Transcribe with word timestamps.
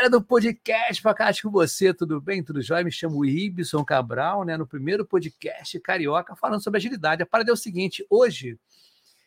Galera 0.00 0.18
do 0.18 0.24
podcast 0.24 1.02
Facate 1.02 1.42
com 1.42 1.50
você, 1.50 1.92
tudo 1.92 2.22
bem? 2.22 2.42
Tudo 2.42 2.62
jóia? 2.62 2.82
Me 2.82 2.90
chamo 2.90 3.22
Ibson 3.22 3.84
Cabral, 3.84 4.46
né? 4.46 4.56
No 4.56 4.66
primeiro 4.66 5.04
podcast 5.04 5.78
carioca 5.78 6.34
falando 6.34 6.62
sobre 6.62 6.78
agilidade. 6.78 7.22
A 7.22 7.26
parada 7.26 7.50
é 7.50 7.52
o 7.52 7.56
seguinte: 7.56 8.06
hoje, 8.08 8.58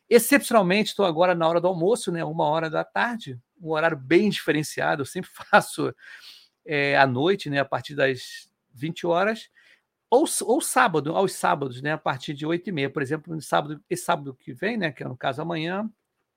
excepcionalmente, 0.10 0.90
estou 0.90 1.06
agora 1.06 1.36
na 1.36 1.48
hora 1.48 1.62
do 1.62 1.68
almoço, 1.68 2.12
né? 2.12 2.26
Uma 2.26 2.46
hora 2.46 2.72
da 2.72 2.84
tarde, 2.84 3.40
um 3.62 3.70
horário 3.70 3.96
bem 3.96 4.32
diferenciado. 4.32 5.04
Eu 5.04 5.06
sempre 5.06 5.30
faço 5.52 5.94
é, 6.66 6.98
à 6.98 7.06
noite, 7.06 7.52
né? 7.52 7.60
A 7.60 7.66
partir 7.66 7.94
das 7.94 8.50
20 8.74 9.06
horas. 9.06 9.52
Ou, 10.10 10.26
ou 10.42 10.60
sábado, 10.60 11.16
aos 11.16 11.34
sábados, 11.34 11.84
né? 11.84 11.92
A 11.92 12.00
partir 12.00 12.34
de 12.34 12.48
8 12.48 12.68
e 12.68 12.72
meia. 12.72 12.90
Por 12.90 13.04
exemplo, 13.04 13.36
no 13.36 13.44
sábado, 13.44 13.80
esse 13.88 14.06
sábado 14.06 14.34
que 14.34 14.52
vem, 14.52 14.76
né? 14.76 14.92
Que 14.92 15.04
é 15.04 15.08
no 15.08 15.16
caso 15.16 15.40
amanhã, 15.40 15.88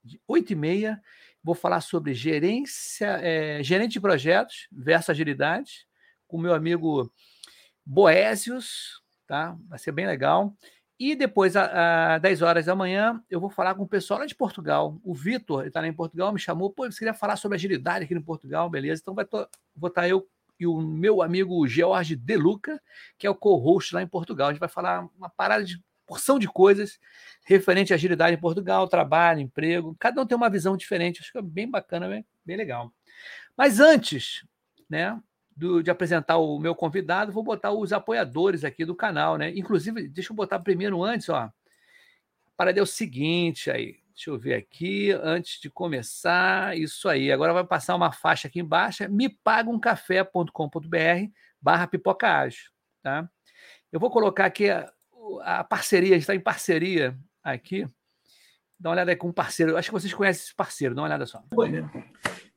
de 0.04 0.20
8 0.28 0.52
e 0.52 0.56
meia 0.56 1.02
Vou 1.46 1.54
falar 1.54 1.80
sobre 1.80 2.12
gerência, 2.12 3.06
é, 3.22 3.62
gerente 3.62 3.92
de 3.92 4.00
projetos 4.00 4.66
versus 4.72 5.10
agilidade, 5.10 5.86
com 6.26 6.40
meu 6.40 6.52
amigo 6.52 7.08
Boésios, 7.84 9.00
tá? 9.28 9.56
Vai 9.68 9.78
ser 9.78 9.92
bem 9.92 10.08
legal. 10.08 10.52
E 10.98 11.14
depois, 11.14 11.54
às 11.54 12.20
10 12.20 12.42
horas 12.42 12.66
da 12.66 12.74
manhã, 12.74 13.22
eu 13.30 13.38
vou 13.38 13.48
falar 13.48 13.76
com 13.76 13.84
o 13.84 13.88
pessoal 13.88 14.18
lá 14.18 14.26
de 14.26 14.34
Portugal. 14.34 14.98
O 15.04 15.14
Vitor, 15.14 15.60
ele 15.60 15.68
está 15.68 15.80
lá 15.80 15.86
em 15.86 15.92
Portugal, 15.92 16.32
me 16.32 16.40
chamou, 16.40 16.68
pô, 16.68 16.90
você 16.90 16.98
queria 16.98 17.14
falar 17.14 17.36
sobre 17.36 17.54
agilidade 17.54 18.06
aqui 18.06 18.14
no 18.16 18.24
Portugal, 18.24 18.68
beleza? 18.68 19.00
Então 19.00 19.14
vai 19.14 19.24
tô, 19.24 19.48
vou 19.76 19.86
estar 19.86 20.02
tá 20.02 20.08
eu 20.08 20.28
e 20.58 20.66
o 20.66 20.80
meu 20.80 21.22
amigo 21.22 21.64
George 21.68 22.16
Deluca, 22.16 22.82
que 23.16 23.24
é 23.24 23.30
o 23.30 23.36
co-host 23.36 23.94
lá 23.94 24.02
em 24.02 24.08
Portugal. 24.08 24.48
A 24.48 24.52
gente 24.52 24.58
vai 24.58 24.68
falar 24.68 25.08
uma 25.16 25.30
parada 25.30 25.62
de 25.62 25.80
porção 26.06 26.38
de 26.38 26.46
coisas 26.46 26.98
referente 27.44 27.92
à 27.92 27.96
agilidade 27.96 28.36
em 28.36 28.40
Portugal, 28.40 28.88
trabalho, 28.88 29.40
emprego. 29.40 29.96
Cada 29.98 30.20
um 30.20 30.26
tem 30.26 30.36
uma 30.36 30.50
visão 30.50 30.76
diferente, 30.76 31.20
acho 31.20 31.32
que 31.32 31.38
é 31.38 31.42
bem 31.42 31.70
bacana, 31.70 32.08
bem, 32.08 32.24
bem 32.44 32.56
legal. 32.56 32.92
Mas 33.56 33.80
antes, 33.80 34.44
né, 34.88 35.20
do, 35.56 35.82
de 35.82 35.90
apresentar 35.90 36.36
o 36.36 36.58
meu 36.58 36.74
convidado, 36.74 37.32
vou 37.32 37.42
botar 37.42 37.72
os 37.72 37.92
apoiadores 37.92 38.64
aqui 38.64 38.84
do 38.84 38.94
canal, 38.94 39.36
né? 39.36 39.50
Inclusive, 39.56 40.08
deixa 40.08 40.32
eu 40.32 40.36
botar 40.36 40.58
primeiro 40.60 41.02
antes, 41.02 41.28
ó. 41.28 41.50
Para 42.56 42.70
é 42.70 42.82
o 42.82 42.86
seguinte 42.86 43.70
aí. 43.70 43.96
Deixa 44.14 44.30
eu 44.30 44.38
ver 44.38 44.54
aqui, 44.54 45.12
antes 45.12 45.60
de 45.60 45.68
começar, 45.68 46.76
isso 46.76 47.06
aí. 47.06 47.30
Agora 47.30 47.52
vai 47.52 47.64
passar 47.64 47.94
uma 47.94 48.10
faixa 48.10 48.48
aqui 48.48 48.60
embaixo, 48.60 49.08
me 49.10 49.28
paga 49.28 49.68
um 49.68 49.78
café.com.br 49.78 50.48
barra 51.60 51.86
pipoca 51.86 52.48
tá? 53.02 53.28
Eu 53.92 54.00
vou 54.00 54.10
colocar 54.10 54.46
aqui 54.46 54.66
a 55.42 55.64
parceria, 55.64 56.16
está 56.16 56.34
em 56.34 56.40
parceria 56.40 57.16
aqui. 57.42 57.86
Dá 58.78 58.90
uma 58.90 58.96
olhada 58.96 59.10
aí 59.10 59.16
com 59.16 59.28
um 59.28 59.32
parceiro. 59.32 59.76
Acho 59.76 59.88
que 59.88 59.92
vocês 59.92 60.12
conhecem 60.12 60.44
esse 60.44 60.54
parceiro, 60.54 60.94
dá 60.94 61.00
uma 61.00 61.08
olhada 61.08 61.26
só. 61.26 61.42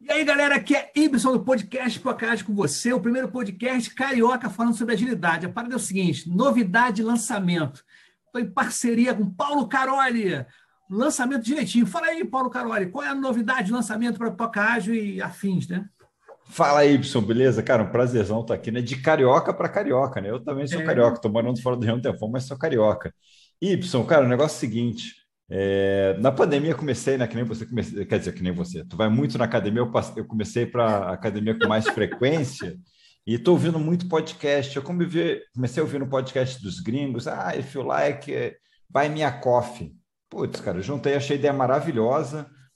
E 0.01 0.11
aí, 0.11 0.23
galera, 0.23 0.55
aqui 0.55 0.75
é 0.75 0.91
Ibson 0.95 1.33
do 1.33 1.43
podcast 1.43 1.99
Podcast 1.99 2.43
com 2.43 2.53
você, 2.53 2.91
o 2.91 2.99
primeiro 2.99 3.29
podcast 3.29 3.93
carioca 3.93 4.49
falando 4.49 4.75
sobre 4.75 4.93
agilidade. 4.93 5.45
A 5.45 5.49
parada 5.49 5.75
é 5.75 5.77
o 5.77 5.79
seguinte: 5.79 6.29
novidade 6.29 7.03
lançamento. 7.03 7.83
Estou 8.25 8.41
em 8.41 8.49
parceria 8.49 9.13
com 9.13 9.29
Paulo 9.29 9.67
Caroli. 9.67 10.45
Lançamento 10.89 11.43
direitinho. 11.43 11.85
Fala 11.85 12.07
aí, 12.07 12.25
Paulo 12.25 12.49
Caroli, 12.49 12.89
qual 12.89 13.03
é 13.03 13.09
a 13.09 13.15
novidade 13.15 13.67
de 13.67 13.71
lançamento 13.71 14.17
para 14.17 14.31
Pocágio 14.31 14.93
e 14.93 15.21
afins, 15.21 15.67
né? 15.67 15.87
Fala 16.51 16.79
aí, 16.79 16.95
Y, 16.95 17.21
beleza? 17.21 17.61
Cara, 17.61 17.83
um 17.83 17.91
prazerzão 17.91 18.41
estar 18.41 18.55
aqui, 18.55 18.71
né? 18.71 18.81
De 18.81 18.95
carioca 18.99 19.53
para 19.53 19.69
carioca, 19.69 20.19
né? 20.19 20.31
Eu 20.31 20.43
também 20.43 20.65
sou 20.65 20.81
é. 20.81 20.83
carioca, 20.83 21.17
estou 21.17 21.31
morando 21.31 21.61
fora 21.61 21.77
do 21.77 21.85
Rio 21.85 21.95
um 21.95 22.01
tempo, 22.01 22.27
mas 22.27 22.45
sou 22.45 22.57
carioca. 22.57 23.13
Y, 23.61 24.05
cara, 24.07 24.25
o 24.25 24.27
negócio 24.27 24.55
é 24.55 24.57
o 24.57 24.59
seguinte: 24.59 25.13
é, 25.47 26.17
na 26.19 26.31
pandemia 26.31 26.73
comecei, 26.73 27.17
né? 27.17 27.27
Que 27.27 27.35
nem 27.35 27.43
você 27.45 27.67
comecei, 27.67 28.03
quer 28.03 28.17
dizer, 28.17 28.33
que 28.33 28.41
nem 28.41 28.51
você. 28.51 28.83
Tu 28.83 28.97
vai 28.97 29.07
muito 29.09 29.37
na 29.37 29.45
academia, 29.45 29.81
eu, 29.81 29.91
passei, 29.91 30.21
eu 30.21 30.25
comecei 30.25 30.65
para 30.65 31.11
academia 31.11 31.57
com 31.57 31.67
mais 31.67 31.87
frequência 31.87 32.75
e 33.27 33.35
estou 33.35 33.53
ouvindo 33.53 33.77
muito 33.77 34.09
podcast. 34.09 34.75
Eu 34.75 34.81
comecei, 34.81 35.43
comecei 35.53 35.81
a 35.81 35.83
ouvir 35.83 35.99
no 35.99 36.09
podcast 36.09 36.59
dos 36.63 36.79
gringos. 36.79 37.27
Ah, 37.27 37.55
if 37.55 37.75
you 37.75 37.83
like, 37.83 38.31
buy 38.89 39.07
me 39.07 39.23
a 39.23 39.31
coffee. 39.31 39.95
Putz, 40.27 40.59
cara, 40.61 40.79
eu 40.79 40.83
juntei, 40.83 41.13
achei 41.13 41.35
a 41.35 41.39
ideia 41.39 41.53
maravilhosa 41.53 42.49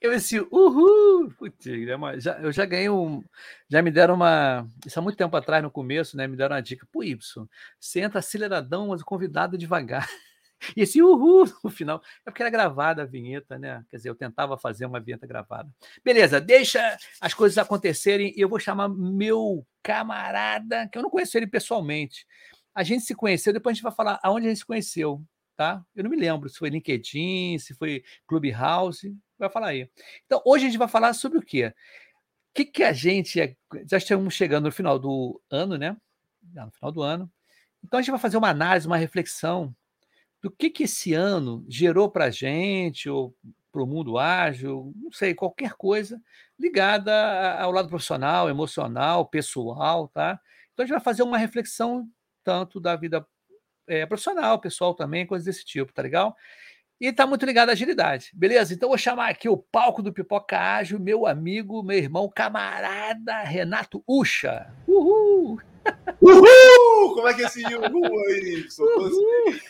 Eu 0.00 0.12
esse 0.12 0.38
uhul, 0.38 1.30
putz, 1.38 1.66
é 1.66 2.20
já, 2.20 2.38
eu 2.40 2.52
já 2.52 2.64
ganhei 2.64 2.88
um, 2.90 3.22
já 3.68 3.82
me 3.82 3.90
deram 3.90 4.14
uma, 4.14 4.68
isso 4.86 4.98
há 4.98 5.02
muito 5.02 5.16
tempo 5.16 5.36
atrás 5.36 5.62
no 5.62 5.70
começo, 5.70 6.16
né, 6.16 6.26
me 6.26 6.36
deram 6.36 6.54
uma 6.54 6.62
dica, 6.62 6.86
pô, 6.92 7.02
Y, 7.02 7.18
você 7.80 8.00
entra 8.00 8.18
aceleradão, 8.18 8.88
mas 8.88 9.00
o 9.00 9.04
convidado 9.04 9.56
devagar. 9.56 10.08
E 10.76 10.82
esse 10.82 11.02
uhul 11.02 11.44
no 11.62 11.70
final, 11.70 12.02
é 12.24 12.30
porque 12.30 12.42
era 12.42 12.50
gravada 12.50 13.02
a 13.02 13.06
vinheta, 13.06 13.58
né? 13.58 13.84
Quer 13.90 13.96
dizer, 13.98 14.08
eu 14.08 14.14
tentava 14.14 14.56
fazer 14.56 14.86
uma 14.86 15.00
vinheta 15.00 15.26
gravada. 15.26 15.68
Beleza, 16.02 16.40
deixa 16.40 16.96
as 17.20 17.34
coisas 17.34 17.58
acontecerem 17.58 18.32
e 18.34 18.40
eu 18.40 18.48
vou 18.48 18.58
chamar 18.58 18.88
meu 18.88 19.66
camarada, 19.82 20.88
que 20.88 20.96
eu 20.96 21.02
não 21.02 21.10
conheço 21.10 21.36
ele 21.36 21.46
pessoalmente. 21.46 22.26
A 22.74 22.82
gente 22.82 23.04
se 23.04 23.14
conheceu, 23.14 23.52
depois 23.52 23.72
a 23.72 23.74
gente 23.74 23.82
vai 23.82 23.92
falar 23.92 24.18
aonde 24.22 24.46
a 24.46 24.48
gente 24.48 24.58
se 24.60 24.66
conheceu 24.66 25.22
tá? 25.56 25.84
Eu 25.94 26.04
não 26.04 26.10
me 26.10 26.16
lembro 26.16 26.48
se 26.48 26.58
foi 26.58 26.68
LinkedIn, 26.68 27.58
se 27.58 27.74
foi 27.74 28.02
Clubhouse, 28.26 29.16
vai 29.38 29.50
falar 29.50 29.68
aí. 29.68 29.88
Então, 30.26 30.42
hoje 30.44 30.66
a 30.66 30.68
gente 30.68 30.78
vai 30.78 30.88
falar 30.88 31.12
sobre 31.14 31.38
o 31.38 31.42
quê? 31.42 31.66
O 31.68 32.54
que, 32.54 32.64
que 32.64 32.82
a 32.82 32.92
gente. 32.92 33.40
É, 33.40 33.56
já 33.88 33.98
estamos 33.98 34.34
chegando 34.34 34.64
no 34.64 34.72
final 34.72 34.98
do 34.98 35.40
ano, 35.50 35.76
né? 35.76 35.96
No 36.54 36.70
final 36.70 36.92
do 36.92 37.02
ano. 37.02 37.30
Então, 37.82 37.98
a 37.98 38.02
gente 38.02 38.10
vai 38.10 38.20
fazer 38.20 38.36
uma 38.36 38.50
análise, 38.50 38.86
uma 38.86 38.96
reflexão 38.96 39.74
do 40.40 40.50
que, 40.50 40.70
que 40.70 40.84
esse 40.84 41.14
ano 41.14 41.64
gerou 41.68 42.10
para 42.10 42.26
a 42.26 42.30
gente, 42.30 43.08
ou 43.08 43.34
para 43.72 43.82
o 43.82 43.86
mundo 43.86 44.18
ágil, 44.18 44.92
não 44.94 45.10
sei, 45.10 45.34
qualquer 45.34 45.72
coisa 45.72 46.20
ligada 46.58 47.58
ao 47.58 47.72
lado 47.72 47.88
profissional, 47.88 48.48
emocional, 48.48 49.26
pessoal, 49.26 50.06
tá? 50.08 50.38
Então, 50.72 50.84
a 50.84 50.86
gente 50.86 50.94
vai 50.94 51.02
fazer 51.02 51.22
uma 51.24 51.38
reflexão 51.38 52.08
tanto 52.44 52.78
da 52.78 52.94
vida 52.94 53.26
é, 53.86 54.06
profissional, 54.06 54.58
pessoal 54.58 54.94
também, 54.94 55.26
coisas 55.26 55.44
desse 55.44 55.64
tipo, 55.64 55.92
tá 55.92 56.02
legal? 56.02 56.36
E 57.00 57.12
tá 57.12 57.26
muito 57.26 57.44
ligado 57.44 57.70
à 57.70 57.72
agilidade, 57.72 58.30
beleza? 58.34 58.72
Então 58.72 58.88
vou 58.88 58.98
chamar 58.98 59.28
aqui 59.28 59.48
o 59.48 59.56
palco 59.56 60.00
do 60.00 60.12
Pipoca 60.12 60.58
Ágil, 60.58 61.00
meu 61.00 61.26
amigo, 61.26 61.82
meu 61.82 61.98
irmão, 61.98 62.28
camarada 62.28 63.40
Renato 63.42 64.02
Ucha. 64.06 64.72
Uhul! 64.86 65.60
Uhul! 66.22 67.14
Como 67.14 67.28
é 67.28 67.34
que 67.34 67.42
é 67.42 67.46
esse 67.46 67.62
uhul 67.64 68.26
aí? 68.28 68.66
Uhul! 68.78 69.60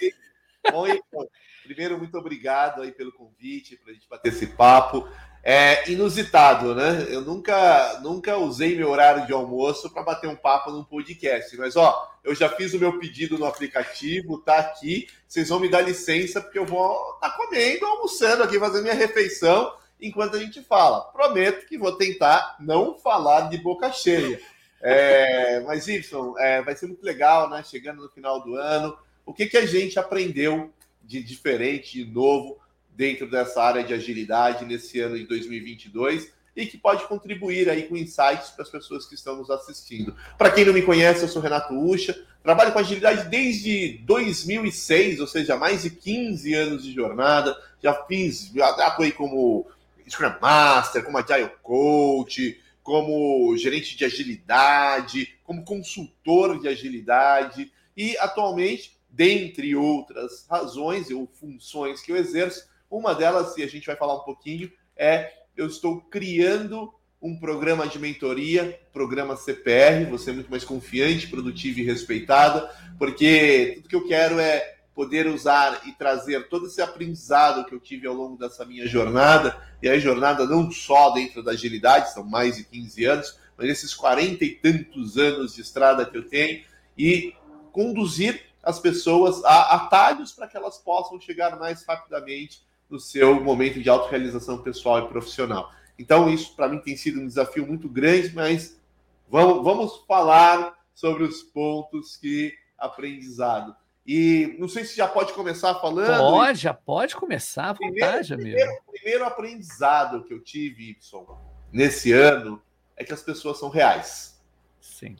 Bom, 0.71 0.87
então, 0.87 1.29
primeiro, 1.65 1.99
muito 1.99 2.17
obrigado 2.17 2.83
aí 2.83 2.93
pelo 2.93 3.13
convite, 3.13 3.77
para 3.77 3.91
a 3.91 3.95
gente 3.95 4.09
bater 4.09 4.29
esse 4.29 4.47
papo. 4.47 5.09
É 5.47 5.91
inusitado, 5.91 6.75
né? 6.75 7.07
Eu 7.11 7.21
nunca, 7.21 8.01
nunca 8.03 8.39
usei 8.39 8.75
meu 8.75 8.89
horário 8.89 9.27
de 9.27 9.33
almoço 9.35 9.91
para 9.91 10.03
bater 10.03 10.27
um 10.27 10.35
papo 10.35 10.71
num 10.71 10.83
podcast, 10.83 11.55
mas 11.59 11.77
ó, 11.77 12.11
eu 12.25 12.35
já 12.35 12.49
fiz 12.49 12.73
o 12.73 12.79
meu 12.79 12.99
pedido 12.99 13.39
no 13.39 13.45
aplicativo, 13.45 14.39
tá 14.39 14.57
aqui. 14.57 15.07
Vocês 15.29 15.51
vão 15.51 15.61
me 15.61 15.69
dar 15.69 15.83
licença 15.83 16.41
porque 16.41 16.59
eu 16.59 16.65
vou 16.65 17.15
estar 17.17 17.29
tá 17.29 17.37
comendo, 17.37 17.85
almoçando 17.85 18.43
aqui, 18.43 18.59
fazendo 18.59 18.85
minha 18.85 18.95
refeição 18.95 19.75
enquanto 20.01 20.37
a 20.37 20.41
gente 20.41 20.63
fala. 20.63 21.03
Prometo 21.13 21.67
que 21.67 21.77
vou 21.77 21.93
tentar 21.93 22.57
não 22.59 22.99
falar 22.99 23.51
de 23.51 23.59
boca 23.59 23.93
cheia. 23.93 24.41
É, 24.81 25.61
mas, 25.61 25.87
Y, 25.89 26.03
é, 26.39 26.63
vai 26.63 26.75
ser 26.75 26.87
muito 26.87 27.05
legal, 27.05 27.51
né? 27.51 27.63
Chegando 27.63 28.03
no 28.03 28.09
final 28.09 28.43
do 28.43 28.55
ano. 28.55 28.97
O 29.27 29.33
que, 29.33 29.47
que 29.47 29.57
a 29.57 29.67
gente 29.67 29.99
aprendeu 29.99 30.73
de 31.03 31.23
diferente, 31.23 32.05
de 32.05 32.11
novo, 32.11 32.59
dentro 32.95 33.29
dessa 33.31 33.63
área 33.63 33.83
de 33.83 33.93
agilidade 33.93 34.65
nesse 34.65 35.01
ano 35.01 35.19
de 35.19 35.27
2022 35.27 36.33
e 36.57 36.67
que 36.67 36.79
pode 36.79 37.07
contribuir 37.07 37.69
aí 37.69 37.85
com 37.85 37.97
insights 37.97 38.51
para 38.51 38.63
as 38.63 38.71
pessoas 38.71 39.07
que 39.07 39.15
estão 39.15 39.37
nos 39.37 39.51
assistindo. 39.51 40.15
Para 40.39 40.51
quem 40.51 40.65
não 40.65 40.73
me 40.73 40.83
conhece, 40.83 41.23
eu 41.23 41.29
sou 41.29 41.43
Renato 41.43 41.75
Ucha, 41.75 42.17
trabalho 42.43 42.73
com 42.73 42.79
agilidade 42.79 43.29
desde 43.29 43.99
2006, 44.05 45.21
ou 45.21 45.27
seja, 45.27 45.57
mais 45.57 45.83
de 45.83 45.91
15 45.91 46.55
anos 46.55 46.85
de 46.85 46.93
jornada. 46.93 47.57
Já 47.83 47.95
fiz, 48.05 48.53
já 48.55 48.69
atuei 48.69 49.11
como 49.11 49.67
Scrum 50.09 50.33
Master, 50.41 51.05
como 51.05 51.19
Agile 51.19 51.51
Coach, 51.63 52.61
como 52.83 53.57
gerente 53.57 53.97
de 53.97 54.05
agilidade, 54.05 55.35
como 55.43 55.65
consultor 55.65 56.61
de 56.61 56.69
agilidade 56.69 57.73
e 57.97 58.17
atualmente, 58.19 58.97
dentre 59.09 59.75
outras 59.75 60.47
razões 60.49 61.11
ou 61.11 61.27
funções 61.27 62.03
que 62.03 62.13
eu 62.13 62.17
exerço, 62.17 62.69
uma 62.99 63.15
delas, 63.15 63.57
e 63.57 63.63
a 63.63 63.69
gente 63.69 63.87
vai 63.87 63.97
falar 63.97 64.15
um 64.15 64.25
pouquinho, 64.25 64.71
é 64.97 65.33
eu 65.57 65.67
estou 65.67 66.01
criando 66.03 66.93
um 67.21 67.39
programa 67.39 67.87
de 67.87 67.99
mentoria, 67.99 68.79
programa 68.93 69.37
CPR, 69.37 70.05
você 70.11 70.31
é 70.31 70.35
muito 70.35 70.51
mais 70.51 70.65
confiante, 70.65 71.29
produtiva 71.29 71.81
e 71.81 71.85
respeitada, 71.85 72.71
porque 72.99 73.73
tudo 73.77 73.89
que 73.89 73.97
eu 73.97 74.07
quero 74.07 74.39
é 74.39 74.75
poder 74.95 75.27
usar 75.27 75.81
e 75.87 75.93
trazer 75.93 76.49
todo 76.49 76.67
esse 76.67 76.83
aprendizado 76.83 77.65
que 77.65 77.75
eu 77.75 77.81
tive 77.81 78.07
ao 78.07 78.15
longo 78.15 78.37
dessa 78.37 78.65
minha 78.65 78.87
jornada, 78.87 79.59
e 79.83 79.89
a 79.89 79.99
jornada 79.99 80.47
não 80.47 80.71
só 80.71 81.11
dentro 81.11 81.43
da 81.43 81.53
agilidade, 81.53 82.13
são 82.13 82.25
mais 82.25 82.57
de 82.57 82.65
15 82.65 83.05
anos, 83.07 83.39
mas 83.57 83.71
esses 83.71 83.95
40 83.95 84.45
e 84.45 84.51
tantos 84.51 85.17
anos 85.17 85.55
de 85.55 85.63
estrada 85.63 86.05
que 86.05 86.19
eu 86.19 86.29
tenho, 86.29 86.63
e 86.97 87.35
conduzir 87.73 88.41
as 88.63 88.79
pessoas 88.79 89.43
a 89.45 89.77
atalhos 89.77 90.33
para 90.33 90.47
que 90.47 90.57
elas 90.57 90.79
possam 90.79 91.21
chegar 91.21 91.59
mais 91.59 91.85
rapidamente 91.85 92.63
no 92.89 92.99
seu 92.99 93.41
momento 93.43 93.81
de 93.81 93.89
autorrealização 93.89 94.63
pessoal 94.63 95.01
e 95.01 95.09
profissional. 95.09 95.73
Então, 95.99 96.29
isso 96.29 96.55
para 96.55 96.69
mim 96.69 96.79
tem 96.79 96.97
sido 96.97 97.21
um 97.21 97.27
desafio 97.27 97.67
muito 97.67 97.89
grande, 97.89 98.35
mas 98.35 98.81
vamos, 99.29 99.65
vamos 99.65 100.05
falar 100.07 100.77
sobre 100.95 101.25
os 101.25 101.43
pontos 101.43 102.17
que 102.17 102.53
aprendizado. 102.79 103.75
E 104.07 104.57
não 104.59 104.69
sei 104.69 104.85
se 104.85 104.97
já 104.97 105.09
pode 105.09 105.33
começar 105.33 105.75
falando. 105.77 106.19
Pode, 106.19 106.59
já 106.59 106.75
pode 106.75 107.17
começar 107.17 107.71
à 107.71 107.73
vontade, 107.73 108.35
primeiro, 108.35 108.61
amigo. 108.61 108.83
O 108.87 108.93
primeiro 108.93 109.25
aprendizado 109.25 110.25
que 110.25 110.35
eu 110.35 110.41
tive, 110.41 110.91
Y, 110.91 111.27
nesse 111.73 112.13
ano, 112.13 112.61
é 112.97 113.03
que 113.05 113.15
as 113.15 113.23
pessoas 113.23 113.59
são 113.59 113.71
reais. 113.71 114.39
Sim. 114.79 115.17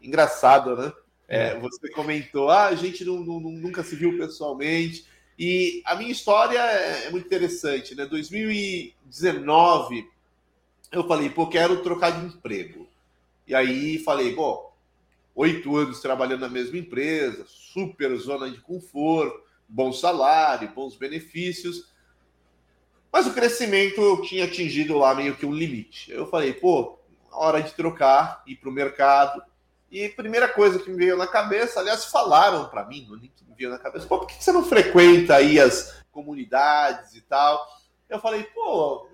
Engraçado, 0.00 0.76
né? 0.76 0.92
É. 1.26 1.48
É, 1.48 1.58
você 1.58 1.90
comentou, 1.90 2.50
ah, 2.50 2.66
a 2.66 2.74
gente 2.74 3.04
não, 3.04 3.16
não, 3.20 3.40
nunca 3.40 3.82
se 3.82 3.96
viu 3.96 4.16
pessoalmente. 4.16 5.06
E 5.38 5.82
a 5.84 5.94
minha 5.96 6.12
história 6.12 6.58
é, 6.58 7.06
é 7.06 7.10
muito 7.10 7.26
interessante, 7.26 7.94
né? 7.94 8.06
2019, 8.06 10.08
eu 10.92 11.06
falei, 11.06 11.30
pô, 11.30 11.46
quero 11.48 11.82
trocar 11.82 12.10
de 12.10 12.26
emprego. 12.26 12.86
E 13.46 13.54
aí 13.54 13.98
falei, 13.98 14.34
bom, 14.34 14.72
oito 15.34 15.76
anos 15.76 16.00
trabalhando 16.00 16.40
na 16.40 16.48
mesma 16.48 16.78
empresa, 16.78 17.44
super 17.46 18.16
zona 18.16 18.50
de 18.50 18.60
conforto, 18.60 19.42
bom 19.68 19.92
salário, 19.92 20.72
bons 20.72 20.96
benefícios. 20.96 21.92
Mas 23.12 23.26
o 23.26 23.34
crescimento 23.34 24.22
tinha 24.22 24.44
atingido 24.44 24.98
lá 24.98 25.14
meio 25.14 25.36
que 25.36 25.46
um 25.46 25.52
limite. 25.52 26.10
Eu 26.10 26.26
falei, 26.26 26.52
pô, 26.52 26.98
hora 27.30 27.60
de 27.60 27.72
trocar, 27.72 28.42
ir 28.46 28.56
para 28.56 28.68
o 28.68 28.72
mercado. 28.72 29.42
E 29.94 30.08
primeira 30.08 30.48
coisa 30.48 30.80
que 30.80 30.90
me 30.90 30.96
veio 30.96 31.16
na 31.16 31.24
cabeça, 31.24 31.78
aliás, 31.78 32.06
falaram 32.06 32.68
para 32.68 32.84
mim, 32.84 33.06
no 33.08 33.14
link 33.14 33.30
que 33.30 33.44
me 33.48 33.54
veio 33.54 33.70
na 33.70 33.78
cabeça, 33.78 34.08
pô, 34.08 34.18
por 34.18 34.26
que 34.26 34.42
você 34.42 34.50
não 34.50 34.64
frequenta 34.64 35.36
aí 35.36 35.60
as 35.60 36.02
comunidades 36.10 37.14
e 37.14 37.20
tal? 37.20 37.64
Eu 38.10 38.18
falei, 38.18 38.42
pô, 38.42 39.08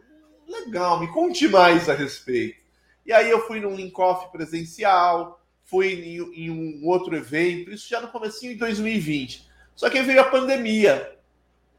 legal, 0.48 0.98
me 0.98 1.12
conte 1.12 1.46
mais 1.48 1.86
a 1.90 1.92
respeito. 1.92 2.62
E 3.04 3.12
aí 3.12 3.28
eu 3.28 3.46
fui 3.46 3.60
num 3.60 3.76
link-off 3.76 4.32
presencial, 4.32 5.44
fui 5.66 5.92
em, 5.92 6.46
em, 6.46 6.50
um 6.50 6.88
outro 6.88 7.14
evento, 7.14 7.70
isso 7.70 7.86
já 7.86 8.00
no 8.00 8.08
comecinho 8.08 8.54
de 8.54 8.60
2020. 8.60 9.50
Só 9.76 9.90
que 9.90 10.00
veio 10.00 10.22
a 10.22 10.30
pandemia. 10.30 11.14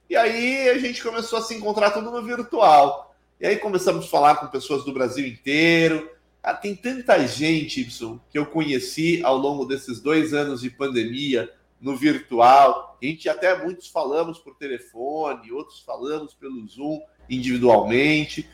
E 0.07 0.15
aí 0.15 0.69
a 0.69 0.77
gente 0.77 1.01
começou 1.01 1.39
a 1.39 1.42
se 1.42 1.56
encontrar 1.56 1.89
tudo 1.89 2.12
no 2.12 2.21
virtual. 2.21 3.15
E 3.39 3.47
aí 3.47 3.57
começamos 3.57 4.06
a 4.06 4.09
falar 4.09 4.36
com 4.36 4.45
pessoas 4.45 4.86
do 4.86 4.94
Brasil 4.94 5.25
inteiro. 5.25 6.07
Ah, 6.43 6.53
tem 6.53 6.75
tanta 6.75 7.25
gente, 7.27 7.81
Y, 7.81 8.19
que 8.29 8.38
eu 8.38 8.45
conheci 8.45 9.21
ao 9.23 9.38
longo 9.38 9.65
desses 9.65 10.01
dois 10.01 10.33
anos 10.33 10.61
de 10.61 10.69
pandemia 10.69 11.51
no 11.79 11.95
virtual. 11.95 12.97
A 13.01 13.05
gente 13.05 13.29
até 13.29 13.63
muitos 13.63 13.88
falamos 13.88 14.39
por 14.39 14.55
telefone, 14.55 15.51
outros 15.51 15.79
falamos 15.79 16.33
pelo 16.33 16.67
Zoom 16.67 17.01
individualmente, 17.29 18.49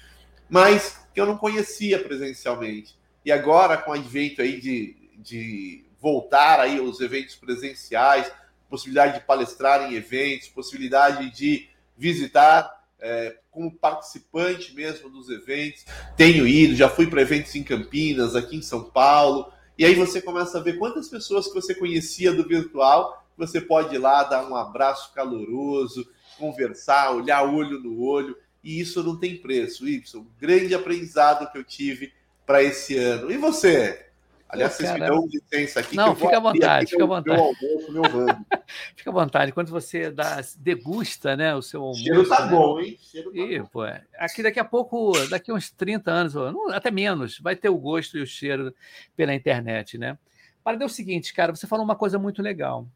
mas 0.49 0.99
que 1.13 1.19
eu 1.19 1.25
não 1.25 1.37
conhecia 1.37 2.01
presencialmente. 2.03 2.97
E 3.25 3.31
agora, 3.31 3.77
com 3.77 3.91
o 3.91 3.93
advento 3.93 4.41
aí 4.41 4.59
de 4.59 5.07
de 5.17 5.83
voltar 5.99 6.59
aí 6.59 6.77
aos 6.77 7.01
eventos 7.01 7.35
presenciais, 7.35 8.31
possibilidade 8.69 9.19
de 9.19 9.25
palestrar 9.25 9.91
em 9.91 9.95
eventos, 9.95 10.47
possibilidade 10.49 11.31
de 11.31 11.67
visitar 11.97 12.76
é, 12.99 13.37
como 13.51 13.71
participante 13.71 14.73
mesmo 14.73 15.09
dos 15.09 15.29
eventos. 15.29 15.85
Tenho 16.15 16.47
ido, 16.47 16.75
já 16.75 16.89
fui 16.89 17.07
para 17.07 17.21
eventos 17.21 17.53
em 17.55 17.63
Campinas, 17.63 18.35
aqui 18.35 18.57
em 18.57 18.61
São 18.61 18.83
Paulo, 18.83 19.51
e 19.77 19.85
aí 19.85 19.93
você 19.93 20.21
começa 20.21 20.57
a 20.57 20.61
ver 20.61 20.77
quantas 20.77 21.07
pessoas 21.07 21.47
que 21.47 21.53
você 21.53 21.75
conhecia 21.75 22.33
do 22.33 22.47
virtual, 22.47 23.25
você 23.37 23.61
pode 23.61 23.95
ir 23.95 23.99
lá 23.99 24.23
dar 24.23 24.49
um 24.49 24.55
abraço 24.55 25.13
caloroso, 25.13 26.09
conversar, 26.37 27.11
olhar 27.11 27.43
olho 27.43 27.79
no 27.79 28.01
olho, 28.01 28.35
e 28.63 28.79
isso 28.79 29.03
não 29.03 29.15
tem 29.15 29.37
preço, 29.37 29.87
Y. 29.87 30.25
Grande 30.39 30.73
aprendizado 30.73 31.51
que 31.51 31.57
eu 31.57 31.63
tive 31.63 32.11
para 32.45 32.63
esse 32.63 32.97
ano. 32.97 33.31
E 33.31 33.37
você? 33.37 34.06
Aliás, 34.49 34.73
vocês 34.73 34.93
me 34.93 34.99
dão 34.99 35.27
licença 35.27 35.81
aqui. 35.81 35.95
Não, 35.95 36.15
fica 36.15 36.37
à 36.37 36.39
vontade, 36.39 36.89
fica 36.89 37.03
à 37.03 37.07
vontade. 37.07 37.39
Almoço, 37.39 37.91
meu 37.91 38.03
fica 38.95 39.09
à 39.09 39.13
vontade. 39.13 39.51
Quando 39.51 39.69
você 39.69 40.09
dá, 40.09 40.39
degusta 40.57 41.35
né, 41.35 41.53
o 41.53 41.61
seu 41.61 41.81
almoço. 41.81 42.01
Cheiro 42.01 42.27
tá 42.27 42.45
né? 42.45 42.51
bom, 42.51 42.79
hein? 42.79 42.97
Cheiro 43.01 43.31
tá 43.31 43.37
e, 43.37 43.59
bom. 43.59 43.65
Pô, 43.65 43.81
aqui 44.17 44.41
daqui 44.41 44.59
a 44.59 44.65
pouco, 44.65 45.11
daqui 45.29 45.51
uns 45.51 45.69
30 45.69 46.11
anos, 46.11 46.35
até 46.71 46.89
menos, 46.89 47.39
vai 47.39 47.55
ter 47.55 47.69
o 47.69 47.77
gosto 47.77 48.17
e 48.17 48.21
o 48.21 48.27
cheiro 48.27 48.73
pela 49.17 49.33
internet, 49.33 49.97
né? 49.97 50.17
Para 50.63 50.85
o 50.85 50.89
seguinte, 50.89 51.33
cara, 51.33 51.53
você 51.53 51.67
falou 51.67 51.83
uma 51.83 51.95
coisa 51.95 52.17
muito 52.17 52.41
legal. 52.41 52.87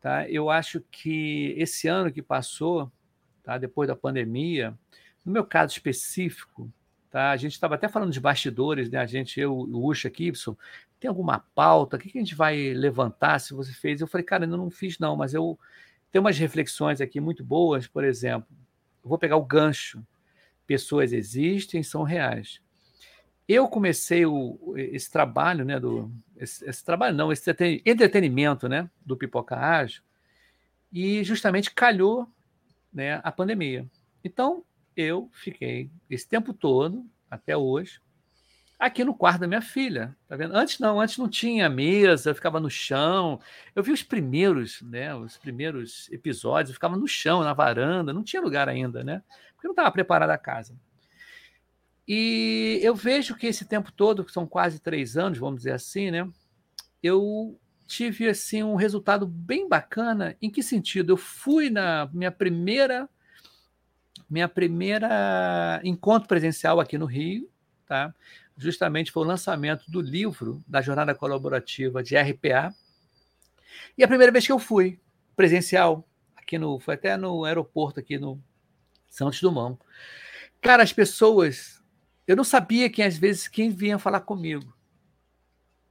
Tá? 0.00 0.28
Eu 0.28 0.50
acho 0.50 0.80
que 0.90 1.54
esse 1.56 1.86
ano 1.86 2.12
que 2.12 2.22
passou, 2.22 2.90
tá, 3.42 3.56
depois 3.58 3.88
da 3.88 3.94
pandemia, 3.94 4.74
no 5.24 5.32
meu 5.32 5.44
caso 5.44 5.72
específico, 5.72 6.68
Tá? 7.12 7.30
A 7.30 7.36
gente 7.36 7.52
estava 7.52 7.74
até 7.74 7.88
falando 7.88 8.10
de 8.10 8.18
bastidores, 8.18 8.88
né? 8.88 8.98
A 8.98 9.04
gente, 9.04 9.38
eu, 9.38 9.54
o 9.54 9.86
Ucha 9.86 10.08
aqui, 10.08 10.32
tem 10.98 11.10
alguma 11.10 11.40
pauta? 11.54 11.96
O 11.96 12.00
que, 12.00 12.08
que 12.08 12.16
a 12.16 12.22
gente 12.22 12.34
vai 12.34 12.72
levantar 12.72 13.38
se 13.38 13.52
você 13.52 13.70
fez? 13.70 14.00
Eu 14.00 14.06
falei, 14.06 14.24
cara, 14.24 14.46
eu 14.46 14.56
não 14.56 14.70
fiz, 14.70 14.98
não, 14.98 15.14
mas 15.14 15.34
eu 15.34 15.58
tenho 16.10 16.24
umas 16.24 16.38
reflexões 16.38 17.02
aqui 17.02 17.20
muito 17.20 17.44
boas, 17.44 17.86
por 17.86 18.02
exemplo. 18.02 18.48
Eu 19.04 19.10
vou 19.10 19.18
pegar 19.18 19.36
o 19.36 19.44
gancho. 19.44 20.02
Pessoas 20.66 21.12
existem, 21.12 21.82
são 21.82 22.02
reais. 22.02 22.62
Eu 23.46 23.68
comecei 23.68 24.24
o, 24.24 24.72
esse 24.74 25.10
trabalho, 25.10 25.66
né? 25.66 25.78
Do, 25.78 26.10
esse, 26.34 26.64
esse 26.66 26.82
trabalho, 26.82 27.14
não, 27.14 27.30
esse 27.30 27.50
entretenimento, 27.84 28.70
né? 28.70 28.88
Do 29.04 29.18
Pipoca 29.18 29.54
Ágil, 29.54 30.02
e 30.90 31.22
justamente 31.22 31.74
calhou 31.74 32.26
né, 32.90 33.20
a 33.22 33.30
pandemia. 33.30 33.86
Então, 34.24 34.64
eu 34.96 35.30
fiquei 35.32 35.90
esse 36.08 36.28
tempo 36.28 36.52
todo, 36.52 37.06
até 37.30 37.56
hoje, 37.56 38.00
aqui 38.78 39.04
no 39.04 39.14
quarto 39.14 39.40
da 39.40 39.46
minha 39.46 39.62
filha. 39.62 40.16
Tá 40.28 40.36
vendo? 40.36 40.56
Antes 40.56 40.78
não, 40.78 41.00
antes 41.00 41.16
não 41.16 41.28
tinha 41.28 41.68
mesa, 41.68 42.30
eu 42.30 42.34
ficava 42.34 42.58
no 42.58 42.68
chão. 42.68 43.40
Eu 43.74 43.82
vi 43.82 43.92
os 43.92 44.02
primeiros, 44.02 44.82
né? 44.82 45.14
Os 45.14 45.36
primeiros 45.36 46.10
episódios, 46.10 46.70
eu 46.70 46.74
ficava 46.74 46.96
no 46.96 47.06
chão, 47.06 47.42
na 47.42 47.54
varanda, 47.54 48.12
não 48.12 48.24
tinha 48.24 48.42
lugar 48.42 48.68
ainda, 48.68 49.04
né? 49.04 49.22
Porque 49.54 49.68
não 49.68 49.72
estava 49.72 49.92
preparada 49.92 50.34
a 50.34 50.38
casa. 50.38 50.76
E 52.06 52.80
eu 52.82 52.94
vejo 52.94 53.36
que 53.36 53.46
esse 53.46 53.64
tempo 53.64 53.92
todo, 53.92 54.24
que 54.24 54.32
são 54.32 54.46
quase 54.46 54.80
três 54.80 55.16
anos, 55.16 55.38
vamos 55.38 55.58
dizer 55.58 55.72
assim, 55.72 56.10
né? 56.10 56.28
Eu 57.00 57.58
tive 57.86 58.28
assim 58.28 58.62
um 58.62 58.74
resultado 58.74 59.26
bem 59.26 59.68
bacana. 59.68 60.36
Em 60.42 60.50
que 60.50 60.62
sentido? 60.62 61.12
Eu 61.12 61.16
fui 61.16 61.70
na 61.70 62.10
minha 62.12 62.32
primeira 62.32 63.08
minha 64.32 64.48
primeira 64.48 65.78
encontro 65.84 66.26
presencial 66.26 66.80
aqui 66.80 66.96
no 66.96 67.04
Rio, 67.04 67.50
tá? 67.86 68.14
Justamente 68.56 69.12
foi 69.12 69.24
o 69.24 69.26
lançamento 69.26 69.84
do 69.90 70.00
livro 70.00 70.64
da 70.66 70.80
jornada 70.80 71.14
colaborativa 71.14 72.02
de 72.02 72.16
RPA. 72.16 72.74
E 73.96 74.02
a 74.02 74.08
primeira 74.08 74.32
vez 74.32 74.46
que 74.46 74.52
eu 74.52 74.58
fui 74.58 74.98
presencial 75.36 76.08
aqui 76.34 76.58
no, 76.58 76.78
foi 76.80 76.94
até 76.94 77.14
no 77.14 77.44
aeroporto 77.44 78.00
aqui 78.00 78.18
no 78.18 78.42
Santos 79.06 79.38
Dumont. 79.42 79.78
Cara, 80.62 80.82
as 80.82 80.94
pessoas, 80.94 81.82
eu 82.26 82.34
não 82.34 82.44
sabia 82.44 82.88
quem 82.88 83.04
às 83.04 83.18
vezes 83.18 83.48
quem 83.48 83.68
vinha 83.68 83.98
falar 83.98 84.20
comigo. 84.20 84.74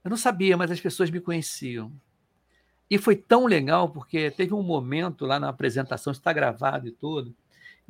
Eu 0.04 0.10
não 0.10 0.18
sabia, 0.18 0.58
mas 0.58 0.72
as 0.72 0.82
pessoas 0.82 1.12
me 1.12 1.22
conheciam. 1.22 1.92
E 2.90 2.98
foi 2.98 3.16
tão 3.16 3.46
legal 3.46 3.90
porque 3.90 4.32
teve 4.32 4.52
um 4.52 4.64
momento 4.64 5.28
lá 5.28 5.40
na 5.40 5.50
apresentação, 5.50 6.12
está 6.12 6.34
gravado 6.34 6.88
e 6.88 6.92
tudo, 6.92 7.36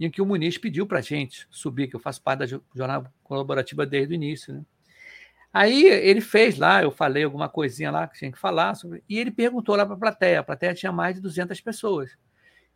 em 0.06 0.10
que 0.10 0.22
o 0.22 0.26
Muniz 0.26 0.58
pediu 0.58 0.88
para 0.88 1.00
a 1.00 1.02
gente 1.02 1.48
subir, 1.50 1.88
que 1.88 1.96
eu 1.96 2.00
faço 2.00 2.22
parte 2.22 2.40
da 2.40 2.60
jornada 2.76 3.14
colaborativa 3.24 3.86
desde 3.86 4.14
o 4.14 4.16
início. 4.16 4.54
Né? 4.54 4.66
Aí 5.54 5.86
ele 5.86 6.22
fez 6.22 6.58
lá, 6.58 6.82
eu 6.82 6.92
falei 6.92 7.24
alguma 7.24 7.50
coisinha 7.50 7.92
lá 7.92 8.08
que 8.08 8.18
tinha 8.18 8.32
que 8.32 8.40
falar, 8.40 8.74
sobre, 8.76 9.04
e 9.08 9.20
ele 9.20 9.32
perguntou 9.32 9.76
lá 9.76 9.86
para 9.86 9.96
a 9.96 10.00
plateia. 10.00 10.40
A 10.40 10.44
plateia 10.44 10.74
tinha 10.74 10.92
mais 10.92 11.16
de 11.16 11.22
200 11.22 11.60
pessoas. 11.62 12.18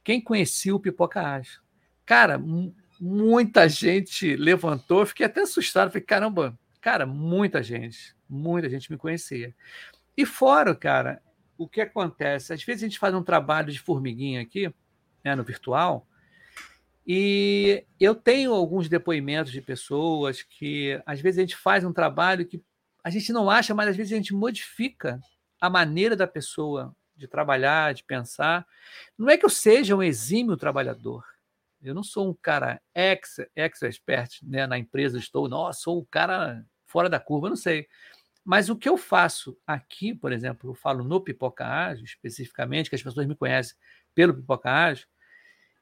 Quem 0.03 0.22
conhecia 0.22 0.75
o 0.75 0.79
Pipoca 0.79 1.22
Ágil? 1.22 1.62
Cara, 2.05 2.39
muita 3.00 3.67
gente 3.67 4.36
levantou, 4.36 5.05
fiquei 5.05 5.25
até 5.25 5.41
assustado, 5.41 5.89
falei, 5.89 6.03
caramba, 6.03 6.58
cara, 6.79 7.05
muita 7.05 7.63
gente, 7.63 8.15
muita 8.29 8.70
gente 8.70 8.91
me 8.91 8.98
conhecia. 8.98 9.55
E 10.15 10.25
fora, 10.25 10.75
cara, 10.75 11.22
o 11.58 11.67
que 11.67 11.82
acontece? 11.82 12.53
Às 12.53 12.63
vezes 12.63 12.84
a 12.84 12.88
gente 12.88 13.00
faz 13.00 13.15
um 13.15 13.24
trabalho 13.24 13.72
de 13.72 13.79
formiguinha 13.79 14.41
aqui, 14.41 14.72
né, 15.24 15.34
no 15.34 15.44
virtual, 15.44 16.08
e 17.05 17.85
eu 18.00 18.15
tenho 18.15 18.53
alguns 18.53 18.89
depoimentos 18.89 19.51
de 19.51 19.62
pessoas 19.62 20.41
que 20.41 21.00
às 21.05 21.21
vezes 21.21 21.38
a 21.38 21.41
gente 21.41 21.55
faz 21.55 21.83
um 21.83 21.93
trabalho 21.93 22.45
que 22.45 22.63
a 23.03 23.09
gente 23.09 23.31
não 23.31 23.50
acha, 23.50 23.75
mas 23.75 23.89
às 23.89 23.95
vezes 23.95 24.12
a 24.12 24.15
gente 24.15 24.33
modifica 24.33 25.19
a 25.62 25.69
maneira 25.69 26.15
da 26.15 26.25
pessoa 26.25 26.95
de 27.15 27.27
trabalhar, 27.27 27.93
de 27.93 28.03
pensar. 28.03 28.65
Não 29.17 29.29
é 29.29 29.38
que 29.38 29.45
eu 29.45 29.50
seja 29.50 29.95
um 29.95 30.01
exímio 30.03 30.57
trabalhador, 30.57 31.24
eu 31.81 31.93
não 31.93 32.03
sou 32.03 32.29
um 32.29 32.33
cara 32.33 32.81
ex, 32.95 33.38
ex 33.55 33.81
expert 33.83 34.39
né, 34.41 34.65
na 34.65 34.77
empresa, 34.77 35.19
estou, 35.19 35.47
nossa, 35.47 35.81
sou 35.81 36.00
um 36.01 36.05
cara 36.09 36.65
fora 36.88 37.07
da 37.07 37.19
curva, 37.19 37.50
não 37.50 37.55
sei. 37.55 37.88
Mas 38.43 38.69
o 38.69 38.75
que 38.75 38.89
eu 38.89 38.97
faço 38.97 39.57
aqui, 39.65 40.13
por 40.13 40.31
exemplo, 40.31 40.71
eu 40.71 40.74
falo 40.74 41.03
no 41.03 41.21
Pipoca 41.21 41.65
Ágil, 41.65 42.05
especificamente, 42.05 42.89
que 42.89 42.95
as 42.95 43.03
pessoas 43.03 43.27
me 43.27 43.35
conhecem 43.35 43.75
pelo 44.15 44.33
Pipoca 44.33 44.71
Ágil, 44.71 45.05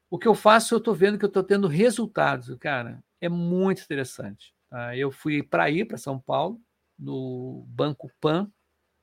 o 0.10 0.20
que 0.20 0.28
eu 0.28 0.36
faço, 0.36 0.74
eu 0.74 0.80
estou 0.80 0.94
vendo 0.94 1.18
que 1.18 1.26
eu 1.26 1.28
estou 1.28 1.44
tendo 1.44 1.68
resultados, 1.68 2.56
cara. 2.60 3.04
É 3.20 3.30
muito 3.30 3.82
interessante. 3.82 4.54
Tá? 4.70 4.96
Eu 4.96 5.12
fui 5.12 5.42
para 5.42 5.70
ir 5.70 5.86
para 5.86 5.98
São 5.98 6.20
Paulo, 6.20 6.62
no 6.98 7.66
Banco 7.68 8.12
Pan, 8.22 8.50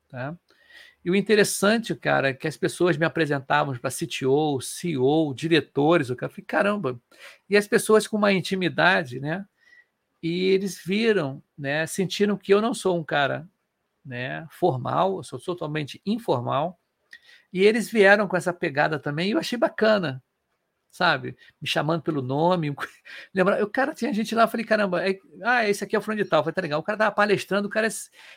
tá? 0.09 0.37
E 1.05 1.11
o 1.11 1.17
interessante, 1.17 1.95
cara, 1.95 2.29
é 2.29 2.35
que 2.35 2.47
as 2.47 2.57
pessoas 2.57 2.97
me 2.97 3.07
apresentavam 3.07 3.75
para 3.77 3.91
CTO, 3.91 4.61
CEO, 4.61 5.35
diretores, 5.35 6.11
o 6.11 6.17
cara, 6.17 6.31
eu 6.31 6.35
falei, 6.35 6.45
caramba. 6.47 7.01
E 7.49 7.57
as 7.57 7.67
pessoas 7.67 8.07
com 8.07 8.19
uma 8.19 8.33
intimidade, 8.33 9.19
né? 9.19 9.47
E 10.23 10.45
eles 10.45 10.83
viram, 10.85 11.43
né, 11.57 11.87
sentiram 11.87 12.37
que 12.37 12.53
eu 12.53 12.61
não 12.61 12.75
sou 12.75 12.99
um 12.99 13.05
cara, 13.05 13.49
né, 14.05 14.47
formal, 14.51 15.17
eu 15.17 15.23
sou 15.23 15.41
totalmente 15.41 16.01
informal. 16.05 16.79
E 17.53 17.63
eles 17.63 17.91
vieram 17.91 18.29
com 18.29 18.37
essa 18.37 18.53
pegada 18.53 18.99
também, 18.99 19.29
e 19.29 19.33
eu 19.33 19.39
achei 19.39 19.59
bacana, 19.59 20.23
sabe? 20.91 21.37
Me 21.61 21.69
chamando 21.69 22.03
pelo 22.03 22.21
nome. 22.21 22.75
Lembra? 23.35 23.63
O 23.65 23.69
cara 23.69 23.95
tinha 23.95 24.13
gente 24.13 24.35
lá, 24.35 24.43
eu 24.43 24.49
falei, 24.49 24.67
caramba, 24.67 25.09
é, 25.09 25.19
ah, 25.43 25.69
esse 25.69 25.85
aqui 25.85 25.95
é 25.95 25.99
o 25.99 26.03
fulano 26.03 26.23
de 26.23 26.29
tal. 26.29 26.43
Foi 26.43 26.53
tá 26.53 26.61
legal. 26.61 26.81
O 26.81 26.83
cara 26.83 26.99
tava 26.99 27.15
palestrando, 27.15 27.69
o 27.69 27.71
cara 27.71 27.87
é, 27.87 27.91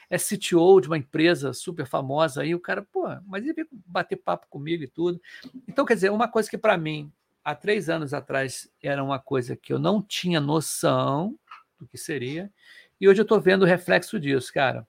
é 0.10 0.18
CTO 0.18 0.80
de 0.80 0.88
uma 0.88 0.98
empresa 0.98 1.54
super 1.54 1.86
famosa 1.86 2.42
aí, 2.42 2.54
o 2.54 2.60
cara, 2.60 2.82
pô, 2.82 3.08
mas 3.26 3.44
ele 3.44 3.54
veio 3.54 3.68
bater 3.72 4.18
papo 4.18 4.48
comigo 4.50 4.84
e 4.84 4.88
tudo. 4.88 5.20
Então, 5.68 5.86
quer 5.86 5.96
dizer, 5.96 6.12
uma 6.12 6.28
coisa 6.28 6.50
que 6.50 6.58
para 6.58 6.78
mim, 6.78 7.12
há 7.44 7.56
três 7.56 7.90
anos 7.90 8.14
atrás, 8.14 8.70
era 8.82 9.04
uma 9.04 9.20
coisa 9.20 9.56
que 9.56 9.74
eu 9.74 9.80
não 9.80 10.02
tinha 10.02 10.40
noção 10.40 11.38
do 11.80 11.88
que 11.88 11.98
seria, 11.98 12.52
e 13.02 13.10
hoje 13.10 13.20
eu 13.20 13.24
estou 13.24 13.42
vendo 13.42 13.64
o 13.64 13.66
reflexo 13.66 14.20
disso, 14.20 14.54
cara 14.54 14.88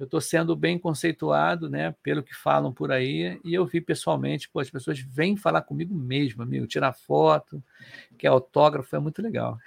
eu 0.00 0.06
estou 0.06 0.20
sendo 0.20 0.56
bem 0.56 0.78
conceituado, 0.78 1.68
né, 1.68 1.94
pelo 2.02 2.22
que 2.22 2.34
falam 2.34 2.72
por 2.72 2.90
aí, 2.90 3.38
e 3.44 3.52
eu 3.52 3.66
vi 3.66 3.82
pessoalmente, 3.82 4.48
pô, 4.48 4.58
as 4.58 4.70
pessoas 4.70 4.98
vêm 4.98 5.36
falar 5.36 5.60
comigo 5.60 5.94
mesmo, 5.94 6.42
amigo, 6.42 6.66
tirar 6.66 6.94
foto, 6.94 7.62
que 8.16 8.26
é 8.26 8.30
autógrafo, 8.30 8.96
é 8.96 8.98
muito 8.98 9.20
legal. 9.20 9.58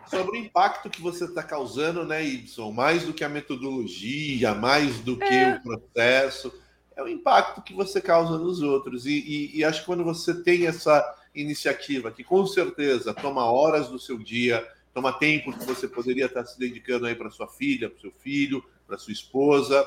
Sobre 0.08 0.38
o 0.38 0.40
impacto 0.40 0.88
que 0.88 1.02
você 1.02 1.26
está 1.26 1.42
causando, 1.42 2.06
né, 2.06 2.24
Ibson, 2.24 2.72
mais 2.72 3.04
do 3.04 3.12
que 3.12 3.22
a 3.22 3.28
metodologia, 3.28 4.54
mais 4.54 5.00
do 5.00 5.18
que 5.18 5.24
é. 5.24 5.56
o 5.56 5.62
processo, 5.62 6.50
é 6.96 7.02
o 7.02 7.08
impacto 7.08 7.60
que 7.60 7.74
você 7.74 8.00
causa 8.00 8.38
nos 8.38 8.62
outros, 8.62 9.04
e, 9.04 9.12
e, 9.12 9.58
e 9.58 9.64
acho 9.64 9.80
que 9.80 9.86
quando 9.86 10.04
você 10.04 10.42
tem 10.42 10.66
essa 10.66 11.04
iniciativa, 11.34 12.10
que 12.10 12.24
com 12.24 12.46
certeza 12.46 13.12
toma 13.12 13.44
horas 13.44 13.90
do 13.90 13.98
seu 13.98 14.16
dia, 14.16 14.66
toma 14.94 15.12
tempo 15.12 15.52
que 15.52 15.66
você 15.66 15.86
poderia 15.86 16.24
estar 16.24 16.46
se 16.46 16.58
dedicando 16.58 17.04
aí 17.04 17.14
para 17.14 17.28
sua 17.28 17.48
filha, 17.48 17.90
para 17.90 18.00
seu 18.00 18.12
filho, 18.12 18.64
para 18.86 18.98
sua 18.98 19.12
esposa, 19.12 19.84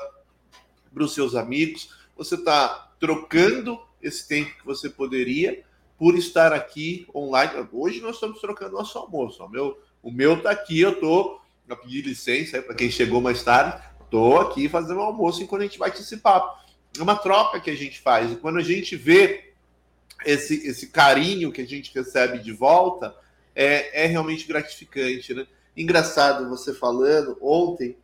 para 0.92 1.02
os 1.02 1.14
seus 1.14 1.34
amigos. 1.34 1.94
Você 2.16 2.34
está 2.34 2.92
trocando 2.98 3.80
esse 4.02 4.26
tempo 4.26 4.56
que 4.56 4.64
você 4.64 4.88
poderia 4.88 5.64
por 5.98 6.16
estar 6.16 6.52
aqui 6.52 7.06
online. 7.14 7.68
Hoje 7.72 8.00
nós 8.00 8.14
estamos 8.14 8.40
trocando 8.40 8.72
nosso 8.72 8.98
almoço. 8.98 9.42
O 9.44 9.48
meu, 9.48 9.80
o 10.02 10.10
meu 10.10 10.34
está 10.34 10.50
aqui, 10.50 10.80
eu 10.80 10.92
estou 10.92 11.40
a 11.68 11.76
pedir 11.76 12.02
licença 12.02 12.62
para 12.62 12.74
quem 12.74 12.90
chegou 12.90 13.20
mais 13.20 13.42
tarde. 13.42 13.82
Estou 14.04 14.40
aqui 14.40 14.68
fazendo 14.68 14.98
o 14.98 15.02
almoço 15.02 15.42
enquanto 15.42 15.62
a 15.62 15.64
gente 15.64 15.78
bate 15.78 16.00
esse 16.00 16.16
papo. 16.18 16.58
É 16.96 17.02
uma 17.02 17.16
troca 17.16 17.60
que 17.60 17.70
a 17.70 17.76
gente 17.76 18.00
faz. 18.00 18.32
E 18.32 18.36
quando 18.36 18.58
a 18.58 18.62
gente 18.62 18.96
vê 18.96 19.52
esse, 20.24 20.66
esse 20.66 20.88
carinho 20.88 21.52
que 21.52 21.60
a 21.60 21.66
gente 21.66 21.92
recebe 21.94 22.38
de 22.38 22.52
volta, 22.52 23.14
é, 23.54 24.04
é 24.04 24.06
realmente 24.06 24.46
gratificante. 24.46 25.34
Né? 25.34 25.46
Engraçado 25.76 26.48
você 26.48 26.72
falando, 26.72 27.36
ontem 27.40 27.96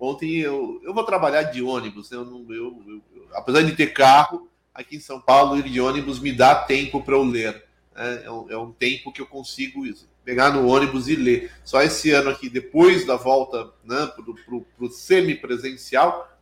Ontem 0.00 0.38
eu, 0.38 0.80
eu 0.82 0.94
vou 0.94 1.04
trabalhar 1.04 1.42
de 1.42 1.62
ônibus, 1.62 2.10
né? 2.10 2.16
eu, 2.16 2.24
não, 2.24 2.40
eu, 2.50 2.82
eu, 2.88 3.28
apesar 3.34 3.60
de 3.60 3.76
ter 3.76 3.88
carro, 3.88 4.48
aqui 4.74 4.96
em 4.96 5.00
São 5.00 5.20
Paulo, 5.20 5.58
ir 5.58 5.64
de 5.64 5.78
ônibus 5.78 6.18
me 6.18 6.32
dá 6.32 6.54
tempo 6.54 7.02
para 7.02 7.14
eu 7.14 7.22
ler. 7.22 7.62
Né? 7.94 8.22
É, 8.24 8.30
um, 8.30 8.50
é, 8.50 8.56
um, 8.56 8.72
tempo 8.72 9.12
que 9.12 9.20
eu 9.20 9.26
consigo 9.26 9.82
pegar 10.24 10.52
no 10.52 10.66
ônibus 10.66 11.06
e 11.06 11.14
ler. 11.14 11.52
Só 11.62 11.82
esse 11.82 12.10
ano 12.12 12.30
aqui, 12.30 12.48
depois 12.48 13.04
da 13.04 13.16
volta 13.16 13.70
né, 13.84 14.10
para 14.16 14.86
o 14.86 14.88
semipresencial, 14.88 16.34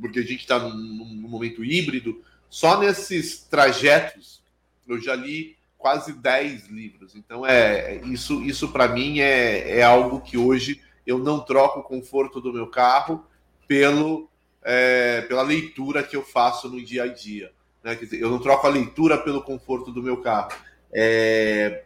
porque 0.00 0.18
a 0.18 0.22
gente 0.22 0.40
está 0.40 0.58
num, 0.58 0.74
num 0.74 1.28
momento 1.28 1.64
híbrido, 1.64 2.24
só 2.50 2.80
nesses 2.80 3.44
trajetos 3.44 4.42
eu 4.88 5.00
já 5.00 5.14
li 5.14 5.56
quase 5.78 6.12
10 6.12 6.66
livros. 6.68 7.14
Então, 7.14 7.46
é 7.46 8.00
isso, 8.06 8.42
isso 8.42 8.68
para 8.72 8.88
mim 8.88 9.20
é, 9.20 9.78
é 9.78 9.82
algo 9.84 10.20
que 10.20 10.36
hoje 10.36 10.80
eu 11.06 11.18
não 11.18 11.40
troco 11.40 11.80
o 11.80 11.82
conforto 11.82 12.40
do 12.40 12.52
meu 12.52 12.66
carro 12.66 13.26
pelo, 13.66 14.28
é, 14.62 15.22
pela 15.22 15.42
leitura 15.42 16.02
que 16.02 16.16
eu 16.16 16.22
faço 16.22 16.68
no 16.68 16.82
dia 16.82 17.04
a 17.04 17.06
dia. 17.06 17.52
Né? 17.82 17.94
Quer 17.94 18.04
dizer, 18.06 18.20
eu 18.20 18.30
não 18.30 18.38
troco 18.38 18.66
a 18.66 18.70
leitura 18.70 19.18
pelo 19.18 19.42
conforto 19.42 19.92
do 19.92 20.02
meu 20.02 20.22
carro. 20.22 20.50
É... 20.92 21.84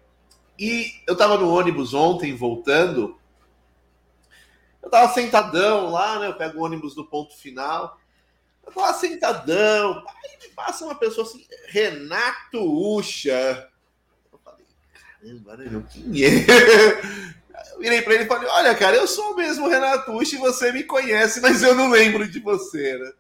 E 0.59 0.93
eu 1.07 1.13
estava 1.13 1.37
no 1.37 1.53
ônibus 1.53 1.95
ontem, 1.95 2.35
voltando. 2.35 3.19
Eu 4.83 4.87
estava 4.87 5.13
sentadão 5.13 5.91
lá, 5.91 6.19
né? 6.19 6.29
Eu 6.29 6.35
pego 6.35 6.59
o 6.59 6.65
ônibus 6.65 6.97
no 6.97 7.05
ponto 7.05 7.37
final. 7.37 7.99
Eu 8.65 8.71
estava 8.71 8.93
sentadão. 8.95 10.05
Aí 10.07 10.39
me 10.49 10.55
passa 10.55 10.85
uma 10.85 10.95
pessoa 10.95 11.27
assim, 11.27 11.45
Renato 11.69 12.61
Ucha. 12.61 13.69
Eu 14.33 14.39
falei, 14.45 14.67
caramba, 14.93 15.57
né? 15.57 15.85
Quem 15.91 16.25
é? 16.25 17.38
Eu 17.73 17.79
virei 17.81 18.03
para 18.03 18.15
ele 18.15 18.25
e 18.25 18.27
falei: 18.27 18.49
Olha, 18.49 18.75
cara, 18.75 18.97
eu 18.97 19.07
sou 19.07 19.33
o 19.33 19.37
mesmo 19.37 19.69
Renato 19.69 20.13
Uchi, 20.13 20.37
você 20.37 20.73
me 20.73 20.85
conhece, 20.85 21.41
mas 21.41 21.63
eu 21.63 21.75
não 21.75 21.91
lembro 21.91 22.29
de 22.29 22.41
você, 22.41 22.99
né? 22.99 23.13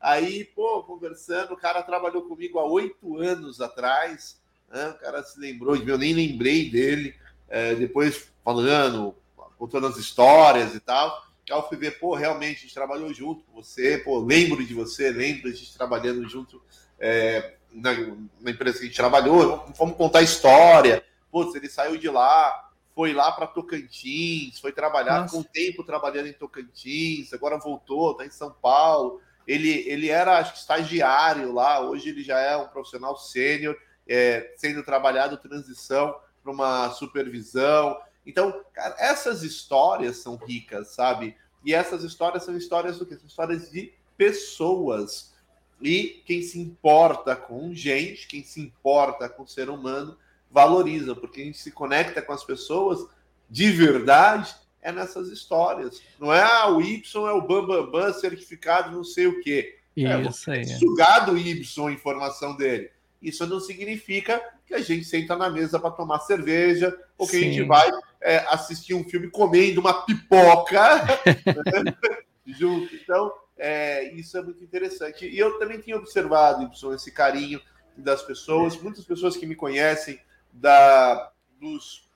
Aí, 0.00 0.44
pô, 0.44 0.82
conversando, 0.82 1.52
o 1.52 1.56
cara 1.56 1.82
trabalhou 1.82 2.22
comigo 2.22 2.58
há 2.58 2.64
oito 2.64 3.18
anos 3.18 3.60
atrás, 3.60 4.40
né? 4.70 4.88
o 4.88 4.94
cara 4.94 5.22
se 5.22 5.38
lembrou 5.38 5.76
de 5.76 5.84
mim, 5.84 5.90
eu 5.90 5.98
nem 5.98 6.14
lembrei 6.14 6.70
dele, 6.70 7.14
é, 7.48 7.74
depois 7.74 8.30
falando, 8.42 9.14
contando 9.58 9.86
as 9.88 9.98
histórias 9.98 10.74
e 10.74 10.80
tal. 10.80 11.26
Eu 11.46 11.62
fui 11.68 11.76
ver, 11.76 11.98
pô, 11.98 12.14
realmente, 12.14 12.58
a 12.58 12.60
gente 12.60 12.74
trabalhou 12.74 13.12
junto 13.12 13.42
com 13.44 13.60
você, 13.60 13.98
pô, 13.98 14.20
lembro 14.20 14.64
de 14.64 14.72
você, 14.72 15.10
lembro 15.10 15.50
de 15.50 15.56
a 15.56 15.58
gente 15.58 15.76
trabalhando 15.76 16.26
junto 16.28 16.62
é, 16.98 17.54
na, 17.72 17.92
na, 18.40 18.52
empresa 18.52 18.78
que 18.78 18.84
a 18.84 18.86
gente 18.86 18.96
trabalhou, 18.96 19.66
fomos 19.74 19.96
contar 19.96 20.22
história, 20.22 21.04
pô, 21.30 21.50
ele 21.54 21.68
saiu 21.68 21.98
de 21.98 22.08
lá, 22.08 22.69
foi 23.00 23.14
lá 23.14 23.32
para 23.32 23.46
Tocantins, 23.46 24.60
foi 24.60 24.72
trabalhar 24.72 25.26
com 25.30 25.42
tempo 25.42 25.82
trabalhando 25.82 26.26
em 26.26 26.34
Tocantins, 26.34 27.32
agora 27.32 27.56
voltou, 27.58 28.10
está 28.10 28.26
em 28.26 28.30
São 28.30 28.52
Paulo. 28.52 29.22
Ele, 29.46 29.70
ele 29.88 30.10
era, 30.10 30.36
acho 30.36 30.52
que, 30.52 30.58
estagiário 30.58 31.50
lá, 31.50 31.80
hoje 31.80 32.10
ele 32.10 32.22
já 32.22 32.38
é 32.38 32.54
um 32.58 32.68
profissional 32.68 33.16
sênior, 33.16 33.74
é, 34.06 34.52
sendo 34.58 34.82
trabalhado 34.82 35.38
transição 35.38 36.14
para 36.42 36.52
uma 36.52 36.90
supervisão. 36.90 37.98
Então, 38.26 38.62
cara, 38.70 38.94
essas 38.98 39.42
histórias 39.42 40.18
são 40.18 40.36
ricas, 40.36 40.88
sabe? 40.88 41.34
E 41.64 41.72
essas 41.72 42.04
histórias 42.04 42.44
são 42.44 42.54
histórias 42.54 42.98
do 42.98 43.06
quê? 43.06 43.16
São 43.16 43.26
histórias 43.26 43.70
de 43.70 43.94
pessoas. 44.14 45.32
E 45.80 46.22
quem 46.26 46.42
se 46.42 46.60
importa 46.60 47.34
com 47.34 47.74
gente, 47.74 48.28
quem 48.28 48.44
se 48.44 48.60
importa 48.60 49.26
com 49.26 49.44
o 49.44 49.48
ser 49.48 49.70
humano, 49.70 50.18
valoriza, 50.50 51.14
porque 51.14 51.40
a 51.40 51.44
gente 51.44 51.58
se 51.58 51.70
conecta 51.70 52.20
com 52.20 52.32
as 52.32 52.44
pessoas 52.44 53.06
de 53.48 53.70
verdade 53.70 54.54
é 54.82 54.90
nessas 54.90 55.28
histórias. 55.28 56.00
Não 56.18 56.32
é 56.32 56.42
ah, 56.42 56.68
o 56.70 56.80
Y 56.80 57.28
é 57.28 57.32
o 57.32 57.42
Bambambam 57.42 57.90
Bam, 57.90 58.06
Bam, 58.06 58.12
certificado 58.12 58.90
não 58.90 59.04
sei 59.04 59.26
o 59.26 59.40
quê. 59.40 59.78
É, 59.96 60.20
Isso 60.22 60.50
é, 60.50 60.58
aí. 60.58 60.64
Sugado 60.66 61.36
Y 61.36 61.86
a 61.86 61.92
informação 61.92 62.56
dele. 62.56 62.90
Isso 63.20 63.46
não 63.46 63.60
significa 63.60 64.40
que 64.66 64.74
a 64.74 64.80
gente 64.80 65.04
senta 65.04 65.36
na 65.36 65.50
mesa 65.50 65.78
para 65.78 65.90
tomar 65.90 66.20
cerveja 66.20 66.96
ou 67.18 67.26
que 67.26 67.32
Sim. 67.32 67.38
a 67.38 67.52
gente 67.52 67.62
vai 67.64 67.90
é, 68.22 68.38
assistir 68.48 68.94
um 68.94 69.04
filme 69.04 69.28
comendo 69.28 69.80
uma 69.80 70.06
pipoca 70.06 71.06
junto. 72.46 72.94
Então, 72.94 73.30
é, 73.58 74.10
isso 74.14 74.38
é 74.38 74.42
muito 74.42 74.64
interessante. 74.64 75.28
E 75.28 75.38
eu 75.38 75.58
também 75.58 75.80
tenho 75.80 75.98
observado, 75.98 76.62
Y, 76.62 76.94
esse 76.94 77.12
carinho 77.12 77.60
das 77.94 78.22
pessoas, 78.22 78.80
muitas 78.80 79.04
pessoas 79.04 79.36
que 79.36 79.44
me 79.44 79.54
conhecem 79.54 80.18
da, 80.52 81.30
dos, 81.60 82.08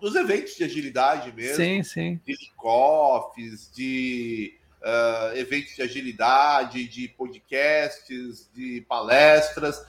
dos 0.00 0.14
eventos 0.14 0.56
de 0.56 0.64
agilidade 0.64 1.32
mesmo. 1.32 1.56
Sim, 1.56 1.82
sim. 1.82 2.20
De 2.26 2.36
kickoffs, 2.36 3.70
de 3.74 4.54
uh, 4.80 5.36
eventos 5.36 5.74
de 5.74 5.82
agilidade, 5.82 6.88
de 6.88 7.08
podcasts, 7.08 8.48
de 8.54 8.82
palestras. 8.88 9.84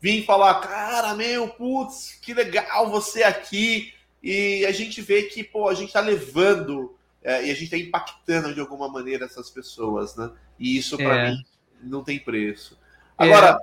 Vim 0.00 0.22
falar, 0.22 0.60
cara, 0.60 1.14
meu, 1.14 1.48
putz, 1.48 2.18
que 2.20 2.34
legal 2.34 2.90
você 2.90 3.22
aqui. 3.22 3.92
E 4.22 4.64
a 4.66 4.72
gente 4.72 5.00
vê 5.02 5.24
que, 5.24 5.44
pô, 5.44 5.68
a 5.68 5.74
gente 5.74 5.92
tá 5.92 6.00
levando 6.00 6.96
é, 7.24 7.46
e 7.46 7.50
a 7.50 7.54
gente 7.54 7.70
tá 7.70 7.78
impactando 7.78 8.52
de 8.52 8.60
alguma 8.60 8.86
maneira 8.86 9.24
essas 9.24 9.48
pessoas, 9.48 10.14
né? 10.14 10.30
E 10.58 10.76
isso, 10.76 10.96
para 10.98 11.16
é. 11.16 11.30
mim, 11.30 11.44
não 11.82 12.04
tem 12.04 12.18
preço. 12.18 12.78
É. 13.18 13.24
Agora, 13.24 13.58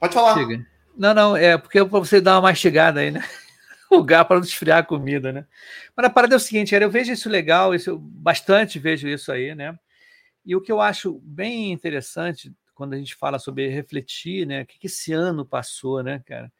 pode 0.00 0.14
falar. 0.14 0.34
Chega. 0.34 0.66
Não, 0.98 1.14
não, 1.14 1.36
é 1.36 1.56
porque 1.56 1.78
para 1.84 1.98
você 2.00 2.20
dar 2.20 2.34
uma 2.34 2.48
mastigada 2.48 2.98
aí, 2.98 3.12
né? 3.12 3.22
Lugar 3.88 4.24
para 4.24 4.36
não 4.36 4.44
esfriar 4.44 4.78
a 4.78 4.82
comida, 4.82 5.32
né? 5.32 5.46
Mas 5.96 6.06
a 6.06 6.10
parada 6.10 6.34
é 6.34 6.36
o 6.36 6.40
seguinte, 6.40 6.74
eu 6.74 6.90
vejo 6.90 7.12
isso 7.12 7.28
legal, 7.28 7.72
isso, 7.72 7.90
eu 7.90 7.98
bastante 7.98 8.80
vejo 8.80 9.06
isso 9.06 9.30
aí, 9.30 9.54
né? 9.54 9.78
E 10.44 10.56
o 10.56 10.60
que 10.60 10.72
eu 10.72 10.80
acho 10.80 11.20
bem 11.22 11.70
interessante 11.70 12.52
quando 12.74 12.94
a 12.94 12.98
gente 12.98 13.14
fala 13.14 13.38
sobre 13.38 13.68
refletir, 13.68 14.44
né? 14.44 14.62
O 14.62 14.66
que, 14.66 14.76
que 14.76 14.88
esse 14.88 15.12
ano 15.12 15.46
passou, 15.46 16.02
né, 16.02 16.20
cara? 16.26 16.52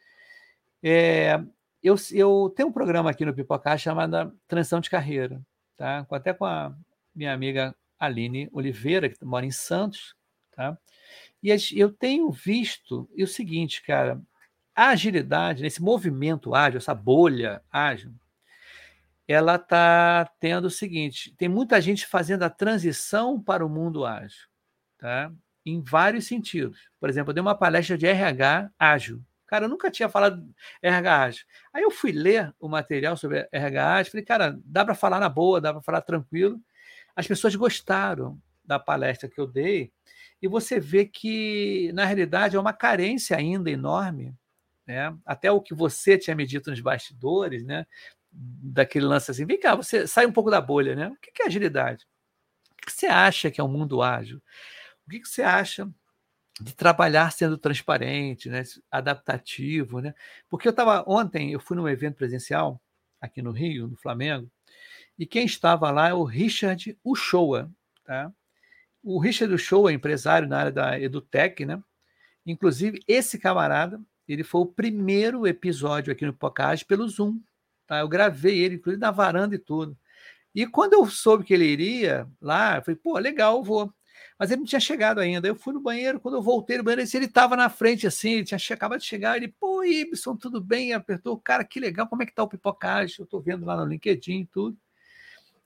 É, 0.83 1.41
eu, 1.83 1.97
eu 2.13 2.53
tenho 2.57 2.69
um 2.69 2.73
programa 2.73 3.11
aqui 3.11 3.25
no 3.25 3.35
Pipocá 3.35 3.77
chamado 3.77 4.33
Transição 4.47 4.79
de 4.81 4.89
Carreira, 4.89 5.43
tá? 5.77 6.07
Até 6.13 6.33
com 6.33 6.45
a 6.45 6.73
minha 7.13 7.33
amiga 7.33 7.75
Aline 7.99 8.49
Oliveira, 8.53 9.09
que 9.09 9.25
mora 9.25 9.45
em 9.45 9.51
Santos, 9.51 10.15
tá? 10.53 10.79
E 11.43 11.51
eu 11.77 11.93
tenho 11.93 12.31
visto 12.31 13.09
o 13.17 13.27
seguinte, 13.27 13.83
cara, 13.83 14.21
a 14.75 14.89
agilidade, 14.89 15.65
esse 15.65 15.83
movimento 15.83 16.55
ágil, 16.55 16.79
essa 16.79 16.95
bolha 16.95 17.63
ágil, 17.71 18.13
ela 19.27 19.57
está 19.57 20.25
tendo 20.41 20.67
o 20.67 20.71
seguinte: 20.71 21.35
tem 21.37 21.49
muita 21.49 21.81
gente 21.81 22.07
fazendo 22.07 22.43
a 22.43 22.51
transição 22.51 23.41
para 23.41 23.65
o 23.65 23.69
mundo 23.69 24.05
ágil, 24.05 24.49
tá? 24.99 25.33
em 25.71 25.83
vários 25.83 26.27
sentidos. 26.27 26.91
Por 26.99 27.09
exemplo, 27.09 27.31
eu 27.31 27.35
dei 27.35 27.43
uma 27.43 27.55
palestra 27.55 27.97
de 27.97 28.07
RH 28.07 28.71
ágil. 28.79 29.23
Cara, 29.47 29.65
eu 29.65 29.69
nunca 29.69 29.91
tinha 29.91 30.09
falado 30.09 30.47
RH 30.83 31.23
ágil. 31.23 31.47
Aí 31.73 31.83
eu 31.83 31.91
fui 31.91 32.13
ler 32.13 32.55
o 32.61 32.69
material 32.69 33.17
sobre 33.17 33.49
RH 33.51 33.95
ágil, 33.95 34.13
falei, 34.13 34.25
cara, 34.25 34.59
dá 34.65 34.85
para 34.85 34.95
falar 34.95 35.21
na 35.21 35.29
boa, 35.29 35.61
dá 35.61 35.73
para 35.73 35.83
falar 35.83 36.01
tranquilo. 36.03 36.61
As 37.17 37.27
pessoas 37.27 37.55
gostaram 37.55 38.41
da 38.65 38.79
palestra 38.79 39.29
que 39.29 39.41
eu 39.41 39.47
dei, 39.47 39.91
e 40.41 40.49
você 40.49 40.79
vê 40.81 41.05
que, 41.05 41.91
na 41.93 42.05
realidade, 42.05 42.57
é 42.57 42.61
uma 42.61 42.73
carência 42.73 43.37
ainda 43.37 43.71
enorme, 43.71 44.35
né? 44.87 45.17
até 45.27 45.51
o 45.51 45.61
que 45.61 45.75
você 45.75 46.17
tinha 46.19 46.37
me 46.37 46.47
dito 46.47 46.71
nos 46.71 46.81
bastidores, 46.81 47.65
né? 47.65 47.87
daquele 48.31 49.07
lance 49.07 49.31
assim, 49.31 49.47
vem 49.47 49.59
cá, 49.59 49.75
você 49.75 50.07
sai 50.07 50.27
um 50.27 50.33
pouco 50.33 50.51
da 50.51 50.61
bolha, 50.61 50.95
né? 50.95 51.09
O 51.09 51.17
que 51.17 51.43
é 51.43 51.47
agilidade? 51.47 52.07
O 52.73 52.87
que 52.87 52.93
você 52.93 53.07
acha 53.07 53.51
que 53.51 53.61
é 53.61 53.65
um 53.65 53.69
mundo 53.69 54.03
ágil? 54.03 54.41
O 55.07 55.11
que 55.11 55.25
você 55.25 55.43
acha 55.43 55.89
de 56.61 56.75
trabalhar 56.75 57.31
sendo 57.33 57.57
transparente, 57.57 58.49
né? 58.49 58.63
adaptativo, 58.91 60.01
né? 60.01 60.15
Porque 60.49 60.69
eu 60.69 60.71
estava 60.71 61.05
ontem, 61.07 61.53
eu 61.53 61.61
fui 61.61 61.77
num 61.77 61.89
evento 61.89 62.17
presencial 62.17 62.81
aqui 63.21 63.43
no 63.43 63.53
Rio, 63.53 63.89
no 63.89 63.97
Flamengo, 63.97 64.51
e 65.19 65.27
quem 65.27 65.45
estava 65.45 65.91
lá 65.91 66.09
é 66.09 66.15
o 66.15 66.25
Richard 66.25 66.97
Uchoa, 67.05 67.71
tá? 68.05 68.33
O 69.11 69.19
Richard 69.19 69.57
Show 69.57 69.89
é 69.89 69.95
empresário 69.95 70.47
na 70.47 70.59
área 70.59 70.71
da 70.71 71.01
EduTech, 71.01 71.65
né? 71.65 71.83
Inclusive, 72.45 73.01
esse 73.09 73.39
camarada, 73.39 73.99
ele 74.29 74.45
foi 74.45 74.61
o 74.61 74.67
primeiro 74.67 75.47
episódio 75.47 76.13
aqui 76.13 76.27
no 76.27 76.35
podcast 76.35 76.85
pelo 76.85 77.09
Zoom. 77.09 77.41
Tá? 77.87 78.01
Eu 78.01 78.09
gravei 78.09 78.59
ele, 78.59 78.75
inclusive, 78.75 79.01
na 79.01 79.11
varanda 79.11 79.55
e 79.55 79.59
tudo. 79.59 79.97
E 80.55 80.67
quando 80.67 80.93
eu 80.93 81.07
soube 81.07 81.43
que 81.43 81.55
ele 81.55 81.65
iria 81.65 82.29
lá, 82.39 82.77
eu 82.77 82.83
falei, 82.83 83.01
pô, 83.03 83.19
legal, 83.19 83.57
eu 83.57 83.63
vou. 83.63 83.95
Mas 84.39 84.51
ele 84.51 84.61
não 84.61 84.67
tinha 84.67 84.79
chegado 84.79 85.21
ainda. 85.21 85.49
Eu 85.49 85.57
fui 85.57 85.73
no 85.73 85.81
banheiro, 85.81 86.21
quando 86.21 86.35
eu 86.35 86.43
voltei 86.43 86.77
no 86.77 86.85
banheiro, 86.85 87.11
ele 87.11 87.25
estava 87.25 87.57
na 87.57 87.71
frente 87.71 88.07
assim, 88.07 88.33
ele 88.33 88.45
tinha 88.45 88.61
acabado 88.75 89.01
de 89.01 89.07
chegar, 89.07 89.39
ele, 89.39 89.49
pô, 89.49 89.83
Ibson, 89.83 90.37
tudo 90.37 90.61
bem? 90.61 90.93
Apertou, 90.93 91.39
cara, 91.39 91.65
que 91.65 91.81
legal, 91.81 92.07
como 92.07 92.23
é 92.23 92.27
que 92.27 92.35
tá 92.35 92.43
o 92.43 92.49
pipocagem? 92.49 93.17
Eu 93.21 93.25
estou 93.25 93.41
vendo 93.41 93.65
lá 93.65 93.75
no 93.75 93.87
LinkedIn 93.87 94.41
e 94.41 94.47
tudo. 94.47 94.77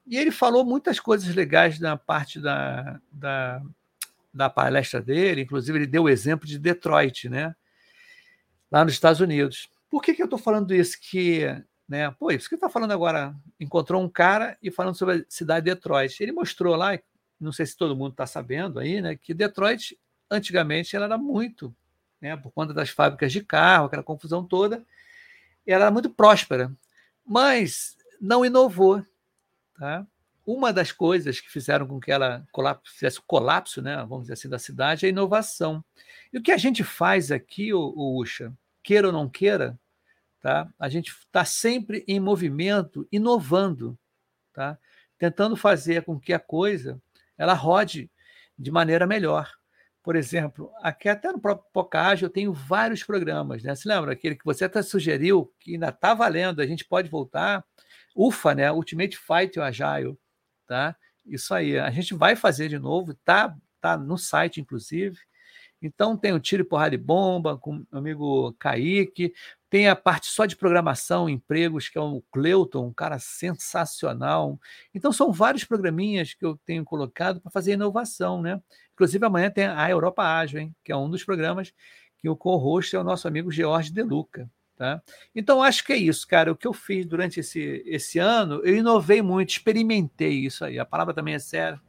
E 0.07 0.17
ele 0.17 0.31
falou 0.31 0.65
muitas 0.65 0.99
coisas 0.99 1.35
legais 1.35 1.79
na 1.79 1.97
parte 1.97 2.41
da, 2.41 3.01
da, 3.11 3.63
da 4.33 4.51
palestra 4.51 5.01
dele, 5.01 5.43
inclusive 5.43 5.79
ele 5.79 5.87
deu 5.87 6.05
o 6.05 6.09
exemplo 6.09 6.47
de 6.47 6.59
Detroit, 6.59 7.29
né? 7.29 7.55
lá 8.73 8.83
nos 8.85 8.95
Estados 8.95 9.21
Unidos. 9.21 9.69
Por 9.91 10.03
que, 10.03 10.15
que 10.15 10.23
eu 10.23 10.25
estou 10.25 10.39
falando 10.39 10.75
isso? 10.75 10.97
Que, 10.99 11.63
né, 11.87 12.11
pô, 12.13 12.31
isso 12.31 12.49
que 12.49 12.55
está 12.55 12.71
falando 12.71 12.93
agora, 12.93 13.37
encontrou 13.61 14.03
um 14.03 14.09
cara 14.09 14.57
e 14.63 14.71
falando 14.71 14.95
sobre 14.95 15.17
a 15.17 15.25
cidade 15.29 15.67
de 15.67 15.75
Detroit. 15.75 16.19
Ele 16.23 16.33
mostrou 16.33 16.75
lá, 16.75 16.99
não 17.39 17.53
sei 17.53 17.67
se 17.67 17.77
todo 17.77 17.95
mundo 17.95 18.13
está 18.13 18.27
sabendo 18.27 18.79
aí, 18.79 19.03
né, 19.03 19.15
que 19.15 19.35
Detroit, 19.35 19.99
antigamente, 20.31 20.97
ela 20.97 21.05
era 21.05 21.19
muito, 21.19 21.75
né, 22.19 22.35
por 22.35 22.51
conta 22.51 22.73
das 22.73 22.89
fábricas 22.89 23.31
de 23.31 23.45
carro, 23.45 23.87
aquela 23.87 24.03
confusão 24.03 24.43
toda, 24.43 24.83
ela 25.67 25.85
era 25.85 25.91
muito 25.91 26.09
próspera, 26.09 26.73
mas 27.25 27.95
não 28.19 28.45
inovou. 28.45 29.05
Tá? 29.79 30.07
Uma 30.45 30.73
das 30.73 30.91
coisas 30.91 31.41
que 31.41 31.51
fizeram 31.51 31.87
com 31.87 32.01
que 32.01 32.11
ela 32.11 32.45
colapso, 32.51 32.93
fizesse 32.93 33.19
o 33.21 33.25
colapso, 33.27 33.81
né, 33.81 33.97
vamos 33.99 34.23
dizer 34.23 34.35
assim, 34.35 34.49
da 34.49 34.59
cidade 34.59 35.07
é 35.07 35.09
a 35.09 35.11
inovação. 35.11 35.85
E 36.33 36.39
o 36.39 36.43
que 36.43 36.51
a 36.51 36.59
gente 36.59 36.83
faz 36.83 37.31
aqui, 37.31 37.73
o, 37.73 37.81
o 37.81 38.21
Ucha, 38.21 38.53
queira 38.83 39.07
ou 39.07 39.13
não 39.13 39.29
queira, 39.29 39.79
tá? 40.41 40.69
a 40.79 40.89
gente 40.89 41.11
está 41.11 41.45
sempre 41.45 42.05
em 42.09 42.19
movimento, 42.19 43.07
inovando, 43.13 43.97
tá? 44.53 44.77
tentando 45.17 45.55
fazer 45.55 46.03
com 46.03 46.19
que 46.19 46.33
a 46.33 46.41
coisa 46.41 47.01
ela 47.39 47.55
rode 47.55 48.11
de 48.59 48.71
maneira 48.71 49.07
melhor. 49.07 49.51
Por 50.03 50.17
exemplo, 50.17 50.73
aqui 50.81 51.09
até 51.09 51.31
no 51.31 51.41
próprio 51.41 51.71
Pocage 51.73 52.25
eu 52.25 52.31
tenho 52.31 52.53
vários 52.53 53.05
programas, 53.05 53.63
né? 53.63 53.75
Você 53.75 53.89
lembra 53.89 54.13
aquele 54.13 54.35
que 54.35 54.45
você 54.45 54.65
até 54.65 54.83
sugeriu, 54.83 55.53
que 55.61 55.75
ainda 55.75 55.91
está 55.91 56.13
valendo, 56.13 56.61
a 56.61 56.67
gente 56.67 56.85
pode 56.85 57.09
voltar, 57.09 57.65
UFA, 58.15 58.55
né? 58.55 58.73
Ultimate 58.73 59.17
Fight 59.17 59.59
Agile, 59.61 60.17
tá? 60.67 60.97
Isso 61.25 61.55
aí, 61.55 61.79
a 61.79 61.91
gente 61.91 62.15
vai 62.15 62.35
fazer 62.37 62.69
de 62.69 62.79
novo, 62.79 63.15
tá, 63.25 63.57
tá 63.81 63.97
no 63.97 64.19
site, 64.19 64.61
inclusive. 64.61 65.19
Então 65.81 66.17
tem 66.17 66.33
o 66.33 66.39
tiro 66.39 66.65
porrada 66.65 66.95
e 66.95 66.99
bomba 66.99 67.59
com 67.59 67.79
o 67.79 67.87
amigo 67.99 68.53
Kaique, 68.55 69.35
tem 69.69 69.89
a 69.89 69.97
parte 69.97 70.27
só 70.29 70.47
de 70.47 70.55
programação, 70.55 71.29
empregos, 71.29 71.89
que 71.89 71.99
é 71.99 72.01
o 72.01 72.23
Cleuton, 72.33 72.87
um 72.87 72.93
cara 72.93 73.19
sensacional. 73.19 74.61
Então 74.95 75.13
são 75.13 75.33
vários 75.33 75.65
programinhas 75.65 76.35
que 76.35 76.45
eu 76.45 76.57
tenho 76.65 76.85
colocado 76.85 77.41
para 77.41 77.51
fazer 77.51 77.73
inovação, 77.73 78.41
né? 78.41 78.61
Inclusive 78.93 79.25
amanhã 79.27 79.51
tem 79.51 79.67
a 79.67 79.91
Europa 79.91 80.23
Ágil, 80.23 80.61
hein? 80.61 80.77
que 80.85 80.93
é 80.93 80.97
um 80.97 81.11
dos 81.11 81.25
programas 81.25 81.73
que 82.19 82.29
o 82.29 82.37
co-host 82.37 82.95
é 82.95 83.01
o 83.01 83.05
nosso 83.05 83.27
amigo 83.27 83.51
George 83.51 83.93
Deluca. 83.93 84.49
Tá? 84.77 85.03
Então, 85.35 85.63
acho 85.63 85.85
que 85.85 85.93
é 85.93 85.97
isso, 85.97 86.27
cara. 86.27 86.51
O 86.51 86.57
que 86.57 86.67
eu 86.67 86.73
fiz 86.73 87.07
durante 87.07 87.41
esse, 87.41 87.83
esse 87.87 88.19
ano, 88.19 88.61
eu 88.65 88.77
inovei 88.77 89.23
muito, 89.23 89.51
experimentei 89.51 90.33
isso 90.33 90.65
aí. 90.65 90.79
A 90.79 90.85
palavra 90.85 91.15
também 91.15 91.35
é 91.35 91.39
séria. 91.39 91.81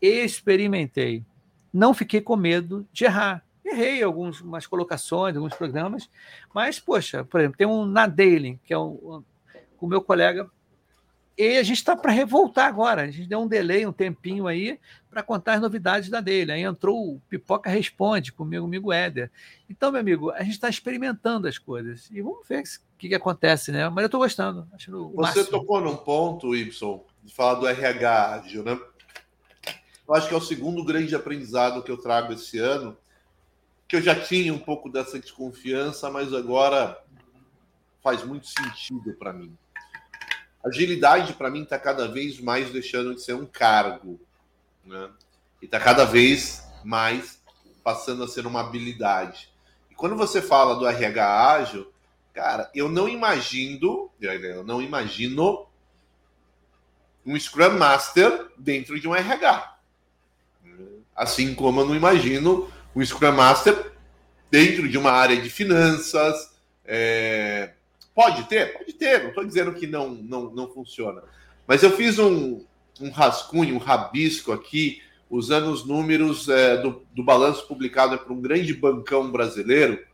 Experimentei. 0.00 1.24
Não 1.72 1.94
fiquei 1.94 2.20
com 2.20 2.36
medo 2.36 2.86
de 2.92 3.04
errar. 3.04 3.44
Errei 3.64 4.02
algumas 4.02 4.66
colocações, 4.66 5.36
alguns 5.36 5.54
programas, 5.54 6.10
mas, 6.52 6.80
poxa, 6.80 7.24
por 7.24 7.40
exemplo, 7.40 7.56
tem 7.56 7.66
um 7.66 7.86
na 7.86 8.08
Daily, 8.08 8.60
que 8.64 8.74
é 8.74 8.78
o, 8.78 9.22
o 9.80 9.86
meu 9.86 10.02
colega 10.02 10.50
E 11.36 11.56
a 11.56 11.62
gente 11.62 11.78
está 11.78 11.96
para 11.96 12.12
revoltar 12.12 12.68
agora. 12.68 13.02
A 13.02 13.10
gente 13.10 13.26
deu 13.26 13.40
um 13.40 13.48
delay, 13.48 13.86
um 13.86 13.92
tempinho 13.92 14.46
aí, 14.46 14.78
para 15.10 15.22
contar 15.22 15.54
as 15.54 15.60
novidades 15.60 16.08
da 16.08 16.20
dele. 16.20 16.52
Aí 16.52 16.62
entrou 16.62 17.14
o 17.14 17.20
Pipoca 17.28 17.70
Responde 17.70 18.32
com 18.32 18.42
o 18.42 18.46
meu 18.46 18.64
amigo 18.64 18.92
Éder. 18.92 19.30
Então, 19.68 19.90
meu 19.90 20.00
amigo, 20.00 20.30
a 20.30 20.42
gente 20.42 20.52
está 20.52 20.68
experimentando 20.68 21.48
as 21.48 21.58
coisas. 21.58 22.10
E 22.10 22.20
vamos 22.20 22.46
ver 22.46 22.60
o 22.60 22.98
que, 22.98 23.08
que 23.08 23.14
acontece, 23.14 23.72
né? 23.72 23.88
Mas 23.88 24.02
eu 24.02 24.06
estou 24.06 24.20
gostando. 24.20 24.68
Você 24.76 24.90
máximo. 25.16 25.46
tocou 25.46 25.80
num 25.80 25.96
ponto, 25.96 26.54
Y, 26.54 26.70
de 27.22 27.32
falar 27.32 27.54
do 27.54 27.66
RH 27.66 28.34
ágil, 28.34 28.62
né? 28.62 28.78
Eu 30.06 30.14
acho 30.14 30.28
que 30.28 30.34
é 30.34 30.36
o 30.36 30.40
segundo 30.40 30.84
grande 30.84 31.14
aprendizado 31.14 31.82
que 31.82 31.90
eu 31.90 31.96
trago 31.96 32.34
esse 32.34 32.58
ano, 32.58 32.96
que 33.88 33.96
eu 33.96 34.02
já 34.02 34.14
tinha 34.14 34.52
um 34.52 34.58
pouco 34.58 34.90
dessa 34.90 35.18
desconfiança, 35.18 36.10
mas 36.10 36.34
agora 36.34 36.98
faz 38.02 38.22
muito 38.24 38.46
sentido 38.46 39.14
para 39.18 39.32
mim. 39.32 39.56
Agilidade, 40.64 41.32
para 41.34 41.50
mim, 41.50 41.62
está 41.62 41.78
cada 41.78 42.06
vez 42.06 42.40
mais 42.40 42.70
deixando 42.70 43.14
de 43.14 43.22
ser 43.22 43.34
um 43.34 43.46
cargo. 43.46 44.20
Né? 44.84 45.10
E 45.60 45.64
está 45.64 45.80
cada 45.80 46.04
vez 46.04 46.64
mais 46.84 47.42
passando 47.82 48.22
a 48.22 48.28
ser 48.28 48.46
uma 48.46 48.60
habilidade. 48.60 49.52
E 49.90 49.94
quando 49.94 50.16
você 50.16 50.40
fala 50.40 50.76
do 50.76 50.86
RH 50.86 51.52
ágil, 51.52 51.92
cara, 52.32 52.70
eu 52.74 52.88
não 52.88 53.08
imagino, 53.08 54.10
eu 54.20 54.64
não 54.64 54.80
imagino 54.80 55.66
um 57.26 57.38
Scrum 57.38 57.78
Master 57.78 58.48
dentro 58.56 58.98
de 59.00 59.08
um 59.08 59.14
RH. 59.14 59.78
Assim 61.14 61.54
como 61.54 61.80
eu 61.80 61.86
não 61.86 61.94
imagino 61.94 62.70
um 62.94 63.04
Scrum 63.04 63.32
Master 63.32 63.92
dentro 64.50 64.88
de 64.88 64.98
uma 64.98 65.10
área 65.10 65.40
de 65.40 65.48
finanças, 65.48 66.52
é, 66.84 67.74
Pode 68.14 68.44
ter? 68.44 68.76
Pode 68.76 68.92
ter, 68.92 69.22
não 69.22 69.28
estou 69.30 69.44
dizendo 69.44 69.72
que 69.74 69.86
não, 69.86 70.10
não, 70.10 70.50
não 70.50 70.68
funciona. 70.68 71.22
Mas 71.66 71.82
eu 71.82 71.90
fiz 71.96 72.18
um, 72.18 72.64
um 73.00 73.10
rascunho, 73.10 73.74
um 73.74 73.78
rabisco 73.78 74.52
aqui, 74.52 75.02
usando 75.30 75.70
os 75.70 75.84
números 75.84 76.48
é, 76.48 76.76
do, 76.76 77.06
do 77.14 77.24
balanço 77.24 77.66
publicado 77.66 78.18
por 78.18 78.32
um 78.32 78.40
grande 78.40 78.74
bancão 78.74 79.30
brasileiro, 79.30 80.04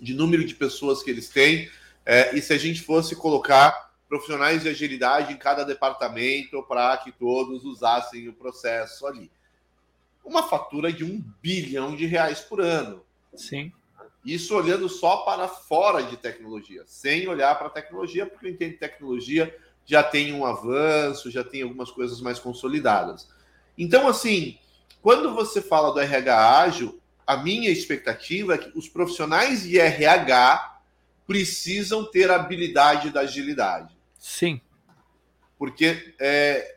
de 0.00 0.14
número 0.14 0.44
de 0.44 0.54
pessoas 0.54 1.02
que 1.02 1.10
eles 1.10 1.28
têm, 1.28 1.68
é, 2.06 2.36
e 2.36 2.40
se 2.40 2.52
a 2.52 2.58
gente 2.58 2.80
fosse 2.82 3.16
colocar 3.16 3.90
profissionais 4.08 4.62
de 4.62 4.68
agilidade 4.68 5.32
em 5.32 5.36
cada 5.36 5.64
departamento 5.64 6.60
para 6.64 6.96
que 6.96 7.12
todos 7.12 7.64
usassem 7.64 8.28
o 8.28 8.32
processo 8.32 9.06
ali. 9.06 9.30
Uma 10.24 10.42
fatura 10.42 10.92
de 10.92 11.04
um 11.04 11.22
bilhão 11.40 11.94
de 11.94 12.06
reais 12.06 12.40
por 12.40 12.60
ano. 12.60 13.04
Sim. 13.36 13.72
Isso 14.24 14.54
olhando 14.54 14.88
só 14.88 15.18
para 15.18 15.48
fora 15.48 16.02
de 16.02 16.16
tecnologia, 16.16 16.82
sem 16.86 17.26
olhar 17.26 17.56
para 17.56 17.68
a 17.68 17.70
tecnologia, 17.70 18.26
porque 18.26 18.46
eu 18.46 18.50
entendo 18.50 18.72
que 18.72 18.78
tecnologia 18.78 19.56
já 19.86 20.02
tem 20.02 20.32
um 20.34 20.44
avanço, 20.44 21.30
já 21.30 21.42
tem 21.42 21.62
algumas 21.62 21.90
coisas 21.90 22.20
mais 22.20 22.38
consolidadas. 22.38 23.28
Então, 23.78 24.06
assim, 24.06 24.58
quando 25.00 25.34
você 25.34 25.62
fala 25.62 25.92
do 25.92 26.00
RH 26.00 26.60
ágil, 26.60 27.00
a 27.26 27.36
minha 27.36 27.70
expectativa 27.70 28.54
é 28.54 28.58
que 28.58 28.76
os 28.76 28.88
profissionais 28.88 29.62
de 29.62 29.78
RH 29.78 30.82
precisam 31.26 32.04
ter 32.04 32.30
a 32.30 32.36
habilidade 32.36 33.10
da 33.10 33.20
agilidade. 33.20 33.96
Sim. 34.18 34.60
Porque. 35.58 36.14
É... 36.18 36.76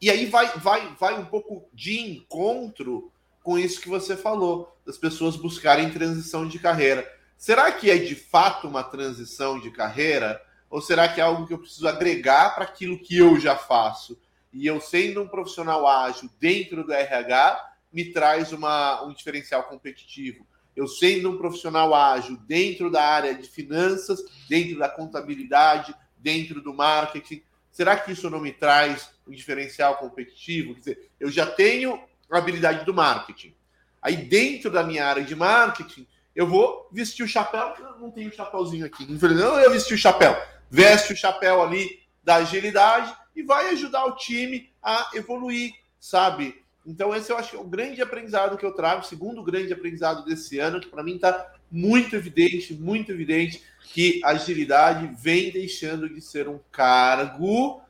E 0.00 0.10
aí 0.10 0.26
vai, 0.26 0.46
vai, 0.58 0.94
vai 0.98 1.18
um 1.18 1.24
pouco 1.24 1.66
de 1.72 1.98
encontro 1.98 3.10
com 3.44 3.58
isso 3.58 3.82
que 3.82 3.90
você 3.90 4.16
falou, 4.16 4.74
das 4.86 4.96
pessoas 4.96 5.36
buscarem 5.36 5.90
transição 5.90 6.48
de 6.48 6.58
carreira. 6.58 7.06
Será 7.36 7.70
que 7.70 7.90
é 7.90 7.98
de 7.98 8.14
fato 8.14 8.66
uma 8.66 8.82
transição 8.82 9.60
de 9.60 9.70
carreira? 9.70 10.40
Ou 10.70 10.80
será 10.80 11.06
que 11.06 11.20
é 11.20 11.24
algo 11.24 11.46
que 11.46 11.52
eu 11.52 11.58
preciso 11.58 11.86
agregar 11.86 12.54
para 12.54 12.64
aquilo 12.64 12.98
que 12.98 13.18
eu 13.18 13.38
já 13.38 13.54
faço? 13.54 14.18
E 14.50 14.66
eu, 14.66 14.80
sendo 14.80 15.22
um 15.22 15.28
profissional 15.28 15.86
ágil 15.86 16.30
dentro 16.40 16.84
do 16.84 16.92
RH, 16.92 17.72
me 17.92 18.06
traz 18.06 18.50
uma, 18.50 19.04
um 19.04 19.12
diferencial 19.12 19.64
competitivo. 19.64 20.46
Eu, 20.74 20.88
sendo 20.88 21.30
um 21.30 21.36
profissional 21.36 21.94
ágil 21.94 22.38
dentro 22.48 22.90
da 22.90 23.04
área 23.04 23.34
de 23.34 23.46
finanças, 23.46 24.24
dentro 24.48 24.78
da 24.78 24.88
contabilidade, 24.88 25.94
dentro 26.16 26.62
do 26.62 26.72
marketing, 26.72 27.42
será 27.70 27.94
que 27.94 28.12
isso 28.12 28.30
não 28.30 28.40
me 28.40 28.52
traz 28.52 29.10
um 29.28 29.32
diferencial 29.32 29.98
competitivo? 29.98 30.72
Quer 30.74 30.80
dizer, 30.80 31.10
eu 31.20 31.30
já 31.30 31.44
tenho 31.44 32.02
a 32.30 32.38
habilidade 32.38 32.84
do 32.84 32.94
marketing. 32.94 33.54
Aí 34.00 34.16
dentro 34.16 34.70
da 34.70 34.82
minha 34.82 35.06
área 35.06 35.24
de 35.24 35.34
marketing, 35.34 36.06
eu 36.34 36.46
vou 36.46 36.88
vestir 36.92 37.22
o 37.22 37.28
chapéu. 37.28 37.74
Eu 37.78 37.98
não 37.98 38.10
tenho 38.10 38.32
chapéuzinho 38.32 38.84
aqui. 38.84 39.06
Não, 39.06 39.58
eu 39.58 39.70
vesti 39.70 39.94
o 39.94 39.98
chapéu. 39.98 40.36
Veste 40.70 41.12
o 41.12 41.16
chapéu 41.16 41.62
ali 41.62 42.00
da 42.22 42.36
agilidade 42.36 43.14
e 43.34 43.42
vai 43.42 43.70
ajudar 43.70 44.04
o 44.06 44.16
time 44.16 44.72
a 44.82 45.10
evoluir, 45.14 45.72
sabe? 46.00 46.62
Então, 46.86 47.14
esse 47.14 47.32
eu 47.32 47.38
acho 47.38 47.50
que 47.50 47.56
é 47.56 47.60
o 47.60 47.64
grande 47.64 48.02
aprendizado 48.02 48.58
que 48.58 48.66
eu 48.66 48.74
trago, 48.74 49.00
o 49.00 49.04
segundo 49.04 49.42
grande 49.42 49.72
aprendizado 49.72 50.24
desse 50.24 50.58
ano, 50.58 50.80
que 50.80 50.88
para 50.88 51.02
mim 51.02 51.14
está 51.14 51.54
muito 51.70 52.14
evidente, 52.14 52.74
muito 52.74 53.10
evidente, 53.10 53.62
que 53.84 54.20
agilidade 54.22 55.10
vem 55.18 55.50
deixando 55.50 56.08
de 56.08 56.20
ser 56.20 56.48
um 56.48 56.60
cargo 56.70 57.80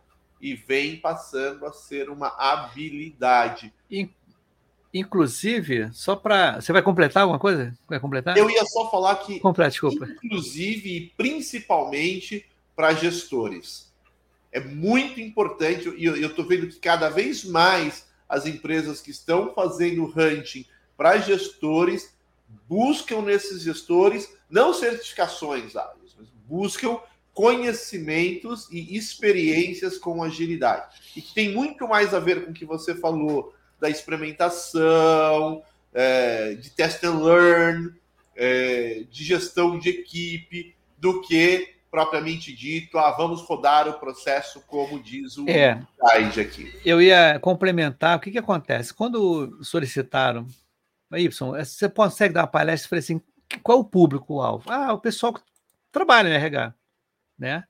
e 0.41 0.55
vem 0.55 0.97
passando 0.97 1.67
a 1.67 1.73
ser 1.73 2.09
uma 2.09 2.29
habilidade. 2.39 3.73
Inclusive, 4.95 5.91
só 5.93 6.15
para. 6.15 6.61
Você 6.61 6.73
vai 6.73 6.81
completar 6.81 7.25
alguma 7.25 7.41
coisa? 7.41 7.77
Vai 7.89 7.99
completar? 7.99 8.39
Eu 8.39 8.49
ia 8.49 8.65
só 8.65 8.89
falar 8.89 9.17
que. 9.17 9.41
Complete, 9.41 9.73
desculpa. 9.73 10.07
Inclusive 10.23 10.97
e 10.97 11.13
principalmente 11.17 12.47
para 12.77 12.95
gestores. 12.95 13.93
É 14.53 14.61
muito 14.61 15.21
importante, 15.21 15.93
e 15.97 16.05
eu 16.05 16.29
estou 16.29 16.47
vendo 16.47 16.69
que 16.69 16.79
cada 16.79 17.09
vez 17.09 17.45
mais 17.45 18.07
as 18.29 18.47
empresas 18.47 19.01
que 19.01 19.11
estão 19.11 19.53
fazendo 19.53 20.05
hunting 20.05 20.65
para 20.97 21.19
gestores 21.19 22.15
buscam 22.69 23.23
nesses 23.23 23.63
gestores 23.63 24.33
não 24.49 24.73
certificações 24.73 25.75
áreas, 25.75 26.15
mas 26.17 26.29
buscam 26.47 27.01
conhecimentos 27.33 28.69
e 28.71 28.97
experiências 28.97 29.99
com 29.99 30.23
agilidade. 30.23 31.01
E 31.17 31.21
que 31.21 31.35
tem 31.35 31.53
muito 31.53 31.89
mais 31.89 32.15
a 32.15 32.21
ver 32.21 32.45
com 32.45 32.53
o 32.53 32.55
que 32.55 32.65
você 32.65 32.95
falou 32.95 33.53
da 33.85 33.91
experimentação, 33.91 35.63
é, 35.93 36.55
de 36.55 36.71
test 36.71 37.05
and 37.05 37.19
learn, 37.19 37.95
é, 38.35 39.05
de 39.11 39.23
gestão 39.23 39.79
de 39.79 39.91
equipe, 39.91 40.75
do 40.97 41.21
que 41.21 41.75
propriamente 41.91 42.51
dito, 42.57 42.99
ah, 42.99 43.11
vamos 43.11 43.43
rodar 43.43 43.87
o 43.87 44.01
processo 44.01 44.61
como 44.67 45.01
diz 45.03 45.37
o 45.37 45.49
é, 45.49 45.81
guide 46.17 46.41
aqui. 46.41 46.81
Eu 46.83 47.01
ia 47.01 47.39
complementar, 47.41 48.17
o 48.17 48.21
que, 48.21 48.31
que 48.31 48.39
acontece? 48.39 48.95
Quando 48.95 49.63
solicitaram, 49.63 50.47
Y, 51.13 51.31
você 51.31 51.89
consegue 51.91 52.33
dar 52.33 52.41
uma 52.41 52.47
palestra 52.47 52.87
e 52.87 52.89
falar 52.89 53.01
assim, 53.01 53.21
qual 53.63 53.81
o 53.81 53.85
público-alvo? 53.85 54.65
Ah, 54.73 54.95
o 54.95 54.99
pessoal 54.99 55.35
que 55.35 55.43
trabalha 55.93 56.31
no 56.31 56.35
RH, 56.35 56.75
né? 57.39 57.65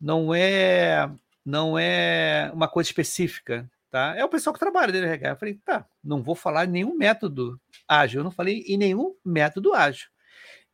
Não 0.00 0.34
é, 0.34 1.08
não 1.46 1.78
é 1.78 2.50
uma 2.52 2.66
coisa 2.66 2.90
específica, 2.90 3.70
Tá? 3.94 4.12
É 4.16 4.24
o 4.24 4.28
pessoal 4.28 4.52
que 4.52 4.58
trabalha 4.58 4.90
do 4.90 4.98
RH. 4.98 5.28
Eu 5.28 5.36
falei, 5.36 5.54
tá, 5.54 5.86
não 6.02 6.20
vou 6.20 6.34
falar 6.34 6.64
em 6.64 6.68
nenhum 6.68 6.96
método 6.96 7.60
ágil. 7.86 8.18
Eu 8.18 8.24
não 8.24 8.30
falei 8.32 8.64
em 8.66 8.76
nenhum 8.76 9.14
método 9.24 9.72
ágil. 9.72 10.08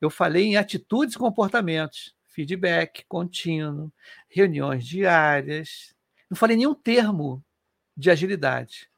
Eu 0.00 0.08
falei 0.08 0.44
em 0.44 0.56
atitudes 0.56 1.16
e 1.16 1.18
comportamentos, 1.18 2.14
feedback 2.28 3.04
contínuo, 3.06 3.92
reuniões 4.26 4.86
diárias. 4.86 5.94
Não 6.30 6.34
falei 6.34 6.56
nenhum 6.56 6.74
termo 6.74 7.44
de 7.94 8.10
agilidade. 8.10 8.88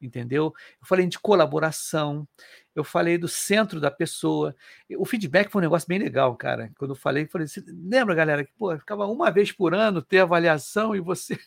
Entendeu? 0.00 0.54
Eu 0.80 0.86
falei 0.86 1.06
de 1.06 1.18
colaboração, 1.18 2.26
eu 2.74 2.82
falei 2.82 3.18
do 3.18 3.28
centro 3.28 3.78
da 3.78 3.90
pessoa. 3.90 4.56
O 4.96 5.04
feedback 5.04 5.50
foi 5.50 5.60
um 5.60 5.64
negócio 5.64 5.86
bem 5.86 5.98
legal, 5.98 6.34
cara. 6.36 6.72
Quando 6.78 6.92
eu 6.92 6.96
falei, 6.96 7.24
eu 7.24 7.28
falei, 7.28 7.46
lembra, 7.66 8.14
galera, 8.14 8.46
que 8.46 8.52
pô, 8.56 8.74
ficava 8.78 9.04
uma 9.04 9.30
vez 9.30 9.52
por 9.52 9.74
ano 9.74 10.00
ter 10.00 10.20
avaliação 10.20 10.96
e 10.96 11.00
você 11.00 11.38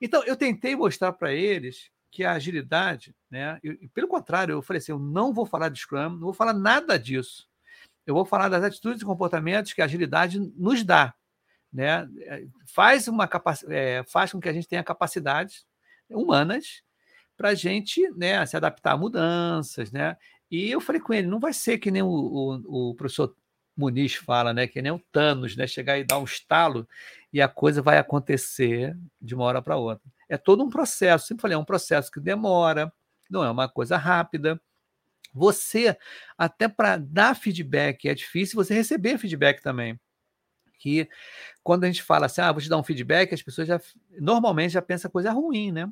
então, 0.00 0.22
eu 0.24 0.36
tentei 0.36 0.76
mostrar 0.76 1.12
para 1.12 1.32
eles 1.32 1.90
que 2.10 2.24
a 2.24 2.32
agilidade, 2.32 3.14
né? 3.30 3.60
Pelo 3.92 4.08
contrário, 4.08 4.52
eu 4.52 4.62
falei 4.62 4.78
assim: 4.78 4.92
eu 4.92 4.98
não 4.98 5.32
vou 5.32 5.46
falar 5.46 5.68
de 5.68 5.78
Scrum, 5.78 6.10
não 6.10 6.20
vou 6.20 6.32
falar 6.32 6.52
nada 6.52 6.98
disso. 6.98 7.48
Eu 8.06 8.14
vou 8.14 8.24
falar 8.24 8.48
das 8.48 8.64
atitudes 8.64 9.02
e 9.02 9.04
comportamentos 9.04 9.72
que 9.72 9.82
a 9.82 9.84
agilidade 9.84 10.40
nos 10.56 10.82
dá. 10.82 11.14
Né? 11.70 12.08
É, 12.20 12.46
faz, 12.66 13.06
uma 13.06 13.28
capac... 13.28 13.62
É, 13.68 14.02
faz 14.04 14.32
com 14.32 14.40
que 14.40 14.48
a 14.48 14.52
gente 14.52 14.66
tenha 14.66 14.82
capacidades 14.82 15.66
humanas 16.08 16.82
para 17.36 17.50
a 17.50 17.54
gente 17.54 18.08
né, 18.12 18.44
se 18.46 18.56
adaptar 18.56 18.92
a 18.92 18.96
mudanças. 18.96 19.92
Né? 19.92 20.16
E 20.50 20.70
eu 20.70 20.80
falei 20.80 21.00
com 21.00 21.12
ele: 21.12 21.26
não 21.26 21.38
vai 21.38 21.52
ser 21.52 21.78
que 21.78 21.90
nem 21.90 22.02
o, 22.02 22.08
o, 22.08 22.90
o 22.90 22.94
professor 22.94 23.34
Muniz 23.76 24.14
fala, 24.16 24.52
né? 24.52 24.66
Que 24.66 24.82
nem 24.82 24.90
o 24.90 24.98
Thanos, 25.12 25.56
né? 25.56 25.66
Chegar 25.66 25.98
e 25.98 26.04
dar 26.04 26.18
um 26.18 26.24
estalo 26.24 26.88
e 27.32 27.40
a 27.42 27.48
coisa 27.48 27.82
vai 27.82 27.98
acontecer 27.98 28.96
de 29.20 29.34
uma 29.34 29.44
hora 29.44 29.62
para 29.62 29.76
outra. 29.76 30.04
É 30.28 30.36
todo 30.36 30.64
um 30.64 30.70
processo. 30.70 31.26
Sempre 31.26 31.42
falei, 31.42 31.54
é 31.56 31.58
um 31.58 31.64
processo 31.64 32.10
que 32.10 32.20
demora, 32.20 32.92
não 33.30 33.44
é 33.44 33.50
uma 33.50 33.68
coisa 33.68 33.96
rápida. 33.96 34.60
Você, 35.34 35.96
até 36.38 36.68
para 36.68 36.96
dar 36.96 37.36
feedback, 37.36 38.08
é 38.08 38.14
difícil 38.14 38.56
você 38.56 38.74
receber 38.74 39.18
feedback 39.18 39.62
também. 39.62 39.98
que 40.78 41.08
quando 41.62 41.84
a 41.84 41.86
gente 41.88 42.02
fala 42.02 42.26
assim, 42.26 42.40
ah, 42.40 42.52
vou 42.52 42.62
te 42.62 42.68
dar 42.68 42.78
um 42.78 42.84
feedback, 42.84 43.34
as 43.34 43.42
pessoas 43.42 43.68
já 43.68 43.80
normalmente 44.20 44.72
já 44.72 44.82
pensam 44.82 45.10
coisa 45.10 45.32
ruim, 45.32 45.72
né? 45.72 45.90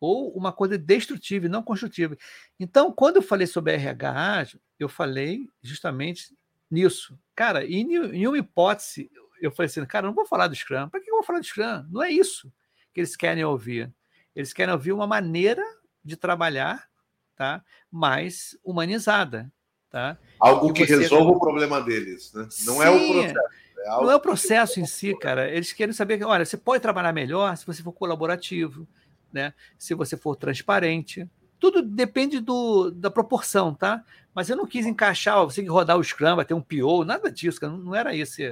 Ou 0.00 0.30
uma 0.36 0.52
coisa 0.52 0.76
destrutiva 0.78 1.46
e 1.46 1.48
não 1.48 1.62
construtiva. 1.62 2.16
Então, 2.60 2.92
quando 2.92 3.16
eu 3.16 3.22
falei 3.22 3.46
sobre 3.46 3.72
RH, 3.74 4.56
eu 4.78 4.88
falei 4.88 5.48
justamente 5.62 6.34
nisso. 6.70 7.18
Cara, 7.34 7.64
em, 7.64 7.94
em 7.94 8.26
uma 8.26 8.38
hipótese, 8.38 9.10
eu 9.40 9.50
falei 9.50 9.66
assim, 9.66 9.84
cara, 9.86 10.06
não 10.06 10.14
vou 10.14 10.26
falar 10.26 10.48
do 10.48 10.54
Scrum. 10.54 10.88
Para 10.88 11.00
que 11.00 11.10
eu 11.10 11.14
vou 11.14 11.24
falar 11.24 11.40
do 11.40 11.46
Scrum? 11.46 11.84
Não 11.90 12.02
é 12.02 12.10
isso 12.10 12.52
que 12.92 13.00
eles 13.00 13.16
querem 13.16 13.44
ouvir. 13.44 13.92
Eles 14.34 14.52
querem 14.52 14.72
ouvir 14.72 14.92
uma 14.92 15.06
maneira 15.06 15.62
de 16.04 16.16
trabalhar 16.16 16.88
tá? 17.36 17.62
mais 17.90 18.56
humanizada. 18.64 19.52
Tá? 19.90 20.18
Algo 20.40 20.72
que, 20.72 20.86
você... 20.86 20.96
resolva 20.96 21.30
o 21.30 21.38
problema 21.38 21.80
deles. 21.80 22.32
Né? 22.32 22.48
Não 22.64 22.74
Sim, 22.76 22.82
é 22.82 22.90
o 22.90 23.12
processo. 23.12 23.38
É 23.78 23.88
não 23.88 24.10
é 24.10 24.16
o 24.16 24.20
processo 24.20 24.80
em 24.80 24.86
si, 24.86 25.16
cara. 25.16 25.48
Eles 25.48 25.72
querem 25.72 25.92
saber 25.92 26.18
que, 26.18 26.24
olha, 26.24 26.44
você 26.44 26.56
pode 26.56 26.82
trabalhar 26.82 27.12
melhor 27.12 27.56
se 27.56 27.64
você 27.64 27.82
for 27.82 27.92
colaborativo, 27.92 28.88
né? 29.32 29.54
se 29.78 29.94
você 29.94 30.16
for 30.16 30.34
transparente. 30.34 31.28
Tudo 31.58 31.82
depende 31.82 32.40
do, 32.40 32.90
da 32.90 33.10
proporção, 33.10 33.74
tá? 33.74 34.04
Mas 34.34 34.50
eu 34.50 34.56
não 34.56 34.66
quis 34.66 34.84
encaixar, 34.84 35.42
você 35.44 35.56
tem 35.56 35.64
que 35.64 35.70
rodar 35.70 35.96
o 35.96 36.04
Scrum, 36.04 36.36
vai 36.36 36.44
ter 36.44 36.52
um 36.52 36.60
PO, 36.60 37.04
nada 37.04 37.30
disso, 37.30 37.58
cara. 37.58 37.72
não 37.72 37.94
era 37.94 38.14
isso. 38.14 38.42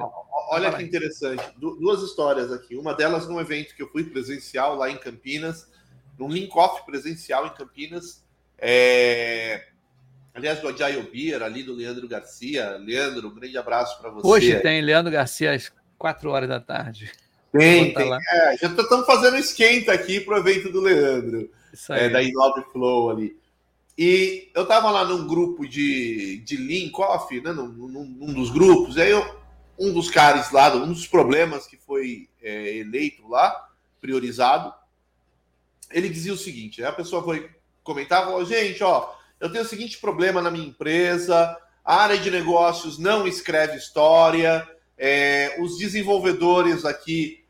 Olha 0.48 0.72
que 0.72 0.82
interessante. 0.82 1.44
Duas 1.58 2.02
histórias 2.02 2.50
aqui. 2.50 2.76
Uma 2.76 2.94
delas 2.94 3.28
num 3.28 3.40
evento 3.40 3.74
que 3.74 3.82
eu 3.82 3.88
fui 3.90 4.04
presencial 4.04 4.76
lá 4.76 4.90
em 4.90 4.96
Campinas, 4.96 5.68
num 6.18 6.28
link-off 6.28 6.86
presencial 6.86 7.46
em 7.46 7.50
Campinas. 7.50 8.24
É... 8.58 9.66
Aliás, 10.34 10.60
do 10.60 10.68
Agile 10.68 11.02
Beer, 11.02 11.42
ali 11.42 11.62
do 11.62 11.74
Leandro 11.74 12.08
Garcia. 12.08 12.76
Leandro, 12.78 13.28
um 13.28 13.34
grande 13.34 13.56
abraço 13.56 14.00
para 14.00 14.10
você. 14.10 14.26
Hoje 14.26 14.60
tem 14.60 14.80
Leandro 14.80 15.12
Garcia 15.12 15.52
às 15.52 15.70
4 15.98 16.30
horas 16.30 16.48
da 16.48 16.60
tarde. 16.60 17.12
Tem, 17.52 17.94
tem. 17.94 18.12
É, 18.12 18.56
já 18.56 18.68
estamos 18.68 19.06
fazendo 19.06 19.36
esquenta 19.36 19.92
aqui 19.92 20.18
para 20.18 20.34
o 20.34 20.38
evento 20.38 20.72
do 20.72 20.80
Leandro, 20.80 21.48
é, 21.90 22.08
da 22.08 22.22
Inove 22.22 22.64
Flow 22.72 23.10
ali. 23.10 23.36
E 23.96 24.50
eu 24.54 24.62
estava 24.64 24.90
lá 24.90 25.04
num 25.04 25.26
grupo 25.26 25.68
de, 25.68 26.38
de 26.38 26.56
Link 26.56 26.98
Off, 27.00 27.40
né, 27.40 27.52
num, 27.52 27.68
num, 27.68 28.04
num, 28.04 28.32
dos 28.32 28.50
grupos, 28.50 28.98
aí 28.98 29.10
eu, 29.10 29.38
um 29.78 29.92
dos 29.92 30.10
caras 30.10 30.50
lá, 30.50 30.74
um 30.74 30.92
dos 30.92 31.06
problemas 31.06 31.66
que 31.66 31.76
foi 31.76 32.28
é, 32.42 32.76
eleito 32.78 33.28
lá, 33.28 33.68
priorizado, 34.00 34.74
ele 35.90 36.08
dizia 36.08 36.32
o 36.32 36.38
seguinte: 36.38 36.82
a 36.82 36.92
pessoa 36.92 37.22
foi 37.22 37.48
comentar, 37.84 38.24
falou, 38.24 38.44
gente, 38.44 38.82
ó, 38.82 39.14
eu 39.38 39.50
tenho 39.52 39.64
o 39.64 39.68
seguinte 39.68 39.98
problema 39.98 40.42
na 40.42 40.50
minha 40.50 40.66
empresa, 40.66 41.56
a 41.84 42.02
área 42.02 42.18
de 42.18 42.30
negócios 42.30 42.98
não 42.98 43.28
escreve 43.28 43.76
história, 43.76 44.68
é, 44.98 45.56
os 45.60 45.78
desenvolvedores 45.78 46.84
aqui, 46.84 47.44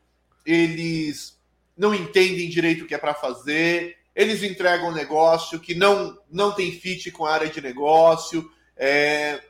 eles 0.45 1.39
não 1.75 1.93
entendem 1.93 2.49
direito 2.49 2.83
o 2.83 2.87
que 2.87 2.93
é 2.93 2.99
para 2.99 3.13
fazer, 3.13 3.97
eles 4.15 4.41
entregam 4.41 4.89
um 4.89 4.93
negócio 4.93 5.59
que 5.59 5.75
não, 5.75 6.17
não 6.31 6.53
tem 6.53 6.71
fit 6.71 7.11
com 7.11 7.25
a 7.25 7.33
área 7.33 7.49
de 7.49 7.59
negócio. 7.59 8.49
É, 8.77 9.43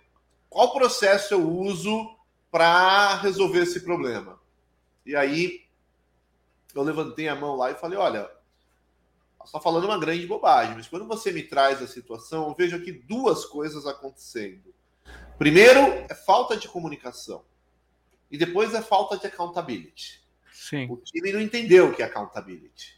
qual 0.50 0.74
processo 0.74 1.36
eu 1.36 1.48
uso 1.48 2.18
para 2.50 3.18
resolver 3.18 3.62
esse 3.62 3.82
problema? 3.82 4.40
E 5.06 5.16
aí 5.16 5.66
eu 6.74 6.82
levantei 6.82 7.28
a 7.28 7.36
mão 7.36 7.56
lá 7.56 7.70
e 7.70 7.76
falei: 7.76 7.98
olha, 7.98 8.30
você 9.38 9.46
está 9.46 9.60
falando 9.60 9.86
uma 9.86 10.00
grande 10.00 10.26
bobagem, 10.26 10.76
mas 10.76 10.88
quando 10.88 11.06
você 11.06 11.32
me 11.32 11.44
traz 11.44 11.82
a 11.82 11.88
situação, 11.88 12.48
eu 12.48 12.56
vejo 12.56 12.76
aqui 12.76 12.92
duas 12.92 13.46
coisas 13.46 13.86
acontecendo. 13.86 14.74
Primeiro 15.38 15.80
é 16.10 16.16
falta 16.16 16.58
de 16.58 16.68
comunicação. 16.68 17.46
E 18.32 18.38
depois 18.38 18.74
é 18.74 18.82
falta 18.82 19.18
de 19.18 19.28
accountability. 19.28 20.24
Sim. 20.52 20.88
O 20.90 20.98
time 20.98 21.32
não 21.32 21.40
entendeu 21.40 21.90
o 21.90 21.94
que 21.94 22.02
é 22.02 22.06
accountability. 22.06 22.95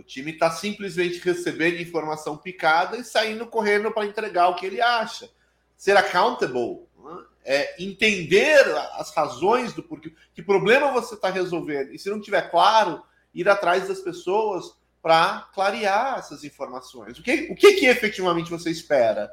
O 0.00 0.02
time 0.02 0.32
está 0.32 0.50
simplesmente 0.50 1.18
recebendo 1.18 1.80
informação 1.80 2.36
picada 2.36 2.96
e 2.96 3.04
saindo 3.04 3.46
correndo 3.46 3.92
para 3.92 4.06
entregar 4.06 4.48
o 4.48 4.54
que 4.54 4.64
ele 4.64 4.80
acha. 4.80 5.30
Ser 5.76 5.96
accountable 5.96 6.86
né? 6.98 7.24
é 7.44 7.82
entender 7.82 8.60
as 8.94 9.14
razões 9.14 9.74
do 9.74 9.82
porquê, 9.82 10.12
que 10.34 10.42
problema 10.42 10.90
você 10.90 11.14
está 11.14 11.28
resolvendo. 11.28 11.92
E 11.92 11.98
se 11.98 12.08
não 12.08 12.20
tiver 12.20 12.50
claro, 12.50 13.02
ir 13.34 13.46
atrás 13.48 13.88
das 13.88 14.00
pessoas 14.00 14.74
para 15.02 15.48
clarear 15.54 16.18
essas 16.18 16.44
informações. 16.44 17.18
O 17.18 17.22
que, 17.22 17.48
o 17.50 17.54
que, 17.54 17.74
que 17.74 17.86
efetivamente 17.86 18.50
você 18.50 18.70
espera? 18.70 19.30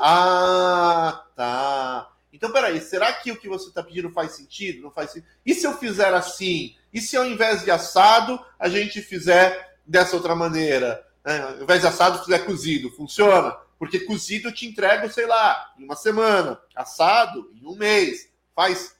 Ah, 0.00 1.24
tá. 1.34 2.11
Então, 2.32 2.50
peraí, 2.50 2.80
será 2.80 3.12
que 3.12 3.30
o 3.30 3.36
que 3.36 3.48
você 3.48 3.68
está 3.68 3.82
pedindo 3.82 4.10
faz 4.10 4.32
sentido? 4.32 4.82
Não 4.82 4.90
faz 4.90 5.10
sentido? 5.10 5.28
E 5.44 5.54
se 5.54 5.66
eu 5.66 5.76
fizer 5.76 6.14
assim? 6.14 6.74
E 6.92 7.00
se 7.00 7.16
ao 7.16 7.26
invés 7.26 7.62
de 7.62 7.70
assado, 7.70 8.42
a 8.58 8.68
gente 8.68 9.02
fizer 9.02 9.78
dessa 9.86 10.16
outra 10.16 10.34
maneira? 10.34 11.06
É, 11.24 11.38
ao 11.38 11.62
invés 11.62 11.82
de 11.82 11.86
assado, 11.86 12.24
fizer 12.24 12.40
cozido, 12.40 12.90
funciona? 12.90 13.52
Porque 13.78 14.00
cozido 14.00 14.48
eu 14.48 14.54
te 14.54 14.66
entrego, 14.66 15.12
sei 15.12 15.26
lá, 15.26 15.74
em 15.78 15.84
uma 15.84 15.96
semana. 15.96 16.60
Assado, 16.74 17.52
em 17.54 17.66
um 17.66 17.76
mês. 17.76 18.30
Faz, 18.54 18.96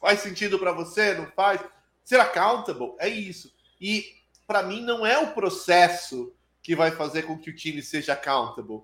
faz 0.00 0.20
sentido 0.20 0.58
para 0.58 0.72
você? 0.72 1.14
Não 1.14 1.26
faz? 1.32 1.60
Ser 2.02 2.20
accountable 2.20 2.94
é 2.98 3.08
isso. 3.08 3.52
E 3.80 4.04
para 4.46 4.62
mim 4.62 4.82
não 4.82 5.06
é 5.06 5.18
o 5.18 5.32
processo 5.32 6.34
que 6.62 6.74
vai 6.74 6.90
fazer 6.90 7.22
com 7.22 7.38
que 7.38 7.50
o 7.50 7.54
time 7.54 7.82
seja 7.82 8.14
accountable. 8.14 8.82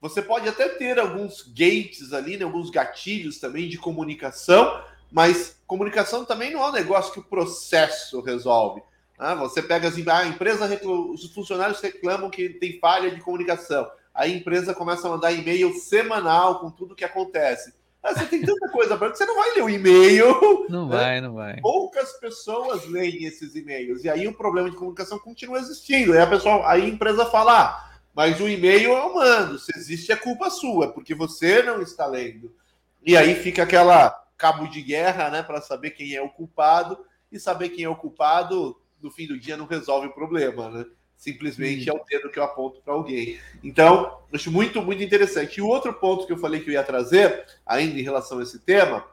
Você 0.00 0.22
pode 0.22 0.48
até 0.48 0.68
ter 0.68 0.98
alguns 0.98 1.42
gates 1.42 2.12
ali, 2.12 2.36
né, 2.36 2.44
alguns 2.44 2.70
gatilhos 2.70 3.38
também 3.38 3.68
de 3.68 3.76
comunicação, 3.76 4.80
mas 5.10 5.56
comunicação 5.66 6.24
também 6.24 6.52
não 6.52 6.62
é 6.62 6.68
um 6.68 6.72
negócio 6.72 7.12
que 7.12 7.18
o 7.18 7.24
processo 7.24 8.20
resolve. 8.20 8.82
Ah, 9.18 9.34
você 9.34 9.60
pega 9.60 9.88
assim, 9.88 10.04
a 10.08 10.26
empresa, 10.26 10.68
os 10.86 11.26
funcionários 11.34 11.80
reclamam 11.80 12.30
que 12.30 12.48
tem 12.50 12.78
falha 12.78 13.10
de 13.10 13.20
comunicação. 13.20 13.90
Aí 14.14 14.32
a 14.32 14.36
empresa 14.36 14.74
começa 14.74 15.08
a 15.08 15.10
mandar 15.10 15.32
e-mail 15.32 15.74
semanal 15.74 16.60
com 16.60 16.70
tudo 16.70 16.94
que 16.94 17.04
acontece. 17.04 17.74
Ah, 18.00 18.14
você 18.14 18.26
tem 18.26 18.42
tanta 18.42 18.68
coisa 18.68 18.96
para 18.96 19.08
você 19.08 19.26
não 19.26 19.34
vai 19.34 19.54
ler 19.54 19.64
o 19.64 19.68
e-mail. 19.68 20.66
Não 20.68 20.88
né? 20.88 20.96
vai, 20.96 21.20
não 21.20 21.34
vai. 21.34 21.60
Poucas 21.60 22.12
pessoas 22.20 22.86
leem 22.86 23.24
esses 23.24 23.56
e-mails. 23.56 24.04
E 24.04 24.08
aí 24.08 24.28
o 24.28 24.34
problema 24.34 24.70
de 24.70 24.76
comunicação 24.76 25.18
continua 25.18 25.58
existindo. 25.58 26.12
Aí 26.12 26.20
a 26.20 26.26
pessoa, 26.26 26.68
aí 26.70 26.82
a 26.84 26.88
empresa 26.88 27.26
fala: 27.26 27.60
ah, 27.60 27.87
mas 28.18 28.40
o 28.40 28.48
e-mail 28.48 28.94
eu 28.94 29.14
mando. 29.14 29.60
Se 29.60 29.70
existe, 29.76 30.10
é 30.10 30.16
culpa 30.16 30.50
sua, 30.50 30.92
porque 30.92 31.14
você 31.14 31.62
não 31.62 31.80
está 31.80 32.04
lendo. 32.04 32.52
E 33.00 33.16
aí 33.16 33.36
fica 33.36 33.62
aquela 33.62 34.10
cabo 34.36 34.66
de 34.66 34.82
guerra, 34.82 35.30
né, 35.30 35.40
para 35.40 35.60
saber 35.60 35.92
quem 35.92 36.16
é 36.16 36.20
o 36.20 36.28
culpado. 36.28 36.98
E 37.30 37.38
saber 37.38 37.68
quem 37.68 37.84
é 37.84 37.88
o 37.88 37.94
culpado, 37.94 38.76
no 39.00 39.08
fim 39.08 39.28
do 39.28 39.38
dia, 39.38 39.56
não 39.56 39.66
resolve 39.66 40.08
o 40.08 40.14
problema, 40.14 40.68
né? 40.68 40.84
simplesmente 41.16 41.88
é 41.88 41.92
o 41.92 42.04
dedo 42.04 42.28
que 42.28 42.40
eu 42.40 42.42
aponto 42.42 42.80
para 42.80 42.92
alguém. 42.92 43.38
Então, 43.62 44.20
acho 44.34 44.50
muito, 44.50 44.82
muito 44.82 45.02
interessante. 45.02 45.58
E 45.58 45.62
o 45.62 45.68
outro 45.68 45.94
ponto 45.94 46.26
que 46.26 46.32
eu 46.32 46.38
falei 46.38 46.60
que 46.60 46.70
eu 46.70 46.74
ia 46.74 46.82
trazer, 46.82 47.46
ainda 47.64 48.00
em 48.00 48.02
relação 48.02 48.40
a 48.40 48.42
esse 48.42 48.58
tema, 48.58 49.06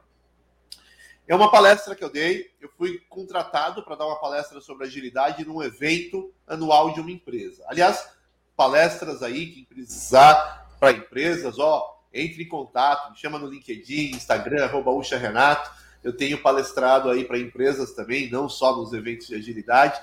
é 1.28 1.34
uma 1.34 1.50
palestra 1.50 1.94
que 1.94 2.02
eu 2.02 2.10
dei. 2.10 2.50
Eu 2.60 2.70
fui 2.76 3.00
contratado 3.08 3.84
para 3.84 3.94
dar 3.94 4.06
uma 4.06 4.18
palestra 4.18 4.60
sobre 4.60 4.84
agilidade 4.84 5.44
num 5.44 5.62
evento 5.62 6.32
anual 6.44 6.92
de 6.92 7.00
uma 7.00 7.10
empresa. 7.12 7.64
Aliás, 7.68 8.15
palestras 8.56 9.22
aí 9.22 9.46
que 9.46 9.64
precisar 9.66 10.66
para 10.80 10.92
empresas, 10.92 11.58
ó, 11.58 12.02
entre 12.12 12.44
em 12.44 12.48
contato, 12.48 13.10
me 13.10 13.18
chama 13.18 13.38
no 13.38 13.46
LinkedIn, 13.46 14.16
Instagram, 14.16 14.64
arroba 14.64 14.90
Ucha 14.90 15.18
Renato. 15.18 15.70
Eu 16.02 16.16
tenho 16.16 16.40
palestrado 16.40 17.10
aí 17.10 17.24
para 17.24 17.38
empresas 17.38 17.92
também, 17.92 18.30
não 18.30 18.48
só 18.48 18.76
nos 18.76 18.92
eventos 18.92 19.26
de 19.26 19.34
agilidade. 19.34 20.00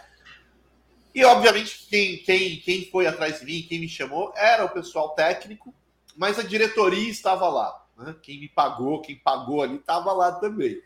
E, 1.16 1.24
obviamente, 1.24 1.86
quem, 1.90 2.18
quem, 2.18 2.58
quem 2.58 2.90
foi 2.90 3.08
atrás 3.08 3.40
de 3.40 3.46
mim, 3.46 3.66
quem 3.68 3.80
me 3.80 3.88
chamou, 3.88 4.34
era 4.36 4.66
o 4.66 4.70
pessoal 4.70 5.10
técnico, 5.10 5.74
mas 6.16 6.38
a 6.38 6.44
diretoria 6.44 7.10
estava 7.10 7.48
lá. 7.48 7.84
Né? 7.98 8.16
Quem 8.22 8.40
me 8.40 8.50
pagou, 8.50 9.02
quem 9.02 9.16
pagou 9.16 9.62
ali, 9.62 9.76
estava 9.76 10.12
lá 10.12 10.32
também. 10.34 10.82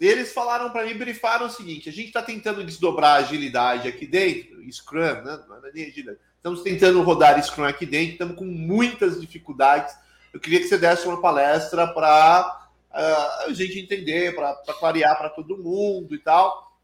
E 0.00 0.06
eles 0.06 0.32
falaram 0.32 0.70
para 0.70 0.84
mim, 0.86 0.94
brifaram 0.94 1.46
o 1.46 1.50
seguinte: 1.50 1.90
a 1.90 1.92
gente 1.92 2.08
está 2.08 2.22
tentando 2.22 2.64
desdobrar 2.64 3.16
a 3.16 3.24
agilidade 3.24 3.86
aqui 3.86 4.06
dentro, 4.06 4.60
Scrum, 4.72 5.22
né? 5.22 5.44
Não 5.46 5.56
é 5.56 5.72
nem 5.72 5.84
agilidade. 5.86 6.18
Estamos 6.40 6.62
tentando 6.62 7.02
rodar 7.02 7.38
Scrum 7.44 7.64
aqui 7.64 7.84
dentro, 7.84 8.12
estamos 8.12 8.34
com 8.34 8.46
muitas 8.46 9.20
dificuldades. 9.20 9.94
Eu 10.32 10.40
queria 10.40 10.58
que 10.58 10.68
você 10.68 10.78
desse 10.78 11.06
uma 11.06 11.20
palestra 11.20 11.86
para 11.86 12.70
uh, 12.90 12.94
ah, 12.94 13.44
a 13.48 13.52
gente 13.52 13.78
entender, 13.78 14.34
para 14.34 14.54
clarear 14.78 15.18
para 15.18 15.28
todo 15.28 15.58
mundo 15.58 16.14
e 16.14 16.18
tal. 16.18 16.78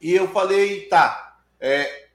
E 0.00 0.14
eu 0.14 0.28
falei, 0.28 0.88
tá, 0.88 1.36
é, 1.60 2.06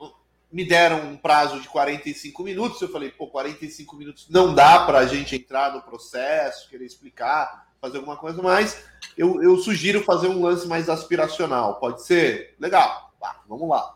me 0.52 0.65
deram 0.65 1.02
um 1.02 1.15
prazo 1.15 1.60
de 1.60 1.67
45 1.67 2.41
minutos. 2.41 2.82
Eu 2.82 2.89
falei, 2.89 3.12
pô, 3.12 3.28
45 3.28 3.96
minutos 3.96 4.28
não 4.28 4.56
dá 4.56 4.88
para 4.88 4.98
a 4.98 5.06
gente 5.06 5.36
entrar 5.36 5.72
no 5.72 5.84
processo, 5.84 6.67
querer 6.67 6.86
explicar, 6.86 7.67
fazer 7.80 7.98
alguma 7.98 8.17
coisa, 8.17 8.41
mas 8.41 8.84
eu, 9.15 9.39
eu 9.43 9.56
sugiro 9.58 10.04
fazer 10.04 10.30
um 10.30 10.41
lance 10.41 10.67
mais 10.67 10.89
aspiracional. 10.89 11.76
Pode 11.76 12.04
ser? 12.04 12.56
Legal, 12.60 13.13
vamos 13.48 13.69
lá. 13.69 13.96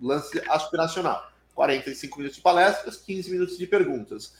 Lance 0.00 0.42
aspiracional. 0.48 1.35
45 1.56 2.18
minutos 2.18 2.36
de 2.36 2.42
palestras, 2.42 2.98
15 2.98 3.30
minutos 3.30 3.56
de 3.56 3.66
perguntas. 3.66 4.34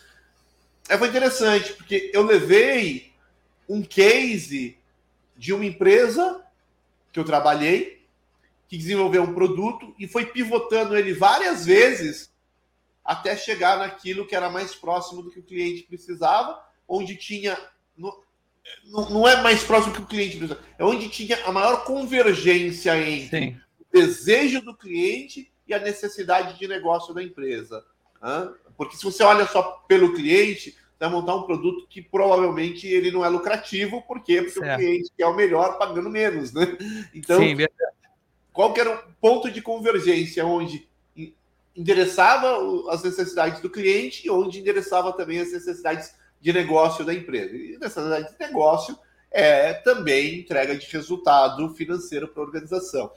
É, 0.87 0.97
foi 0.99 1.09
interessante, 1.09 1.73
porque 1.73 2.11
eu 2.13 2.23
levei 2.23 3.13
um 3.67 3.83
case 3.83 4.79
de 5.37 5.53
uma 5.53 5.65
empresa 5.65 6.45
que 7.11 7.19
eu 7.19 7.25
trabalhei, 7.25 8.07
que 8.69 8.77
desenvolveu 8.77 9.23
um 9.23 9.35
produto 9.35 9.95
e 9.99 10.07
foi 10.07 10.27
pivotando 10.27 10.97
ele 10.97 11.15
várias 11.15 11.65
vezes 11.65 12.31
até 13.03 13.37
chegar 13.37 13.79
naquilo 13.79 14.27
que 14.27 14.37
era 14.37 14.51
mais 14.51 14.75
próximo 14.75 15.23
do 15.23 15.31
que 15.31 15.41
o 15.41 15.43
cliente 15.43 15.85
precisava, 15.85 16.63
onde 16.87 17.17
tinha. 17.17 17.57
Não, 17.97 18.13
não 18.85 19.27
é 19.27 19.41
mais 19.41 19.63
próximo 19.65 19.95
do 19.95 20.01
que 20.01 20.05
o 20.05 20.09
cliente 20.09 20.37
precisava, 20.37 20.67
é 20.79 20.85
onde 20.85 21.09
tinha 21.09 21.43
a 21.47 21.53
maior 21.53 21.85
convergência 21.85 22.97
entre 23.09 23.41
Sim. 23.41 23.61
o 23.81 23.85
desejo 23.91 24.61
do 24.61 24.77
cliente 24.77 25.51
e 25.67 25.75
a 25.75 25.79
necessidade 25.79 26.59
de 26.59 26.69
negócio 26.69 27.15
da 27.15 27.23
empresa. 27.23 27.85
Porque 28.77 28.97
se 28.97 29.05
você 29.05 29.23
olha 29.23 29.47
só 29.47 29.63
pelo 29.89 30.15
cliente, 30.15 30.77
vai 30.99 31.09
montar 31.09 31.35
um 31.35 31.43
produto 31.43 31.87
que 31.89 32.01
provavelmente 32.01 32.87
ele 32.87 33.11
não 33.11 33.25
é 33.25 33.29
lucrativo, 33.29 34.03
por 34.03 34.23
quê? 34.23 34.43
Porque 34.43 34.59
certo. 34.59 34.75
o 34.75 34.77
cliente 34.79 35.11
quer 35.17 35.27
o 35.27 35.35
melhor 35.35 35.79
pagando 35.79 36.11
menos, 36.11 36.53
né? 36.53 36.77
Então, 37.15 37.39
Sim, 37.39 37.57
qual 38.53 38.73
que 38.73 38.81
era 38.81 38.95
o 38.95 39.13
ponto 39.21 39.51
de 39.51 39.61
convergência 39.61 40.47
onde 40.47 40.89
endereçava 41.77 42.59
as 42.91 43.03
necessidades 43.03 43.61
do 43.61 43.69
cliente 43.69 44.27
e 44.27 44.31
onde 44.31 44.61
endereçava 44.61 45.13
também 45.13 45.39
as 45.41 45.53
necessidades 45.53 46.15
de 46.41 46.53
negócio 46.53 47.05
da 47.05 47.13
empresa. 47.13 47.55
E 47.55 47.77
necessidade 47.77 48.33
de 48.33 48.39
negócio 48.39 48.99
é 49.31 49.75
também 49.75 50.41
entrega 50.41 50.75
de 50.77 50.87
resultado 50.87 51.69
financeiro 51.75 52.29
para 52.29 52.43
a 52.43 52.47
organização. 52.47 53.11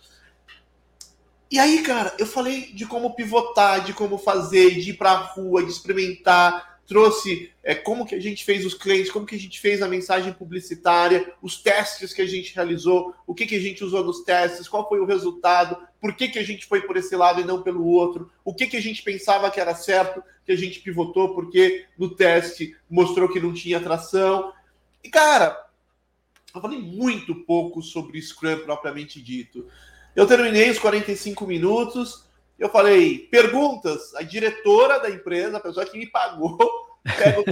E 1.52 1.58
aí, 1.58 1.82
cara, 1.82 2.14
eu 2.20 2.28
falei 2.28 2.72
de 2.74 2.86
como 2.86 3.16
pivotar, 3.16 3.84
de 3.84 3.94
como 3.94 4.18
fazer, 4.18 4.76
de 4.76 4.92
ir 4.92 4.94
para 4.94 5.12
a 5.12 5.18
rua, 5.18 5.64
de 5.64 5.72
experimentar, 5.72 6.80
trouxe 6.90 7.52
é, 7.64 7.76
como 7.76 8.06
que 8.06 8.16
a 8.16 8.20
gente 8.20 8.44
fez 8.44 8.66
os 8.66 8.74
clientes, 8.74 9.12
como 9.12 9.26
que 9.26 9.36
a 9.36 9.40
gente 9.40 9.60
fez 9.60 9.82
a 9.82 9.88
mensagem 9.88 10.34
publicitária, 10.34 11.32
os 11.40 11.62
testes 11.62 12.14
que 12.14 12.22
a 12.22 12.26
gente 12.26 12.54
realizou, 12.56 13.14
o 13.28 13.36
que, 13.36 13.46
que 13.46 13.56
a 13.56 13.60
gente 13.60 13.84
usou 13.84 14.04
nos 14.04 14.22
testes, 14.22 14.68
qual 14.68 14.90
foi 14.90 15.00
o 15.00 15.06
resultado, 15.06 15.78
por 16.02 16.16
que, 16.16 16.28
que 16.28 16.40
a 16.40 16.44
gente 16.44 16.66
foi 16.66 16.82
por 16.82 16.98
esse 16.98 17.16
lado 17.16 17.42
e 17.42 17.44
não 17.44 17.62
pelo 17.62 17.86
outro, 17.86 18.32
o 18.44 18.56
que, 18.56 18.66
que 18.66 18.78
a 18.78 18.82
gente 18.82 19.04
pensava 19.04 19.52
que 19.52 19.60
era 19.60 19.76
certo, 19.76 20.24
que 20.44 20.52
a 20.52 20.58
gente 20.58 20.80
pivotou 20.80 21.36
porque 21.36 21.86
no 21.96 22.16
teste 22.16 22.76
mostrou 22.90 23.30
que 23.30 23.40
não 23.40 23.54
tinha 23.54 23.78
atração. 23.78 24.52
E, 25.04 25.10
cara, 25.10 25.64
eu 26.56 26.60
falei 26.60 26.80
muito 26.80 27.36
pouco 27.36 27.84
sobre 27.84 28.20
Scrum 28.20 28.62
propriamente 28.62 29.22
dito. 29.22 29.68
Eu 30.16 30.28
terminei 30.28 30.70
os 30.70 30.80
45 30.80 31.46
minutos 31.46 32.30
eu 32.60 32.70
falei, 32.70 33.20
perguntas. 33.32 34.14
A 34.16 34.22
diretora 34.22 35.00
da 35.00 35.10
empresa, 35.10 35.58
a 35.58 35.62
pessoa 35.62 35.86
que 35.86 35.98
me 35.98 36.06
pagou, 36.06 36.58
pega 37.18 37.40
o 37.40 37.44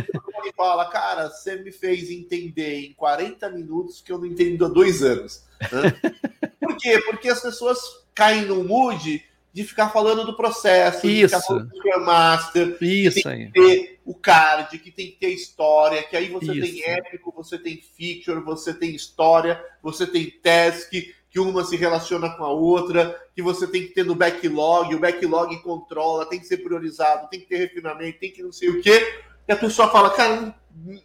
e 0.45 0.53
fala: 0.53 0.89
Cara, 0.89 1.29
você 1.29 1.55
me 1.55 1.71
fez 1.71 2.11
entender 2.11 2.81
em 2.81 2.93
40 2.93 3.49
minutos 3.49 4.01
que 4.01 4.11
eu 4.11 4.17
não 4.17 4.25
entendo 4.25 4.65
há 4.65 4.67
dois 4.67 5.01
anos. 5.01 5.45
Né? 5.71 5.93
Por 6.59 6.75
quê? 6.75 7.01
Porque 7.05 7.29
as 7.29 7.41
pessoas 7.41 7.79
caem 8.13 8.45
no 8.45 8.63
mood 8.63 9.23
de 9.53 9.63
ficar 9.63 9.89
falando 9.89 10.25
do 10.25 10.35
processo, 10.35 11.07
Isso. 11.07 11.15
de 11.15 11.27
ficar 11.27 11.41
falando 11.41 11.69
do 11.69 12.05
Master, 12.05 12.77
Isso 12.79 13.15
que 13.15 13.23
tem 13.23 13.47
que 13.47 13.53
ter 13.53 13.99
o 14.05 14.13
card, 14.13 14.77
que 14.77 14.91
tem 14.91 15.07
que 15.07 15.17
ter 15.17 15.29
história, 15.29 16.03
que 16.03 16.15
aí 16.15 16.29
você 16.29 16.53
Isso. 16.53 16.61
tem 16.61 16.83
épico, 16.83 17.33
você 17.35 17.57
tem 17.57 17.81
feature, 17.81 18.43
você 18.43 18.73
tem 18.73 18.93
história, 18.93 19.63
você 19.81 20.05
tem 20.05 20.29
task, 20.29 20.93
que 21.29 21.39
uma 21.39 21.63
se 21.63 21.75
relaciona 21.75 22.29
com 22.29 22.43
a 22.43 22.51
outra, 22.51 23.19
que 23.35 23.41
você 23.41 23.67
tem 23.67 23.83
que 23.83 23.93
ter 23.93 24.05
no 24.05 24.15
backlog, 24.15 24.95
o 24.95 24.99
backlog 24.99 25.61
controla, 25.61 26.25
tem 26.25 26.39
que 26.39 26.47
ser 26.47 26.57
priorizado, 26.57 27.29
tem 27.29 27.39
que 27.39 27.47
ter 27.47 27.57
refinamento, 27.57 28.19
tem 28.19 28.31
que 28.31 28.41
não 28.41 28.51
sei 28.51 28.69
o 28.69 28.81
quê. 28.81 29.21
E 29.47 29.51
a 29.51 29.55
pessoa 29.55 29.89
fala, 29.89 30.09
cara, 30.09 30.55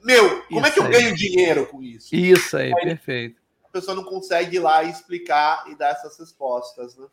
meu, 0.05 0.43
como 0.43 0.61
isso 0.61 0.67
é 0.67 0.71
que 0.71 0.79
eu 0.81 0.85
aí. 0.85 0.91
ganho 0.91 1.15
dinheiro 1.15 1.67
com 1.67 1.83
isso? 1.83 2.15
Isso 2.15 2.57
aí, 2.57 2.73
aí, 2.75 2.85
perfeito. 2.85 3.41
A 3.65 3.69
pessoa 3.69 3.97
não 3.97 4.05
consegue 4.05 4.57
ir 4.57 4.61
lá 4.61 4.85
e 4.85 4.91
explicar 4.91 5.65
e 5.69 5.75
dar 5.75 5.91
essas 5.91 6.19
respostas, 6.19 6.97
né? 6.97 7.07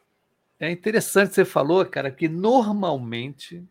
É 0.60 0.70
interessante 0.70 1.34
você 1.34 1.46
falou, 1.46 1.86
cara, 1.86 2.12
que 2.12 2.28
normalmente, 2.28 3.64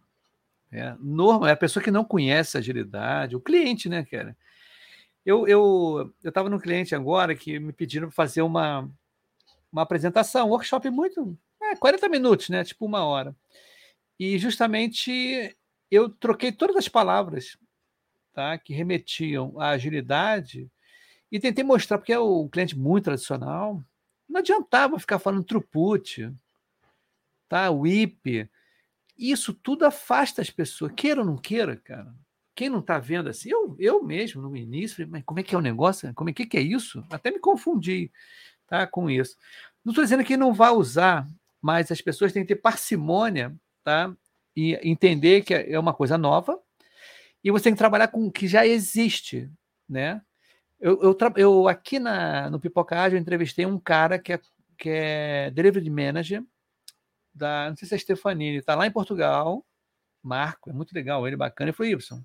é, 0.72 0.94
normal, 0.98 1.48
é 1.48 1.52
a 1.52 1.56
pessoa 1.56 1.82
que 1.82 1.90
não 1.90 2.02
conhece 2.02 2.56
agilidade, 2.56 3.36
o 3.36 3.40
cliente, 3.40 3.90
né, 3.90 4.06
cara? 4.10 4.34
Eu 5.24 5.46
eu 5.46 6.10
eu 6.24 6.28
estava 6.30 6.48
no 6.48 6.58
cliente 6.58 6.94
agora 6.94 7.34
que 7.34 7.58
me 7.58 7.72
pediram 7.72 8.08
para 8.08 8.14
fazer 8.14 8.40
uma 8.40 8.88
uma 9.72 9.82
apresentação, 9.82 10.48
um 10.48 10.50
workshop 10.50 10.88
muito. 10.90 11.38
É, 11.62 11.76
40 11.76 12.08
minutos, 12.08 12.48
né? 12.48 12.64
Tipo 12.64 12.86
uma 12.86 13.04
hora. 13.04 13.34
E 14.18 14.38
justamente 14.38 15.56
eu 15.90 16.08
troquei 16.08 16.52
todas 16.52 16.76
as 16.76 16.88
palavras 16.88 17.56
tá, 18.32 18.58
que 18.58 18.74
remetiam 18.74 19.58
à 19.60 19.70
agilidade 19.70 20.70
e 21.30 21.38
tentei 21.38 21.64
mostrar, 21.64 21.98
porque 21.98 22.12
é 22.12 22.18
o 22.18 22.48
cliente 22.48 22.78
muito 22.78 23.04
tradicional, 23.04 23.82
não 24.28 24.40
adiantava 24.40 24.98
ficar 24.98 25.18
falando 25.18 25.44
throughput, 25.44 26.32
tá, 27.48 27.70
WIP. 27.70 28.48
Isso 29.16 29.52
tudo 29.52 29.84
afasta 29.84 30.40
as 30.40 30.50
pessoas, 30.50 30.92
queira 30.96 31.20
ou 31.20 31.26
não 31.26 31.36
queira, 31.36 31.76
cara. 31.76 32.14
Quem 32.54 32.68
não 32.68 32.80
está 32.80 32.98
vendo 32.98 33.28
assim, 33.28 33.50
eu, 33.50 33.76
eu 33.78 34.02
mesmo 34.02 34.42
no 34.42 34.56
início, 34.56 34.96
falei, 34.96 35.10
mas 35.10 35.24
como 35.24 35.40
é 35.40 35.42
que 35.42 35.54
é 35.54 35.58
o 35.58 35.62
negócio? 35.62 36.12
Como 36.14 36.30
é 36.30 36.32
que, 36.32 36.46
que 36.46 36.56
é 36.56 36.60
isso? 36.60 37.04
Até 37.10 37.30
me 37.30 37.38
confundi 37.38 38.10
tá, 38.68 38.86
com 38.86 39.10
isso. 39.10 39.36
Não 39.84 39.92
estou 39.92 40.04
dizendo 40.04 40.24
que 40.24 40.36
não 40.36 40.52
vai 40.52 40.70
usar, 40.70 41.26
mas 41.60 41.90
as 41.90 42.00
pessoas 42.00 42.32
têm 42.32 42.42
que 42.42 42.54
ter 42.54 42.60
parcimônia 42.60 43.54
tá, 43.82 44.12
e 44.54 44.78
entender 44.82 45.42
que 45.42 45.54
é 45.54 45.78
uma 45.78 45.94
coisa 45.94 46.18
nova 46.18 46.60
e 47.42 47.50
você 47.50 47.64
tem 47.64 47.72
que 47.72 47.78
trabalhar 47.78 48.08
com 48.08 48.26
o 48.26 48.32
que 48.32 48.46
já 48.46 48.66
existe. 48.66 49.50
Né? 49.88 50.20
Eu, 50.80 51.00
eu, 51.02 51.16
eu 51.36 51.68
aqui 51.68 51.98
na, 51.98 52.50
no 52.50 52.60
Pipocagem 52.60 53.16
eu 53.16 53.20
entrevistei 53.20 53.66
um 53.66 53.78
cara 53.78 54.18
que 54.18 54.34
é, 54.34 54.40
que 54.76 54.90
é 54.90 55.50
delivery 55.50 55.90
manager 55.90 56.44
da, 57.34 57.68
não 57.68 57.76
sei 57.76 57.88
se 57.88 57.94
é 57.94 57.98
Stefanini, 57.98 58.58
está 58.58 58.74
lá 58.74 58.86
em 58.86 58.90
Portugal, 58.90 59.64
Marco, 60.22 60.70
é 60.70 60.72
muito 60.72 60.92
legal, 60.92 61.26
ele 61.26 61.34
é 61.34 61.38
bacana, 61.38 61.70
e 61.70 61.72
foi 61.72 61.90
Y. 61.90 62.22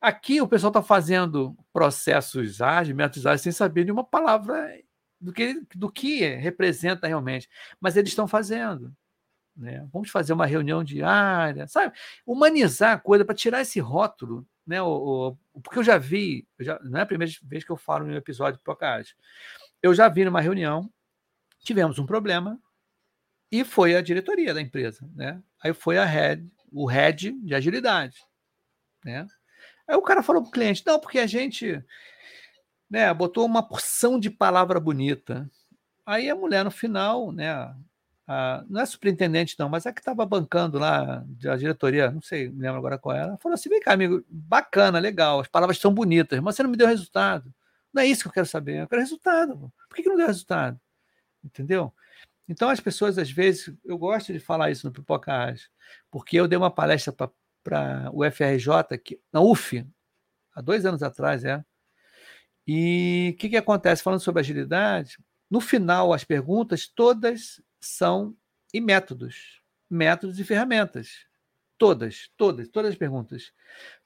Aqui 0.00 0.40
o 0.40 0.48
pessoal 0.48 0.68
está 0.68 0.82
fazendo 0.82 1.56
processos 1.72 2.60
ágeis, 2.60 2.94
métodos 2.94 3.26
ágeis, 3.26 3.40
sem 3.40 3.52
saber 3.52 3.84
de 3.84 3.92
uma 3.92 4.04
palavra 4.04 4.78
do 5.22 5.32
que, 5.32 5.62
do 5.74 5.90
que 5.90 6.24
representa 6.34 7.06
realmente. 7.06 7.48
Mas 7.80 7.96
eles 7.96 8.10
estão 8.10 8.26
fazendo. 8.26 8.94
Né? 9.56 9.86
Vamos 9.92 10.10
fazer 10.10 10.32
uma 10.32 10.46
reunião 10.46 10.82
diária, 10.82 11.66
sabe? 11.68 11.96
Humanizar 12.26 12.94
a 12.94 12.98
coisa 12.98 13.24
para 13.24 13.34
tirar 13.34 13.60
esse 13.60 13.78
rótulo. 13.78 14.46
Né? 14.66 14.82
O, 14.82 15.36
o, 15.54 15.60
porque 15.60 15.78
eu 15.78 15.84
já 15.84 15.96
vi, 15.96 16.46
eu 16.58 16.64
já, 16.64 16.78
não 16.82 16.98
é 16.98 17.02
a 17.02 17.06
primeira 17.06 17.32
vez 17.44 17.62
que 17.62 17.70
eu 17.70 17.76
falo 17.76 18.06
no 18.06 18.16
episódio 18.16 18.58
de 18.58 18.64
Podcast, 18.64 19.16
eu 19.82 19.94
já 19.94 20.08
vi 20.08 20.24
numa 20.24 20.40
reunião, 20.40 20.90
tivemos 21.60 21.98
um 21.98 22.06
problema 22.06 22.60
e 23.50 23.64
foi 23.64 23.94
a 23.94 24.02
diretoria 24.02 24.54
da 24.54 24.60
empresa. 24.60 25.08
Né? 25.14 25.40
Aí 25.62 25.72
foi 25.72 25.98
a 25.98 26.04
head, 26.04 26.48
o 26.72 26.86
head 26.86 27.32
de 27.32 27.54
agilidade. 27.54 28.18
Né? 29.04 29.26
Aí 29.86 29.96
o 29.96 30.02
cara 30.02 30.22
falou 30.22 30.42
para 30.42 30.48
o 30.48 30.52
cliente: 30.52 30.82
não, 30.86 30.98
porque 30.98 31.18
a 31.18 31.26
gente 31.26 31.84
né, 32.92 33.12
botou 33.14 33.46
uma 33.46 33.66
porção 33.66 34.20
de 34.20 34.28
palavra 34.28 34.78
bonita. 34.78 35.50
Aí 36.04 36.28
a 36.28 36.36
mulher 36.36 36.62
no 36.62 36.70
final, 36.70 37.32
né, 37.32 37.50
a, 38.28 38.62
não 38.68 38.82
é 38.82 38.84
superintendente 38.84 39.56
não, 39.58 39.70
mas 39.70 39.86
é 39.86 39.92
que 39.92 40.00
estava 40.00 40.26
bancando 40.26 40.78
lá 40.78 41.24
a 41.46 41.56
diretoria, 41.56 42.10
não 42.10 42.20
sei, 42.20 42.50
me 42.50 42.60
lembro 42.60 42.76
agora 42.76 42.98
qual 42.98 43.16
era, 43.16 43.38
falou 43.38 43.54
assim, 43.54 43.70
vem 43.70 43.80
cá, 43.80 43.94
amigo, 43.94 44.22
bacana, 44.28 44.98
legal, 44.98 45.40
as 45.40 45.48
palavras 45.48 45.78
são 45.78 45.92
bonitas, 45.94 46.38
mas 46.40 46.54
você 46.54 46.62
não 46.62 46.68
me 46.68 46.76
deu 46.76 46.86
resultado. 46.86 47.50
Não 47.94 48.02
é 48.02 48.06
isso 48.06 48.24
que 48.24 48.28
eu 48.28 48.32
quero 48.32 48.46
saber, 48.46 48.82
eu 48.82 48.88
quero 48.88 49.00
resultado. 49.00 49.72
Por 49.88 49.96
que, 49.96 50.02
que 50.02 50.08
não 50.10 50.16
deu 50.16 50.26
resultado? 50.26 50.78
Entendeu? 51.42 51.94
Então 52.46 52.68
as 52.68 52.78
pessoas, 52.78 53.16
às 53.16 53.30
vezes, 53.30 53.74
eu 53.86 53.96
gosto 53.96 54.34
de 54.34 54.38
falar 54.38 54.70
isso 54.70 54.86
no 54.86 54.92
Pipocage, 54.92 55.70
porque 56.10 56.38
eu 56.38 56.46
dei 56.46 56.58
uma 56.58 56.70
palestra 56.70 57.10
para 57.64 58.10
o 58.12 58.22
FRJ, 58.30 58.98
que, 59.02 59.18
na 59.32 59.40
UF, 59.40 59.82
há 60.54 60.60
dois 60.60 60.84
anos 60.84 61.02
atrás, 61.02 61.42
é, 61.42 61.64
e 62.66 63.32
o 63.34 63.38
que, 63.38 63.48
que 63.50 63.56
acontece? 63.56 64.02
Falando 64.02 64.20
sobre 64.20 64.40
agilidade, 64.40 65.18
no 65.50 65.60
final, 65.60 66.12
as 66.12 66.24
perguntas 66.24 66.86
todas 66.86 67.60
são 67.80 68.34
e 68.72 68.80
métodos. 68.80 69.60
Métodos 69.90 70.38
e 70.38 70.44
ferramentas. 70.44 71.26
Todas, 71.76 72.30
todas, 72.36 72.68
todas 72.68 72.92
as 72.92 72.96
perguntas. 72.96 73.52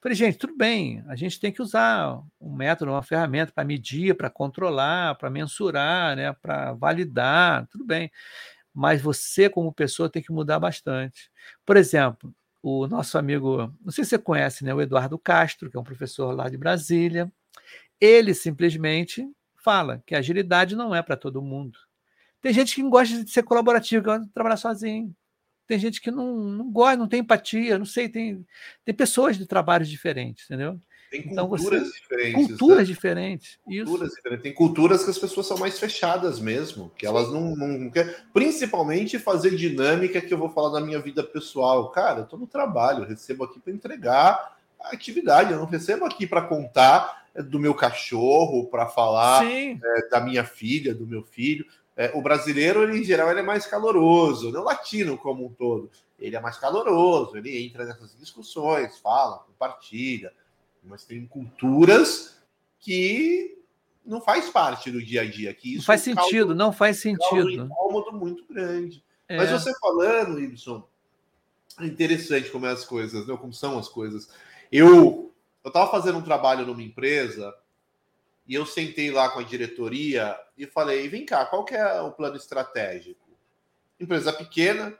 Falei, 0.00 0.16
gente, 0.16 0.38
tudo 0.38 0.56
bem, 0.56 1.04
a 1.06 1.14
gente 1.14 1.38
tem 1.38 1.52
que 1.52 1.60
usar 1.60 2.22
um 2.40 2.54
método, 2.54 2.90
uma 2.90 3.02
ferramenta 3.02 3.52
para 3.52 3.64
medir, 3.64 4.16
para 4.16 4.30
controlar, 4.30 5.14
para 5.16 5.28
mensurar, 5.28 6.16
né, 6.16 6.32
para 6.32 6.72
validar, 6.72 7.66
tudo 7.68 7.84
bem. 7.84 8.10
Mas 8.72 9.00
você, 9.02 9.48
como 9.48 9.72
pessoa, 9.72 10.08
tem 10.08 10.22
que 10.22 10.32
mudar 10.32 10.58
bastante. 10.58 11.30
Por 11.66 11.76
exemplo, 11.76 12.34
o 12.62 12.88
nosso 12.88 13.18
amigo, 13.18 13.72
não 13.84 13.92
sei 13.92 14.04
se 14.04 14.10
você 14.10 14.18
conhece, 14.18 14.64
né, 14.64 14.74
o 14.74 14.80
Eduardo 14.80 15.18
Castro, 15.18 15.70
que 15.70 15.76
é 15.76 15.80
um 15.80 15.84
professor 15.84 16.34
lá 16.34 16.48
de 16.48 16.56
Brasília, 16.56 17.30
ele 18.00 18.34
simplesmente 18.34 19.26
fala 19.56 20.02
que 20.06 20.14
a 20.14 20.18
agilidade 20.18 20.76
não 20.76 20.94
é 20.94 21.02
para 21.02 21.16
todo 21.16 21.42
mundo. 21.42 21.78
Tem 22.40 22.52
gente 22.52 22.74
que 22.74 22.82
gosta 22.82 23.24
de 23.24 23.30
ser 23.30 23.42
colaborativo, 23.42 24.02
que 24.02 24.10
gosta 24.10 24.24
de 24.24 24.32
trabalhar 24.32 24.56
sozinho. 24.56 25.14
Tem 25.66 25.78
gente 25.78 26.00
que 26.00 26.10
não, 26.10 26.34
não 26.36 26.70
gosta, 26.70 26.96
não 26.96 27.08
tem 27.08 27.20
empatia, 27.20 27.76
não 27.76 27.84
sei, 27.84 28.08
tem, 28.08 28.46
tem 28.84 28.94
pessoas 28.94 29.36
de 29.36 29.46
trabalhos 29.46 29.88
diferentes, 29.88 30.44
entendeu? 30.44 30.80
Tem 31.10 31.20
então, 31.26 31.48
culturas 31.48 31.88
você... 31.88 32.00
diferentes. 32.00 32.46
Culturas 32.46 32.78
né? 32.78 32.84
diferentes. 32.84 33.58
Culturas 33.64 34.10
diferentes. 34.10 34.42
Tem 34.42 34.54
culturas 34.54 35.04
que 35.04 35.10
as 35.10 35.18
pessoas 35.18 35.46
são 35.46 35.58
mais 35.58 35.78
fechadas 35.78 36.38
mesmo, 36.40 36.92
que 36.96 37.06
elas 37.06 37.32
não, 37.32 37.56
não 37.56 37.90
querem. 37.90 38.14
Principalmente 38.32 39.18
fazer 39.18 39.56
dinâmica 39.56 40.20
que 40.20 40.32
eu 40.32 40.38
vou 40.38 40.50
falar 40.50 40.78
da 40.78 40.84
minha 40.84 41.00
vida 41.00 41.22
pessoal. 41.22 41.90
Cara, 41.90 42.20
eu 42.20 42.26
tô 42.26 42.36
no 42.36 42.46
trabalho, 42.46 43.02
eu 43.02 43.08
recebo 43.08 43.44
aqui 43.44 43.58
para 43.58 43.72
entregar 43.72 44.56
a 44.80 44.90
atividade, 44.90 45.52
eu 45.52 45.58
não 45.58 45.66
recebo 45.66 46.04
aqui 46.04 46.26
para 46.26 46.42
contar 46.42 47.25
do 47.42 47.58
meu 47.58 47.74
cachorro, 47.74 48.66
para 48.66 48.86
falar 48.86 49.44
é, 49.44 49.78
da 50.10 50.20
minha 50.20 50.44
filha, 50.44 50.94
do 50.94 51.06
meu 51.06 51.22
filho. 51.22 51.66
É, 51.96 52.12
o 52.14 52.20
brasileiro, 52.20 52.82
ele, 52.82 52.98
em 52.98 53.04
geral, 53.04 53.30
ele 53.30 53.40
é 53.40 53.42
mais 53.42 53.66
caloroso, 53.66 54.52
não 54.52 54.64
latino 54.64 55.16
como 55.16 55.46
um 55.46 55.52
todo. 55.52 55.90
Ele 56.18 56.36
é 56.36 56.40
mais 56.40 56.58
caloroso, 56.58 57.36
ele 57.36 57.64
entra 57.64 57.84
nessas 57.84 58.16
discussões, 58.18 58.98
fala, 58.98 59.38
compartilha. 59.38 60.32
Mas 60.84 61.04
tem 61.04 61.26
culturas 61.26 62.38
que 62.78 63.58
não 64.04 64.20
faz 64.20 64.48
parte 64.48 64.90
do 64.90 65.02
dia 65.02 65.22
a 65.22 65.30
dia. 65.30 65.52
Que 65.52 65.76
não 65.76 65.82
faz 65.82 66.02
sentido, 66.02 66.54
não 66.54 66.72
faz 66.72 67.00
sentido. 67.00 67.46
um 67.46 67.64
incômodo 67.64 68.12
muito 68.12 68.44
grande. 68.48 69.02
É. 69.28 69.36
Mas 69.36 69.50
você 69.50 69.72
falando, 69.80 70.38
Ibson, 70.38 70.86
é 71.80 71.86
interessante 71.86 72.50
como 72.50 72.66
é 72.66 72.70
as 72.70 72.84
coisas, 72.84 73.26
né? 73.26 73.36
como 73.36 73.52
são 73.52 73.78
as 73.78 73.88
coisas. 73.88 74.30
Eu 74.70 75.25
eu 75.66 75.70
estava 75.70 75.90
fazendo 75.90 76.18
um 76.18 76.22
trabalho 76.22 76.64
numa 76.64 76.80
empresa 76.80 77.52
e 78.46 78.54
eu 78.54 78.64
sentei 78.64 79.10
lá 79.10 79.28
com 79.30 79.40
a 79.40 79.42
diretoria 79.42 80.38
e 80.56 80.64
falei: 80.64 81.08
vem 81.08 81.26
cá, 81.26 81.44
qual 81.44 81.64
que 81.64 81.74
é 81.74 82.00
o 82.02 82.12
plano 82.12 82.36
estratégico? 82.36 83.26
Empresa 83.98 84.32
pequena, 84.32 84.96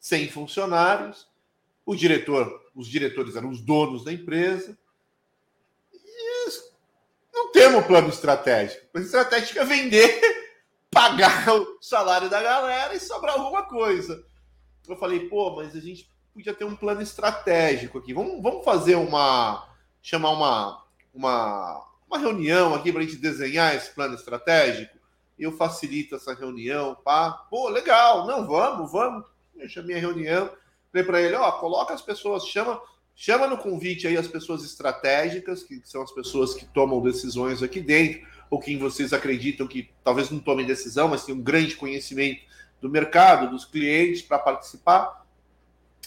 sem 0.00 0.26
funcionários, 0.26 1.28
o 1.84 1.94
diretor, 1.94 2.64
os 2.74 2.88
diretores 2.88 3.36
eram 3.36 3.50
os 3.50 3.60
donos 3.60 4.04
da 4.04 4.12
empresa. 4.12 4.78
E 5.92 6.50
não 7.34 7.52
temos 7.52 7.84
plano 7.84 8.08
estratégico. 8.08 8.86
O 8.94 8.98
estratégico 8.98 9.58
é 9.58 9.64
vender, 9.66 10.18
pagar 10.90 11.54
o 11.54 11.76
salário 11.82 12.30
da 12.30 12.42
galera 12.42 12.94
e 12.94 13.00
sobrar 13.00 13.34
alguma 13.34 13.64
coisa. 13.64 14.24
Eu 14.88 14.96
falei, 14.96 15.28
pô, 15.28 15.56
mas 15.56 15.76
a 15.76 15.80
gente 15.80 16.10
podia 16.32 16.54
ter 16.54 16.64
um 16.64 16.74
plano 16.74 17.02
estratégico 17.02 17.98
aqui. 17.98 18.14
Vamos, 18.14 18.42
vamos 18.42 18.64
fazer 18.64 18.94
uma. 18.94 19.75
Chamar 20.06 20.30
uma, 20.30 20.84
uma 21.12 21.86
uma 22.08 22.18
reunião 22.18 22.74
aqui 22.74 22.92
para 22.92 23.02
a 23.02 23.04
gente 23.04 23.16
desenhar 23.16 23.74
esse 23.74 23.92
plano 23.92 24.14
estratégico. 24.14 24.96
Eu 25.38 25.52
facilito 25.52 26.14
essa 26.14 26.32
reunião, 26.32 26.96
pá. 27.04 27.32
Pô, 27.50 27.68
legal, 27.68 28.26
não, 28.26 28.46
vamos, 28.46 28.90
vamos. 28.90 29.24
Eu 29.56 29.68
chamei 29.68 29.96
a 29.96 30.00
reunião, 30.00 30.50
falei 30.92 31.06
para 31.06 31.20
ele, 31.20 31.34
ó, 31.34 31.50
coloca 31.52 31.92
as 31.92 32.00
pessoas, 32.00 32.46
chama, 32.46 32.80
chama 33.14 33.46
no 33.46 33.58
convite 33.58 34.06
aí 34.06 34.16
as 34.16 34.28
pessoas 34.28 34.64
estratégicas, 34.64 35.62
que 35.62 35.80
são 35.84 36.02
as 36.02 36.12
pessoas 36.12 36.54
que 36.54 36.64
tomam 36.66 37.02
decisões 37.02 37.62
aqui 37.62 37.80
dentro, 37.80 38.26
ou 38.48 38.60
quem 38.60 38.78
vocês 38.78 39.12
acreditam 39.12 39.66
que 39.66 39.90
talvez 40.04 40.30
não 40.30 40.38
tomem 40.38 40.64
decisão, 40.64 41.08
mas 41.08 41.24
tem 41.24 41.34
um 41.34 41.42
grande 41.42 41.74
conhecimento 41.74 42.42
do 42.80 42.88
mercado, 42.88 43.50
dos 43.50 43.64
clientes 43.64 44.22
para 44.22 44.38
participar. 44.38 45.26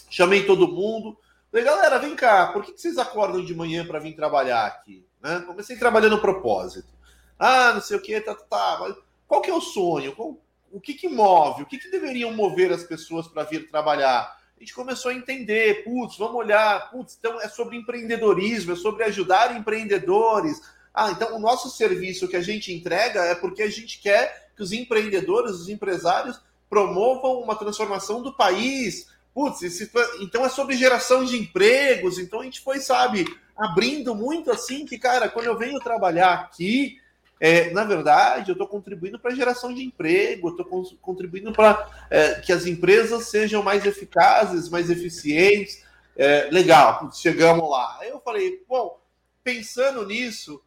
Chamei 0.08 0.44
todo 0.44 0.66
mundo. 0.66 1.16
Falei, 1.50 1.66
galera, 1.66 1.98
vem 1.98 2.14
cá, 2.14 2.46
por 2.52 2.64
que 2.64 2.72
vocês 2.76 2.96
acordam 2.96 3.44
de 3.44 3.54
manhã 3.54 3.84
para 3.84 3.98
vir 3.98 4.14
trabalhar 4.14 4.66
aqui? 4.66 5.04
Né? 5.20 5.42
Comecei 5.46 5.76
trabalhando 5.76 6.20
propósito. 6.20 6.88
Ah, 7.36 7.72
não 7.74 7.80
sei 7.80 7.96
o 7.96 8.00
que, 8.00 8.20
tá, 8.20 8.34
tá, 8.34 8.44
tá. 8.44 8.78
Mas 8.80 8.96
qual 9.26 9.42
que 9.42 9.50
é 9.50 9.54
o 9.54 9.60
sonho? 9.60 10.14
Qual, 10.14 10.38
o 10.70 10.80
que, 10.80 10.94
que 10.94 11.08
move? 11.08 11.62
O 11.62 11.66
que, 11.66 11.78
que 11.78 11.90
deveriam 11.90 12.32
mover 12.32 12.72
as 12.72 12.84
pessoas 12.84 13.26
para 13.26 13.42
vir 13.42 13.68
trabalhar? 13.68 14.38
A 14.56 14.60
gente 14.60 14.74
começou 14.74 15.10
a 15.10 15.14
entender, 15.14 15.82
putz, 15.82 16.16
vamos 16.18 16.36
olhar, 16.36 16.90
putz, 16.90 17.16
então 17.18 17.40
é 17.40 17.48
sobre 17.48 17.76
empreendedorismo, 17.76 18.72
é 18.72 18.76
sobre 18.76 19.02
ajudar 19.04 19.56
empreendedores. 19.56 20.60
Ah, 20.94 21.10
então 21.10 21.34
o 21.34 21.40
nosso 21.40 21.68
serviço 21.70 22.28
que 22.28 22.36
a 22.36 22.42
gente 22.42 22.72
entrega 22.72 23.24
é 23.24 23.34
porque 23.34 23.62
a 23.62 23.70
gente 23.70 24.00
quer 24.00 24.52
que 24.54 24.62
os 24.62 24.70
empreendedores, 24.70 25.52
os 25.52 25.68
empresários 25.68 26.40
promovam 26.68 27.40
uma 27.40 27.56
transformação 27.56 28.22
do 28.22 28.32
país. 28.32 29.08
Putz, 29.34 29.62
esse, 29.62 29.90
então 30.20 30.44
é 30.44 30.48
sobre 30.48 30.76
geração 30.76 31.24
de 31.24 31.36
empregos. 31.36 32.18
Então 32.18 32.40
a 32.40 32.44
gente 32.44 32.60
foi, 32.60 32.80
sabe, 32.80 33.24
abrindo 33.56 34.14
muito 34.14 34.50
assim 34.50 34.84
que, 34.84 34.98
cara, 34.98 35.28
quando 35.28 35.46
eu 35.46 35.58
venho 35.58 35.78
trabalhar 35.78 36.32
aqui, 36.34 36.98
é, 37.40 37.70
na 37.70 37.84
verdade, 37.84 38.50
eu 38.50 38.52
estou 38.52 38.68
contribuindo 38.68 39.18
para 39.18 39.32
a 39.32 39.34
geração 39.34 39.72
de 39.72 39.82
emprego, 39.82 40.50
estou 40.50 40.66
contribuindo 41.00 41.52
para 41.52 41.88
é, 42.10 42.34
que 42.34 42.52
as 42.52 42.66
empresas 42.66 43.28
sejam 43.28 43.62
mais 43.62 43.86
eficazes, 43.86 44.68
mais 44.68 44.90
eficientes. 44.90 45.82
É, 46.16 46.50
legal, 46.50 47.10
chegamos 47.14 47.68
lá. 47.70 47.98
Eu 48.02 48.20
falei, 48.20 48.62
bom, 48.68 49.00
pensando 49.42 50.04
nisso, 50.06 50.62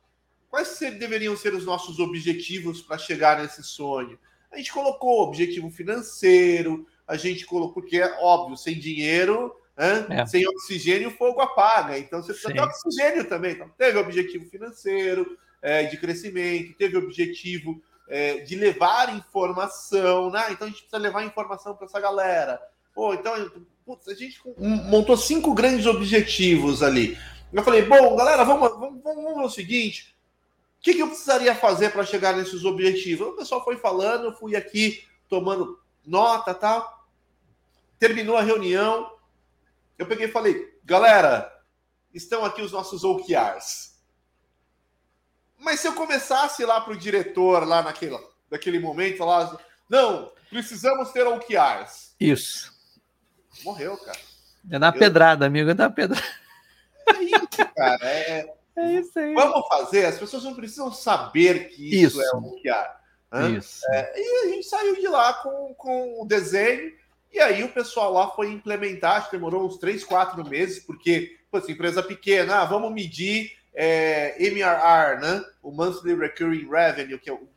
quais 0.50 0.80
deveriam 0.80 1.38
ser 1.38 1.54
os 1.54 1.64
nossos 1.64 2.00
objetivos 2.00 2.82
para 2.82 2.98
chegar 2.98 3.40
nesse 3.40 3.62
sonho? 3.64 4.18
A 4.52 4.58
gente 4.58 4.72
colocou 4.72 5.22
objetivo 5.22 5.70
financeiro, 5.70 6.88
a 7.08 7.18
gente 7.18 7.46
colocou, 7.46 7.82
porque 7.82 7.98
é 7.98 8.18
óbvio, 8.20 8.58
sem 8.58 8.80
dinheiro 8.80 9.54
é. 9.76 10.26
Sem 10.26 10.48
oxigênio, 10.48 11.10
o 11.10 11.12
fogo 11.12 11.42
apaga. 11.42 11.98
Então 11.98 12.22
você 12.22 12.32
precisa 12.32 12.50
Sim. 12.50 12.56
ter 12.56 12.62
oxigênio 12.62 13.26
também. 13.28 13.54
Então, 13.54 13.70
teve 13.78 13.98
objetivo 13.98 14.46
financeiro, 14.46 15.38
é, 15.62 15.84
de 15.84 15.98
crescimento, 15.98 16.78
teve 16.78 16.98
objetivo 16.98 17.82
é, 18.08 18.40
de 18.40 18.56
levar 18.56 19.16
informação, 19.16 20.30
né? 20.30 20.48
Então 20.52 20.68
a 20.68 20.70
gente 20.70 20.82
precisa 20.82 20.98
levar 20.98 21.24
informação 21.24 21.76
para 21.76 21.86
essa 21.86 22.00
galera. 22.00 22.62
Pô, 22.94 23.14
então 23.14 23.52
putz, 23.86 24.08
a 24.08 24.14
gente 24.14 24.40
montou 24.58 25.18
cinco 25.18 25.54
grandes 25.54 25.86
objetivos 25.86 26.84
ali. 26.84 27.18
Eu 27.52 27.64
falei, 27.64 27.84
bom, 27.84 28.16
galera, 28.16 28.44
vamos, 28.44 28.70
vamos, 28.70 29.02
vamos 29.04 29.36
ver 29.36 29.44
o 29.44 29.50
seguinte: 29.50 30.16
o 30.80 30.84
que, 30.84 30.94
que 30.94 31.02
eu 31.02 31.08
precisaria 31.08 31.56
fazer 31.56 31.92
para 31.92 32.06
chegar 32.06 32.36
nesses 32.36 32.64
objetivos? 32.64 33.30
O 33.30 33.36
pessoal 33.36 33.64
foi 33.64 33.78
falando, 33.78 34.26
eu 34.26 34.34
fui 34.34 34.56
aqui 34.56 35.04
tomando 35.28 35.80
nota, 36.06 36.54
tal. 36.54 37.08
Terminou 38.00 38.38
a 38.38 38.42
reunião, 38.42 39.14
eu 39.98 40.06
peguei 40.06 40.28
e 40.28 40.32
falei, 40.32 40.78
galera, 40.84 41.52
estão 42.14 42.44
aqui 42.44 42.62
os 42.62 42.72
nossos 42.72 43.04
OKRs. 43.04 43.94
Mas 45.58 45.80
se 45.80 45.88
eu 45.88 45.94
começasse 45.94 46.66
lá 46.66 46.82
para 46.82 46.94
o 46.94 46.98
diretor, 46.98 47.66
lá 47.66 47.82
naquele, 47.82 48.20
naquele 48.52 48.80
momento, 48.80 49.24
lá, 49.24 49.58
não, 49.90 50.32
precisamos 50.50 51.12
ter 51.12 51.26
OKRs. 51.26 52.16
Isso. 52.20 52.74
Morreu, 53.64 53.98
cara. 53.98 54.20
É 54.70 54.80
na 54.80 54.90
eu... 54.90 54.94
pedrada, 54.94 55.46
amigo, 55.46 55.70
é 55.70 55.74
na 55.74 55.90
pedrada. 55.90 56.26
É 57.08 57.24
isso, 57.24 57.48
cara. 57.76 58.06
É... 58.06 58.54
é 58.76 58.94
isso 59.00 59.18
aí. 59.18 59.34
Vamos 59.34 59.68
fazer, 59.68 60.06
as 60.06 60.18
pessoas 60.18 60.44
não 60.44 60.56
precisam 60.56 60.92
saber 60.92 61.70
que 61.70 62.04
isso, 62.04 62.20
isso. 62.20 62.22
é 62.22 62.36
um 62.36 62.48
OKR. 62.48 63.03
É, 63.92 64.20
e 64.20 64.46
a 64.46 64.50
gente 64.50 64.68
saiu 64.68 64.96
de 64.96 65.08
lá 65.08 65.34
com, 65.34 65.74
com 65.76 66.22
o 66.22 66.26
desenho 66.26 66.94
e 67.34 67.40
aí 67.40 67.64
o 67.64 67.70
pessoal 67.70 68.14
lá 68.14 68.30
foi 68.30 68.52
implementar, 68.52 69.18
acho 69.18 69.32
que 69.32 69.38
demorou 69.38 69.66
uns 69.66 69.78
3, 69.78 70.04
4 70.04 70.48
meses, 70.48 70.80
porque, 70.80 71.36
pô, 71.50 71.58
assim, 71.58 71.72
empresa 71.72 72.04
pequena, 72.04 72.58
ah, 72.62 72.66
vamos 72.66 72.94
medir 72.94 73.58
é, 73.74 74.36
MRR, 74.38 75.20
né? 75.20 75.44
O 75.64 75.72
Monthly 75.72 76.14
Recurring 76.14 76.70
Revenue, 76.70 77.18
que 77.18 77.32
é 77.32 77.34
o, 77.34 77.50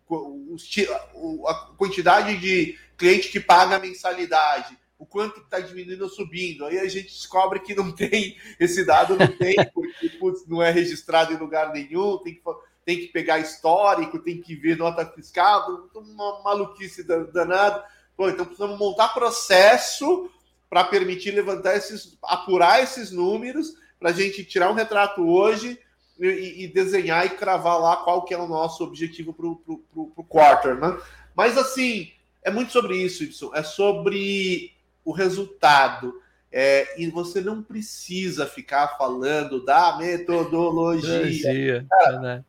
o, 1.15 1.47
a 1.47 1.55
quantidade 1.77 2.39
de 2.39 2.79
cliente 2.97 3.29
que 3.29 3.39
paga 3.39 3.77
a 3.77 3.79
mensalidade, 3.79 4.79
o 4.99 5.05
quanto 5.05 5.41
está 5.41 5.61
diminuindo 5.61 6.05
ou 6.05 6.09
subindo. 6.09 6.65
Aí 6.65 6.79
a 6.79 6.89
gente 6.89 7.09
descobre 7.09 7.61
que 7.61 7.75
não 7.75 7.93
tem, 7.93 8.39
esse 8.59 8.83
dado 8.83 9.15
não 9.15 9.27
tem, 9.27 9.57
porque 9.75 10.09
putz, 10.19 10.47
não 10.47 10.63
é 10.63 10.71
registrado 10.71 11.35
em 11.35 11.37
lugar 11.37 11.71
nenhum, 11.71 12.17
tem 12.17 12.35
que, 12.35 12.41
tem 12.87 13.01
que 13.01 13.09
pegar 13.09 13.41
histórico, 13.41 14.21
tem 14.21 14.41
que 14.41 14.55
ver 14.55 14.77
nota 14.77 15.05
fiscal, 15.05 15.91
uma 15.93 16.41
maluquice 16.43 17.03
danada. 17.03 17.85
Pô, 18.17 18.31
então 18.31 18.47
precisamos 18.47 18.79
montar 18.79 19.09
processo 19.09 20.31
para 20.71 20.85
permitir 20.85 21.33
levantar 21.33 21.77
esses, 21.77 22.17
apurar 22.23 22.81
esses 22.81 23.11
números, 23.11 23.75
para 23.99 24.11
a 24.11 24.13
gente 24.13 24.45
tirar 24.45 24.71
um 24.71 24.75
retrato 24.75 25.29
hoje 25.29 25.79
e, 26.21 26.65
e, 26.65 26.69
desenhar 26.69 27.27
e 27.27 27.31
cravar 27.31 27.81
lá 27.81 27.97
qual 27.97 28.25
que 28.25 28.33
é 28.33 28.39
o 28.39 28.47
nosso 28.47 28.85
objetivo 28.85 29.33
para 29.33 29.47
o 29.47 30.25
quarter, 30.29 30.77
né? 30.77 30.97
Mas 31.35 31.59
assim, 31.59 32.13
é 32.43 32.53
muito 32.53 32.71
sobre 32.71 32.97
isso, 32.97 33.25
isso. 33.25 33.53
É 33.53 33.65
sobre 33.65 34.73
o 35.05 35.11
resultado. 35.11 36.23
É, 36.53 37.03
e 37.03 37.11
você 37.11 37.41
não 37.41 37.63
precisa 37.63 38.47
ficar 38.47 38.97
falando 38.97 39.65
da 39.65 39.99
metodologia. 39.99 41.85
Cara, 41.91 42.45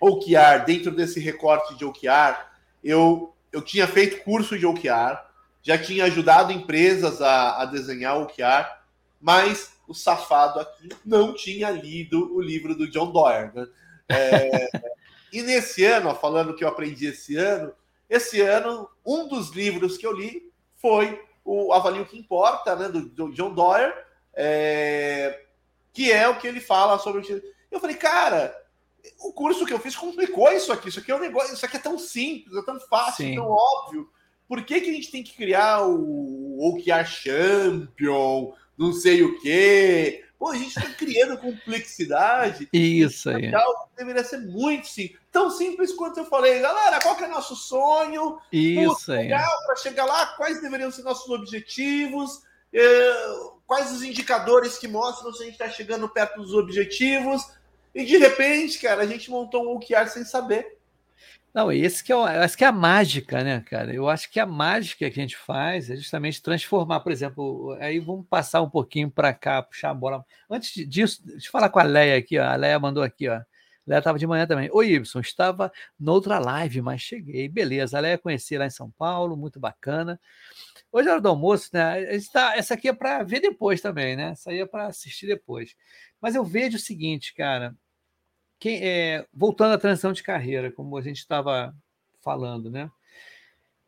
OKR, 0.00 0.64
dentro 0.64 0.90
desse 0.90 1.20
recorte 1.20 1.76
de 1.76 1.84
OKR, 1.84 2.46
eu 2.82 3.34
eu 3.52 3.62
tinha 3.62 3.86
feito 3.86 4.22
curso 4.22 4.58
de 4.58 4.66
OKR, 4.66 5.18
já 5.62 5.76
tinha 5.76 6.04
ajudado 6.04 6.52
empresas 6.52 7.20
a, 7.20 7.62
a 7.62 7.64
desenhar 7.64 8.18
OKR, 8.18 8.66
mas 9.20 9.72
o 9.86 9.94
safado 9.94 10.60
aqui 10.60 10.88
não 11.04 11.34
tinha 11.34 11.70
lido 11.70 12.34
o 12.34 12.40
livro 12.40 12.74
do 12.74 12.88
John 12.88 13.10
Doerr. 13.10 13.52
Né? 13.54 13.66
É, 14.08 14.70
e 15.32 15.42
nesse 15.42 15.84
ano, 15.84 16.14
falando 16.14 16.54
que 16.54 16.64
eu 16.64 16.68
aprendi 16.68 17.06
esse 17.06 17.36
ano, 17.36 17.72
esse 18.08 18.40
ano, 18.40 18.88
um 19.04 19.28
dos 19.28 19.50
livros 19.50 19.98
que 19.98 20.06
eu 20.06 20.12
li 20.12 20.50
foi 20.76 21.20
o 21.44 21.72
Avalio 21.72 22.06
que 22.06 22.18
Importa, 22.18 22.76
né, 22.76 22.88
do, 22.88 23.02
do 23.08 23.32
John 23.32 23.52
Doerr, 23.52 23.92
é, 24.32 25.42
que 25.92 26.10
é 26.10 26.28
o 26.28 26.38
que 26.38 26.46
ele 26.46 26.60
fala 26.60 26.98
sobre. 26.98 27.42
Eu 27.70 27.80
falei, 27.80 27.96
cara, 27.96 28.56
o 29.20 29.32
curso 29.32 29.66
que 29.66 29.72
eu 29.72 29.78
fiz 29.78 29.96
complicou 29.96 30.50
isso 30.52 30.72
aqui. 30.72 30.88
Isso 30.88 31.00
aqui 31.00 31.10
é 31.10 31.16
um 31.16 31.20
negócio, 31.20 31.54
isso 31.54 31.64
aqui 31.64 31.76
é 31.76 31.80
tão 31.80 31.98
simples, 31.98 32.56
é 32.56 32.62
tão 32.62 32.78
fácil, 32.80 33.26
Sim. 33.26 33.34
tão 33.36 33.48
óbvio. 33.48 34.08
Por 34.48 34.64
que, 34.64 34.80
que 34.80 34.90
a 34.90 34.92
gente 34.92 35.10
tem 35.10 35.22
que 35.22 35.34
criar 35.34 35.86
o 35.86 36.58
OKR 36.60 37.06
Champion, 37.06 38.52
não 38.76 38.92
sei 38.92 39.22
o 39.22 39.38
quê? 39.40 40.24
Pô, 40.40 40.48
a 40.48 40.56
gente 40.56 40.68
está 40.68 40.88
criando 40.94 41.36
complexidade. 41.36 42.66
Isso 42.72 43.28
aí. 43.28 43.52
Deveria 43.96 44.24
ser 44.24 44.38
muito 44.38 44.88
simples. 44.88 45.20
Tão 45.30 45.50
simples 45.50 45.92
quanto 45.92 46.20
eu 46.20 46.24
falei. 46.24 46.60
Galera, 46.60 46.98
qual 46.98 47.14
que 47.14 47.24
é 47.24 47.28
nosso 47.28 47.54
sonho? 47.54 48.38
Isso 48.50 49.12
aí. 49.12 49.28
Para 49.28 49.76
chegar 49.76 50.06
lá, 50.06 50.26
quais 50.38 50.60
deveriam 50.62 50.90
ser 50.90 51.02
nossos 51.02 51.28
objetivos? 51.28 52.40
É, 52.72 53.12
quais 53.66 53.92
os 53.92 54.02
indicadores 54.02 54.78
que 54.78 54.88
mostram 54.88 55.32
se 55.32 55.42
a 55.42 55.44
gente 55.44 55.52
está 55.52 55.68
chegando 55.68 56.08
perto 56.08 56.40
dos 56.40 56.54
objetivos? 56.54 57.42
E 57.94 58.04
de 58.04 58.16
repente, 58.18 58.78
cara, 58.78 59.02
a 59.02 59.06
gente 59.06 59.30
montou 59.30 59.64
um 59.64 59.76
OKR 59.76 60.08
sem 60.08 60.24
saber. 60.24 60.78
Não, 61.52 61.72
esse 61.72 62.04
que 62.04 62.12
é, 62.12 62.16
essa 62.36 62.56
que 62.56 62.62
é 62.62 62.68
a 62.68 62.72
mágica, 62.72 63.42
né, 63.42 63.60
cara? 63.60 63.92
Eu 63.92 64.08
acho 64.08 64.30
que 64.30 64.38
a 64.38 64.46
mágica 64.46 65.10
que 65.10 65.18
a 65.18 65.22
gente 65.22 65.36
faz 65.36 65.90
é 65.90 65.96
justamente 65.96 66.40
transformar, 66.40 67.00
por 67.00 67.10
exemplo, 67.10 67.76
aí 67.80 67.98
vamos 67.98 68.24
passar 68.28 68.62
um 68.62 68.70
pouquinho 68.70 69.10
para 69.10 69.34
cá, 69.34 69.60
puxar 69.60 69.90
a 69.90 69.94
bola. 69.94 70.24
Antes 70.48 70.88
disso, 70.88 71.20
deixa 71.26 71.48
eu 71.48 71.50
falar 71.50 71.68
com 71.68 71.80
a 71.80 71.82
Leia 71.82 72.16
aqui, 72.18 72.38
ó. 72.38 72.44
A 72.44 72.54
Leia 72.54 72.78
mandou 72.78 73.02
aqui, 73.02 73.28
ó. 73.28 73.40
Leia 73.84 73.98
estava 73.98 74.16
de 74.18 74.26
manhã 74.28 74.46
também. 74.46 74.70
Oi, 74.72 74.92
Ibson, 74.92 75.18
estava 75.18 75.72
noutra 75.98 76.38
live, 76.38 76.80
mas 76.82 77.00
cheguei. 77.00 77.48
Beleza, 77.48 77.98
a 77.98 78.00
Leia 78.00 78.16
conheci 78.16 78.56
lá 78.56 78.66
em 78.66 78.70
São 78.70 78.88
Paulo, 78.92 79.36
muito 79.36 79.58
bacana. 79.58 80.20
Hoje 80.92 81.08
é 81.08 81.12
hora 81.12 81.20
do 81.20 81.28
almoço, 81.28 81.70
né? 81.72 82.18
Tá, 82.32 82.56
essa 82.56 82.74
aqui 82.74 82.88
é 82.88 82.92
para 82.92 83.22
ver 83.22 83.40
depois 83.40 83.80
também, 83.80 84.16
né? 84.16 84.30
Essa 84.30 84.50
aí 84.50 84.58
é 84.58 84.66
para 84.66 84.86
assistir 84.86 85.26
depois. 85.26 85.76
Mas 86.20 86.34
eu 86.34 86.44
vejo 86.44 86.76
o 86.76 86.80
seguinte, 86.80 87.32
cara, 87.32 87.76
quem, 88.58 88.80
é, 88.82 89.26
voltando 89.32 89.74
à 89.74 89.78
transição 89.78 90.12
de 90.12 90.22
carreira, 90.22 90.72
como 90.72 90.96
a 90.96 91.00
gente 91.00 91.18
estava 91.18 91.74
falando, 92.20 92.70
né? 92.70 92.90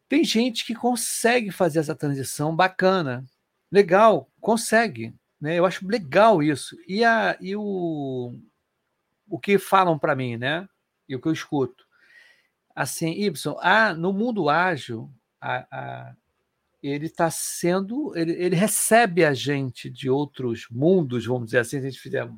Tem 0.09 0.22
gente 0.24 0.64
que 0.64 0.74
consegue 0.74 1.50
fazer 1.50 1.80
essa 1.80 1.94
transição 1.94 2.55
bacana, 2.55 3.24
legal, 3.70 4.30
consegue, 4.40 5.12
né? 5.40 5.59
Eu 5.59 5.66
acho 5.66 5.86
legal 5.88 6.40
isso. 6.42 6.76
E, 6.86 7.05
a, 7.05 7.36
e 7.40 7.57
o, 7.57 8.38
o 9.28 9.38
que 9.40 9.59
falam 9.59 9.98
para 9.98 10.14
mim, 10.14 10.36
né? 10.36 10.68
E 11.09 11.16
o 11.16 11.20
que 11.20 11.26
eu 11.26 11.32
escuto. 11.32 11.84
Assim, 12.76 13.11
Y, 13.11 13.57
ah, 13.61 13.92
no 13.92 14.12
mundo 14.12 14.48
ágil, 14.48 15.11
a, 15.40 15.66
a, 15.70 16.16
ele 16.83 17.07
está 17.07 17.30
sendo, 17.30 18.12
ele, 18.16 18.33
ele 18.33 18.57
recebe 18.57 19.24
a 19.24 19.33
gente 19.33 19.89
de 19.89 20.11
outros 20.11 20.66
mundos, 20.70 21.26
vamos 21.26 21.47
dizer 21.47 21.59
assim, 21.59 21.80
se 21.80 21.87
a 21.87 21.91
gente 21.91 22.01
fizer 22.01 22.28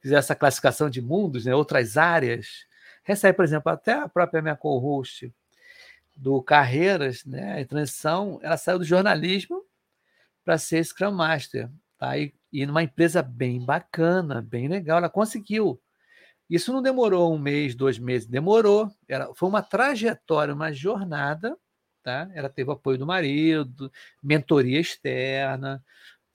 fizer 0.00 0.16
essa 0.16 0.36
classificação 0.36 0.88
de 0.88 1.00
mundos, 1.02 1.46
né, 1.46 1.54
outras 1.54 1.96
áreas, 1.96 2.66
recebe, 3.02 3.34
por 3.34 3.44
exemplo, 3.44 3.72
até 3.72 3.94
a 3.94 4.08
própria 4.08 4.40
minha 4.40 4.54
co-host 4.54 5.34
do 6.16 6.40
Carreiras, 6.42 7.24
né, 7.24 7.60
a 7.60 7.66
transição, 7.66 8.38
ela 8.42 8.56
saiu 8.56 8.78
do 8.78 8.84
jornalismo 8.84 9.64
para 10.44 10.58
ser 10.58 10.84
Scrum 10.84 11.10
Master, 11.10 11.68
tá? 11.98 12.16
E, 12.16 12.32
e 12.52 12.64
numa 12.64 12.84
empresa 12.84 13.20
bem 13.20 13.64
bacana, 13.64 14.40
bem 14.40 14.68
legal, 14.68 14.98
ela 14.98 15.10
conseguiu. 15.10 15.80
Isso 16.48 16.72
não 16.72 16.80
demorou 16.80 17.34
um 17.34 17.38
mês, 17.38 17.74
dois 17.74 17.98
meses, 17.98 18.28
demorou. 18.28 18.88
Era, 19.08 19.34
foi 19.34 19.48
uma 19.48 19.62
trajetória, 19.62 20.54
uma 20.54 20.72
jornada, 20.72 21.58
tá? 22.06 22.30
Ela 22.32 22.48
teve 22.48 22.70
apoio 22.70 22.96
do 22.96 23.04
marido, 23.04 23.90
mentoria 24.22 24.78
externa, 24.78 25.82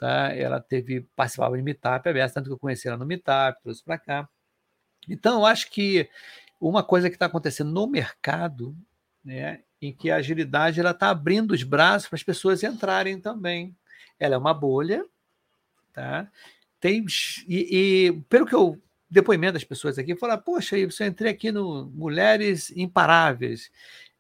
Tá? 0.02 0.34
Ela 0.36 0.60
teve 0.60 1.02
participava 1.16 1.56
de 1.56 1.62
Meetup 1.62 2.10
aberto, 2.10 2.34
tanto 2.34 2.48
que 2.48 2.54
eu 2.54 2.58
conheci 2.58 2.88
ela 2.88 2.98
no 2.98 3.06
Meetup, 3.06 3.62
trouxe 3.62 3.84
para 3.84 4.00
cá. 4.00 4.28
Então, 5.08 5.42
eu 5.42 5.46
acho 5.46 5.70
que 5.70 6.10
uma 6.60 6.82
coisa 6.82 7.08
que 7.08 7.16
está 7.16 7.28
acontecendo 7.28 7.70
no 7.70 7.86
mercado, 7.86 8.76
né, 9.24 9.62
em 9.80 9.94
que 9.94 10.10
a 10.10 10.16
agilidade 10.16 10.80
ela 10.80 10.90
está 10.90 11.12
abrindo 11.12 11.52
os 11.52 11.62
braços 11.62 12.10
para 12.10 12.16
as 12.16 12.24
pessoas 12.24 12.64
entrarem 12.64 13.22
também. 13.22 13.76
Ela 14.20 14.34
é 14.34 14.38
uma 14.40 14.56
bolha, 14.56 15.06
tá? 15.94 16.28
Tem 16.80 17.06
e, 17.48 18.08
e 18.08 18.12
pelo 18.28 18.48
que 18.48 18.56
eu 18.56 18.82
depoimento 19.08 19.54
das 19.54 19.64
pessoas 19.64 20.00
aqui, 20.00 20.16
falar, 20.16 20.40
poxa, 20.40 20.80
eu 20.80 20.90
entrei 21.06 21.30
aqui 21.30 21.52
no 21.52 21.86
Mulheres 21.94 22.72
Imparáveis, 22.76 23.70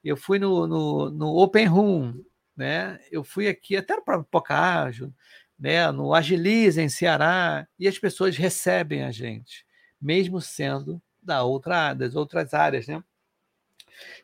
eu 0.09 0.17
fui 0.17 0.39
no, 0.39 0.67
no, 0.67 1.09
no 1.11 1.37
Open 1.37 1.65
Room, 1.67 2.23
né? 2.55 2.99
Eu 3.11 3.23
fui 3.23 3.47
aqui 3.47 3.77
até 3.77 3.99
para 4.01 4.19
o 4.19 4.23
Pocágio, 4.23 5.13
né, 5.61 5.91
no 5.91 6.13
Agilize, 6.13 6.81
em 6.81 6.89
Ceará, 6.89 7.67
e 7.77 7.87
as 7.87 7.99
pessoas 7.99 8.35
recebem 8.35 9.03
a 9.03 9.11
gente, 9.11 9.63
mesmo 10.01 10.41
sendo 10.41 10.99
da 11.21 11.43
outra, 11.43 11.93
das 11.93 12.15
outras 12.15 12.53
áreas. 12.53 12.87
Né? 12.87 13.03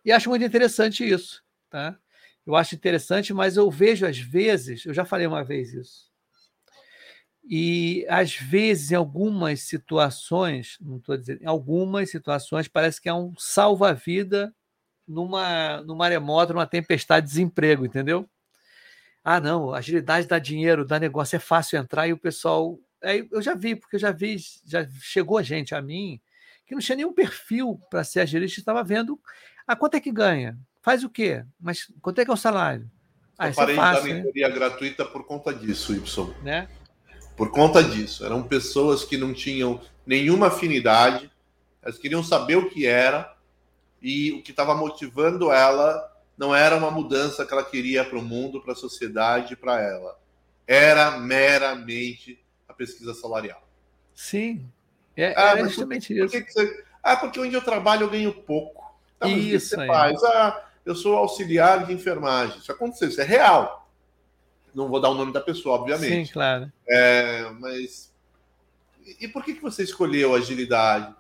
E 0.03 0.11
acho 0.11 0.29
muito 0.29 0.43
interessante 0.43 1.07
isso. 1.07 1.43
Tá? 1.69 1.95
Eu 2.43 2.55
acho 2.55 2.73
interessante, 2.73 3.33
mas 3.33 3.55
eu 3.55 3.69
vejo 3.69 4.05
às 4.07 4.17
vezes, 4.17 4.83
eu 4.85 4.93
já 4.93 5.05
falei 5.05 5.27
uma 5.27 5.43
vez 5.43 5.73
isso, 5.73 6.07
e 7.49 8.05
às 8.09 8.35
vezes, 8.35 8.91
em 8.91 8.95
algumas 8.95 9.61
situações, 9.61 10.77
não 10.81 10.97
estou 10.97 11.15
dizendo, 11.15 11.41
em 11.41 11.45
algumas 11.45 12.09
situações, 12.09 12.67
parece 12.67 12.99
que 12.99 13.07
é 13.07 13.13
um 13.13 13.33
salva-vida 13.37 14.53
numa, 15.07 15.81
numa 15.81 15.99
maremoto, 15.99 16.53
numa 16.53 16.67
tempestade 16.67 17.25
de 17.25 17.31
desemprego, 17.31 17.85
entendeu? 17.85 18.27
ah, 19.29 19.41
não, 19.41 19.73
agilidade 19.73 20.25
dá 20.25 20.39
dinheiro, 20.39 20.85
dá 20.85 20.97
negócio, 20.97 21.35
é 21.35 21.39
fácil 21.39 21.77
entrar 21.77 22.07
e 22.07 22.13
o 22.13 22.17
pessoal. 22.17 22.79
Aí 23.03 23.27
eu 23.29 23.41
já 23.41 23.53
vi, 23.53 23.75
porque 23.75 23.97
eu 23.97 23.99
já 23.99 24.09
vi, 24.09 24.37
já 24.65 24.87
chegou 25.01 25.37
a 25.37 25.43
gente 25.43 25.75
a 25.75 25.81
mim, 25.81 26.17
que 26.65 26.73
não 26.73 26.79
tinha 26.79 26.95
nenhum 26.95 27.11
perfil 27.11 27.77
para 27.89 28.05
ser 28.05 28.21
agilista, 28.21 28.61
estava 28.61 28.81
vendo 28.85 29.19
ah, 29.67 29.75
quanto 29.75 29.95
é 29.95 29.99
que 29.99 30.13
ganha, 30.13 30.57
faz 30.81 31.03
o 31.03 31.09
quê, 31.09 31.43
mas 31.59 31.91
quanto 32.01 32.21
é 32.21 32.23
que 32.23 32.31
é 32.31 32.33
o 32.33 32.37
salário? 32.37 32.89
Ah, 33.37 33.47
eu 33.47 33.51
é 33.51 33.53
parei 33.53 33.75
é 33.75 33.77
fácil, 33.77 34.07
dar 34.07 34.15
mentoria 34.15 34.47
né? 34.47 34.55
gratuita 34.55 35.03
por 35.03 35.25
conta 35.25 35.53
disso, 35.53 35.93
Y. 35.93 36.33
Né? 36.41 36.69
Por 37.35 37.51
conta 37.51 37.83
disso. 37.83 38.25
Eram 38.25 38.41
pessoas 38.41 39.03
que 39.03 39.17
não 39.17 39.33
tinham 39.33 39.81
nenhuma 40.05 40.47
afinidade, 40.47 41.29
elas 41.81 41.97
queriam 41.97 42.23
saber 42.23 42.55
o 42.55 42.69
que 42.69 42.85
era, 42.85 43.35
e 44.01 44.31
o 44.31 44.43
que 44.43 44.51
estava 44.51 44.75
motivando 44.75 45.51
ela 45.51 46.11
não 46.37 46.55
era 46.55 46.75
uma 46.75 46.91
mudança 46.91 47.45
que 47.45 47.53
ela 47.53 47.63
queria 47.63 48.05
para 48.05 48.19
o 48.19 48.21
mundo, 48.21 48.61
para 48.61 48.73
a 48.73 48.75
sociedade, 48.75 49.55
para 49.55 49.81
ela. 49.81 50.19
Era 50.67 51.17
meramente 51.17 52.39
a 52.67 52.73
pesquisa 52.73 53.13
salarial. 53.13 53.67
Sim. 54.13 54.69
É, 55.15 55.33
ah, 55.35 55.57
é 55.57 55.63
justamente 55.63 56.13
por, 56.13 56.25
isso. 56.25 56.43
Por 56.43 56.51
você... 56.51 56.85
Ah, 57.01 57.15
porque 57.15 57.39
onde 57.39 57.55
eu 57.55 57.61
trabalho 57.61 58.03
eu 58.03 58.09
ganho 58.09 58.33
pouco. 58.33 58.95
Tá, 59.17 59.27
isso. 59.27 59.69
você 59.69 59.87
faz? 59.87 60.23
Ah, 60.23 60.63
eu 60.85 60.95
sou 60.95 61.17
auxiliar 61.17 61.85
de 61.85 61.93
enfermagem. 61.93 62.59
Isso 62.59 62.71
aconteceu, 62.71 63.09
isso 63.09 63.21
é 63.21 63.23
real. 63.23 63.89
Não 64.75 64.87
vou 64.87 65.01
dar 65.01 65.09
o 65.09 65.15
nome 65.15 65.33
da 65.33 65.41
pessoa, 65.41 65.79
obviamente. 65.79 66.27
Sim, 66.27 66.33
claro. 66.33 66.71
É, 66.87 67.49
mas. 67.59 68.13
E 69.19 69.27
por 69.27 69.43
que, 69.43 69.55
que 69.55 69.61
você 69.61 69.83
escolheu 69.83 70.35
agilidade? 70.35 71.15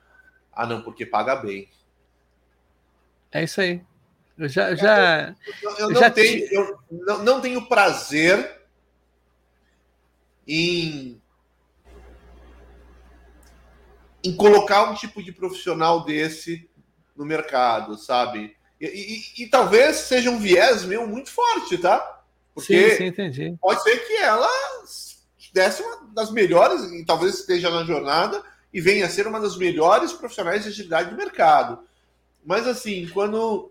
Ah, 0.53 0.67
não, 0.67 0.81
porque 0.81 1.05
paga 1.05 1.35
bem. 1.35 1.67
É 3.31 3.43
isso 3.43 3.61
aí. 3.61 3.81
Eu 4.37 4.47
já, 4.47 4.75
já, 4.75 5.35
eu, 5.63 5.71
eu, 5.77 5.89
não, 5.89 5.99
já 5.99 6.11
tenho, 6.11 6.47
eu 6.51 6.79
não, 6.91 7.23
não 7.23 7.41
tenho 7.41 7.67
prazer 7.67 8.61
em, 10.47 11.19
em 14.23 14.35
colocar 14.35 14.91
um 14.91 14.93
tipo 14.93 15.23
de 15.23 15.31
profissional 15.31 16.05
desse 16.05 16.69
no 17.15 17.25
mercado, 17.25 17.97
sabe? 17.97 18.55
E, 18.79 18.85
e, 18.85 19.43
e, 19.43 19.47
talvez 19.47 19.95
seja 19.95 20.29
um 20.29 20.37
viés 20.37 20.83
meu 20.83 21.07
muito 21.07 21.31
forte, 21.31 21.79
tá? 21.79 22.21
Porque 22.53 22.91
sim, 22.91 22.97
sim, 22.97 23.05
entendi. 23.05 23.57
pode 23.59 23.81
ser 23.81 23.97
que 24.05 24.17
ela 24.17 24.47
desse 25.51 25.81
uma 25.81 26.13
das 26.13 26.31
melhores, 26.31 26.83
e 26.91 27.03
talvez 27.03 27.39
esteja 27.39 27.71
na 27.71 27.83
jornada, 27.83 28.43
e 28.71 28.79
venha 28.79 29.07
a 29.07 29.09
ser 29.09 29.25
uma 29.25 29.39
das 29.39 29.57
melhores 29.57 30.13
profissionais 30.13 30.63
de 30.63 30.69
agilidade 30.69 31.09
do 31.09 31.17
mercado. 31.17 31.86
Mas 32.47 32.65
assim, 32.65 33.09
quando 33.09 33.69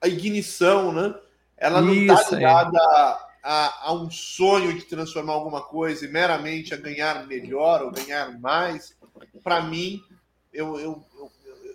a 0.00 0.06
ignição, 0.06 0.92
né? 0.92 1.12
Ela 1.56 1.80
não 1.82 1.92
está 1.92 2.30
ligada 2.30 2.78
a, 2.78 3.28
a, 3.42 3.88
a, 3.88 3.92
um 3.92 4.08
sonho 4.08 4.72
de 4.72 4.82
transformar 4.84 5.32
alguma 5.32 5.60
coisa 5.60 6.06
e 6.06 6.08
meramente 6.08 6.72
a 6.72 6.76
ganhar 6.76 7.26
melhor 7.26 7.82
ou 7.82 7.90
ganhar 7.90 8.38
mais. 8.38 8.96
Para 9.42 9.60
mim, 9.60 10.00
eu, 10.52 10.78
eu, 10.78 11.04
eu, 11.18 11.30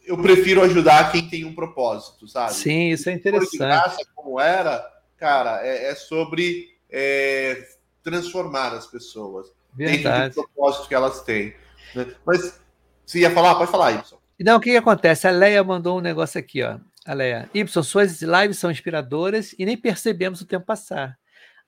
eu, 0.05 0.17
prefiro 0.21 0.61
ajudar 0.63 1.11
quem 1.11 1.27
tem 1.27 1.43
um 1.43 1.53
propósito, 1.53 2.29
sabe? 2.29 2.53
Sim, 2.53 2.91
isso 2.91 3.09
é 3.09 3.11
interessante. 3.11 3.57
Graça, 3.57 4.07
como 4.15 4.39
era, 4.39 4.89
cara, 5.17 5.59
é, 5.67 5.91
é 5.91 5.95
sobre 5.95 6.77
é, 6.89 7.67
transformar 8.01 8.73
as 8.73 8.87
pessoas 8.87 9.51
Verdade. 9.73 10.29
dentro 10.29 10.41
do 10.41 10.47
propósito 10.47 10.87
que 10.87 10.95
elas 10.95 11.21
têm. 11.23 11.53
Né? 11.93 12.07
Mas 12.25 12.57
se 13.05 13.19
ia 13.19 13.29
falar, 13.31 13.55
pode 13.55 13.69
falar, 13.69 13.91
Ibson. 13.91 14.23
Não, 14.39 14.57
o 14.57 14.59
que, 14.59 14.71
que 14.71 14.77
acontece? 14.77 15.27
A 15.27 15.31
Leia 15.31 15.63
mandou 15.63 15.97
um 15.97 16.01
negócio 16.01 16.39
aqui, 16.39 16.61
ó. 16.61 16.77
Aleia. 17.05 17.49
Y, 17.53 17.83
suas 17.83 18.21
lives 18.21 18.57
são 18.57 18.71
inspiradoras 18.71 19.53
e 19.57 19.65
nem 19.65 19.77
percebemos 19.77 20.41
o 20.41 20.45
tempo 20.45 20.65
passar. 20.65 21.17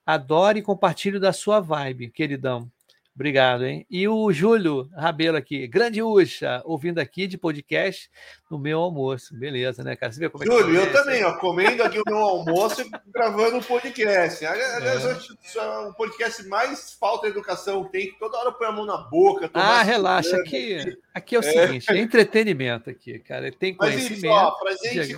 Adoro 0.05 0.57
e 0.57 0.61
compartilho 0.61 1.19
da 1.19 1.31
sua 1.31 1.59
vibe, 1.59 2.09
queridão. 2.09 2.71
Obrigado, 3.17 3.65
hein? 3.65 3.83
E 3.89 4.07
o 4.07 4.31
Júlio 4.31 4.87
Rabelo 4.95 5.37
aqui, 5.37 5.65
grande 5.67 6.03
Ucha, 6.03 6.61
ouvindo 6.63 6.99
aqui 6.99 7.25
de 7.25 7.35
podcast 7.35 8.11
no 8.47 8.59
meu 8.59 8.77
almoço. 8.77 9.35
Beleza, 9.35 9.83
né, 9.83 9.95
cara? 9.95 10.11
Você 10.11 10.19
vê 10.19 10.29
como 10.29 10.43
é 10.43 10.45
Júlio, 10.45 10.81
eu 10.81 10.91
também, 10.93 11.23
ó, 11.23 11.33
comendo 11.39 11.81
aqui 11.81 11.99
o 11.99 12.03
meu 12.05 12.19
almoço 12.19 12.83
e 12.83 12.91
gravando 13.11 13.57
o 13.57 13.63
podcast. 13.63 14.45
Aliás, 14.45 15.03
é. 15.03 15.57
é 15.57 15.79
um 15.79 15.93
podcast 15.93 16.47
mais 16.47 16.93
falta 16.93 17.25
de 17.25 17.31
educação 17.31 17.85
tem, 17.85 18.11
que 18.11 18.19
toda 18.19 18.37
hora 18.37 18.51
põe 18.51 18.67
a 18.67 18.71
mão 18.71 18.85
na 18.85 18.97
boca. 18.97 19.49
Ah, 19.51 19.81
relaxa, 19.81 20.37
aqui, 20.37 20.77
aqui 21.11 21.35
é 21.35 21.39
o 21.39 21.43
é. 21.43 21.51
seguinte, 21.51 21.91
é 21.91 21.97
entretenimento 21.97 22.91
aqui, 22.91 23.17
cara. 23.17 23.51
Tem 23.51 23.73
conhecimento. 23.73 24.27
Mas, 24.27 24.43
ó, 24.43 24.51
pra 24.51 24.75
gente 24.75 25.15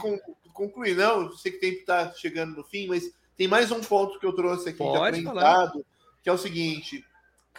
concluir, 0.54 0.96
não, 0.96 1.24
eu 1.24 1.32
sei 1.34 1.52
que 1.52 1.58
o 1.58 1.60
tempo 1.60 1.86
tá 1.86 2.14
chegando 2.14 2.56
no 2.56 2.64
fim, 2.64 2.88
mas 2.88 3.12
tem 3.36 3.50
mais 3.50 3.74
um 3.74 3.82
ponto 3.82 4.18
que 4.18 4.26
eu 4.26 4.32
trouxe 4.32 4.70
aqui 4.70 4.78
Pode 4.78 5.20
de 5.20 5.28
aprendizado, 5.28 5.86
que 6.24 6.30
é 6.30 6.32
o 6.32 6.38
seguinte 6.38 7.04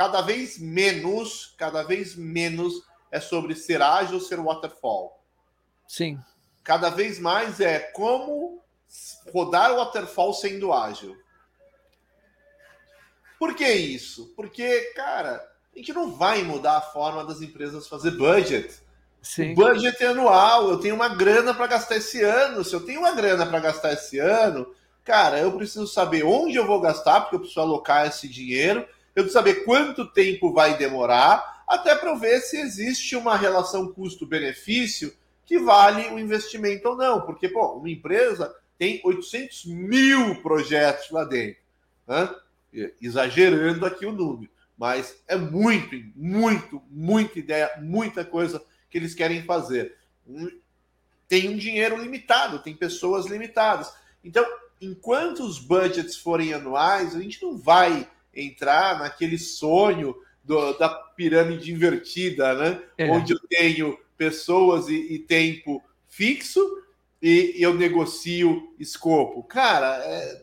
cada 0.01 0.22
vez 0.22 0.59
menos, 0.59 1.55
cada 1.59 1.82
vez 1.82 2.16
menos 2.16 2.82
é 3.11 3.20
sobre 3.20 3.55
ser 3.55 3.82
ágil 3.82 4.14
ou 4.14 4.20
ser 4.22 4.40
waterfall. 4.40 5.22
Sim. 5.86 6.18
Cada 6.64 6.88
vez 6.88 7.18
mais 7.18 7.61
é 7.61 7.78
como 7.78 8.64
rodar 9.30 9.72
o 9.72 9.76
waterfall 9.76 10.32
sendo 10.32 10.72
ágil. 10.72 11.14
Por 13.38 13.55
que 13.55 13.70
isso? 13.70 14.32
Porque, 14.34 14.80
cara, 14.96 15.46
a 15.74 15.78
gente 15.78 15.92
não 15.92 16.16
vai 16.16 16.44
mudar 16.44 16.78
a 16.78 16.80
forma 16.80 17.22
das 17.22 17.42
empresas 17.42 17.86
fazer 17.86 18.12
budget. 18.12 18.74
Sim. 19.20 19.53
O 19.53 19.57
budget 19.57 20.03
é 20.03 20.07
anual, 20.07 20.70
eu 20.70 20.80
tenho 20.80 20.94
uma 20.94 21.11
grana 21.11 21.53
para 21.53 21.66
gastar 21.66 21.96
esse 21.96 22.22
ano. 22.22 22.64
Se 22.64 22.72
eu 22.72 22.86
tenho 22.86 23.01
uma 23.01 23.12
grana 23.12 23.44
para 23.44 23.61
gastar 23.61 23.92
esse 23.92 24.18
ano, 24.18 24.74
cara, 25.05 25.40
eu 25.40 25.53
preciso 25.53 25.86
saber 25.86 26.24
onde 26.24 26.57
eu 26.57 26.66
vou 26.66 26.80
gastar, 26.80 27.20
porque 27.20 27.36
eu 27.36 27.40
preciso 27.40 27.61
alocar 27.61 28.07
esse 28.07 28.26
dinheiro 28.26 28.88
eu 29.14 29.24
preciso 29.24 29.32
saber 29.32 29.64
quanto 29.64 30.11
tempo 30.12 30.52
vai 30.52 30.76
demorar, 30.76 31.64
até 31.66 31.94
para 31.94 32.14
ver 32.14 32.40
se 32.40 32.58
existe 32.58 33.16
uma 33.16 33.36
relação 33.36 33.92
custo-benefício 33.92 35.14
que 35.46 35.58
vale 35.58 36.08
o 36.11 36.18
investimento 36.18 36.88
ou 36.88 36.96
não. 36.96 37.20
Porque, 37.22 37.48
pô, 37.48 37.74
uma 37.74 37.90
empresa 37.90 38.54
tem 38.78 39.00
800 39.04 39.66
mil 39.66 40.40
projetos 40.42 41.11
lá 41.11 41.24
dentro. 41.24 41.61
Né? 42.06 42.34
Exagerando 43.00 43.84
aqui 43.84 44.06
o 44.06 44.12
número. 44.12 44.50
Mas 44.78 45.22
é 45.28 45.36
muito, 45.36 45.94
muito, 46.16 46.82
muita 46.88 47.38
ideia, 47.38 47.70
muita 47.80 48.24
coisa 48.24 48.62
que 48.88 48.96
eles 48.96 49.14
querem 49.14 49.42
fazer. 49.42 49.96
Tem 51.28 51.48
um 51.48 51.56
dinheiro 51.56 52.00
limitado, 52.00 52.61
tem 52.61 52.74
pessoas 52.74 53.26
limitadas. 53.26 53.92
Então, 54.24 54.44
enquanto 54.80 55.44
os 55.44 55.58
budgets 55.58 56.16
forem 56.16 56.54
anuais, 56.54 57.14
a 57.14 57.20
gente 57.20 57.42
não 57.42 57.58
vai 57.58 58.08
entrar 58.35 58.99
naquele 58.99 59.39
sonho 59.39 60.14
do, 60.43 60.72
da 60.78 60.89
pirâmide 60.89 61.72
invertida, 61.72 62.55
né? 62.55 62.83
É. 62.97 63.11
Onde 63.11 63.33
eu 63.33 63.41
tenho 63.49 63.99
pessoas 64.16 64.89
e, 64.89 65.14
e 65.14 65.18
tempo 65.18 65.83
fixo 66.09 66.61
e, 67.22 67.55
e, 67.57 67.62
eu 67.62 67.74
negocio 67.74 68.74
escopo. 68.78 69.43
Cara, 69.43 69.97
é, 70.05 70.43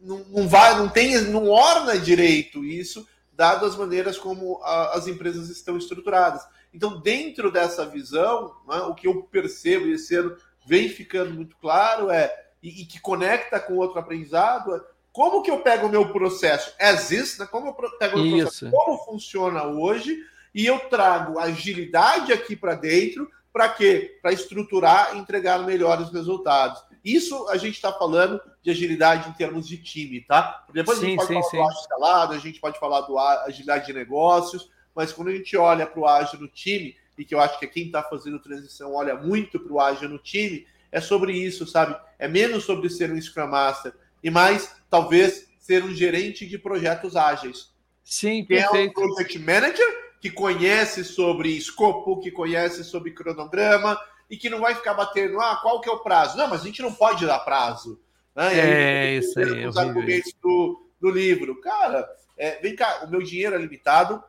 não, 0.00 0.18
não, 0.28 0.48
vai, 0.48 0.76
não 0.76 0.88
tem, 0.88 1.20
não 1.22 1.48
orna 1.48 1.98
direito 1.98 2.64
isso, 2.64 3.06
dado 3.32 3.66
as 3.66 3.76
maneiras 3.76 4.18
como 4.18 4.60
a, 4.62 4.96
as 4.96 5.06
empresas 5.06 5.48
estão 5.48 5.76
estruturadas. 5.76 6.42
Então, 6.72 7.00
dentro 7.00 7.52
dessa 7.52 7.86
visão, 7.86 8.54
né, 8.68 8.78
o 8.78 8.94
que 8.94 9.06
eu 9.06 9.22
percebo 9.22 9.86
esse 9.86 10.14
ano 10.16 10.36
vem 10.66 10.88
ficando 10.88 11.32
muito 11.34 11.56
claro 11.56 12.10
é 12.10 12.34
e, 12.62 12.82
e 12.82 12.86
que 12.86 12.98
conecta 12.98 13.60
com 13.60 13.76
outro 13.76 13.98
aprendizado 13.98 14.74
é 14.74 14.80
como 15.14 15.42
que 15.42 15.50
eu 15.50 15.60
pego 15.60 15.86
o 15.86 15.88
meu 15.88 16.12
processo 16.12 16.74
is, 16.80 17.38
né? 17.38 17.46
como 17.46 17.68
eu 17.68 17.74
pego 17.98 18.18
o 18.18 18.24
meu 18.24 18.38
processo, 18.46 18.68
como 18.68 18.98
funciona 19.04 19.62
hoje, 19.62 20.18
e 20.52 20.66
eu 20.66 20.80
trago 20.90 21.38
agilidade 21.38 22.32
aqui 22.32 22.56
para 22.56 22.74
dentro, 22.74 23.30
para 23.52 23.68
quê? 23.68 24.18
Para 24.20 24.32
estruturar 24.32 25.14
e 25.14 25.20
entregar 25.20 25.60
melhores 25.60 26.10
resultados. 26.10 26.82
Isso 27.04 27.48
a 27.48 27.56
gente 27.56 27.76
está 27.76 27.92
falando 27.92 28.40
de 28.60 28.72
agilidade 28.72 29.30
em 29.30 29.32
termos 29.34 29.68
de 29.68 29.78
time, 29.78 30.20
tá? 30.20 30.64
Depois 30.72 30.98
sim, 30.98 31.04
a 31.04 31.08
gente 31.10 31.18
pode 31.18 31.28
sim, 31.28 31.34
falar 31.34 31.50
sim. 31.50 31.56
do 31.56 31.62
ágil 31.62 31.80
escalado, 31.80 32.32
a 32.32 32.38
gente 32.38 32.60
pode 32.60 32.80
falar 32.80 33.00
do 33.02 33.16
agilidade 33.16 33.86
de 33.86 33.92
negócios, 33.92 34.68
mas 34.96 35.12
quando 35.12 35.28
a 35.28 35.32
gente 35.32 35.56
olha 35.56 35.86
para 35.86 36.00
o 36.00 36.08
ágil 36.08 36.40
no 36.40 36.48
time, 36.48 36.96
e 37.16 37.24
que 37.24 37.36
eu 37.36 37.40
acho 37.40 37.60
que 37.60 37.68
quem 37.68 37.86
está 37.86 38.02
fazendo 38.02 38.40
transição 38.40 38.92
olha 38.92 39.14
muito 39.14 39.60
para 39.60 39.72
o 39.72 39.80
ágil 39.80 40.08
no 40.08 40.18
time, 40.18 40.66
é 40.90 41.00
sobre 41.00 41.32
isso, 41.34 41.68
sabe? 41.68 41.96
É 42.18 42.26
menos 42.26 42.64
sobre 42.64 42.90
ser 42.90 43.12
um 43.12 43.20
Scrum 43.20 43.46
Master, 43.46 43.94
e 44.24 44.30
mais, 44.30 44.74
talvez, 44.88 45.46
ser 45.58 45.84
um 45.84 45.94
gerente 45.94 46.46
de 46.46 46.58
projetos 46.58 47.14
ágeis. 47.14 47.70
Sim, 48.02 48.42
que 48.42 48.54
perfeito. 48.54 48.98
é 48.98 49.02
um 49.02 49.08
project 49.08 49.38
manager 49.38 50.14
que 50.18 50.30
conhece 50.30 51.04
sobre 51.04 51.50
escopo, 51.50 52.20
que 52.20 52.30
conhece 52.30 52.82
sobre 52.82 53.12
cronograma 53.12 54.00
e 54.30 54.38
que 54.38 54.48
não 54.48 54.60
vai 54.60 54.74
ficar 54.74 54.94
batendo, 54.94 55.38
ah, 55.38 55.58
qual 55.62 55.82
que 55.82 55.90
é 55.90 55.92
o 55.92 55.98
prazo? 55.98 56.38
Não, 56.38 56.48
mas 56.48 56.62
a 56.62 56.64
gente 56.64 56.80
não 56.80 56.92
pode 56.92 57.26
dar 57.26 57.40
prazo. 57.40 58.00
Né? 58.34 58.58
É, 58.58 59.14
isso 59.16 59.38
aí. 59.38 59.66
Os 59.66 59.76
argumentos 59.76 60.32
do, 60.42 60.88
do 60.98 61.10
livro. 61.10 61.60
Cara, 61.60 62.08
é, 62.38 62.58
vem 62.62 62.74
cá, 62.74 63.04
o 63.06 63.10
meu 63.10 63.22
dinheiro 63.22 63.54
é 63.54 63.58
limitado, 63.58 64.24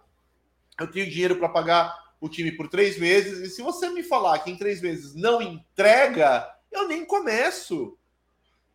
eu 0.77 0.91
tenho 0.91 1.09
dinheiro 1.09 1.37
para 1.37 1.47
pagar 1.47 1.95
o 2.19 2.27
time 2.27 2.51
por 2.51 2.67
três 2.67 2.97
meses, 2.97 3.39
e 3.39 3.49
se 3.49 3.61
você 3.61 3.89
me 3.89 4.03
falar 4.03 4.39
que 4.39 4.51
em 4.51 4.57
três 4.57 4.81
meses 4.81 5.15
não 5.15 5.41
entrega, 5.41 6.49
eu 6.71 6.87
nem 6.87 7.05
começo. 7.05 7.97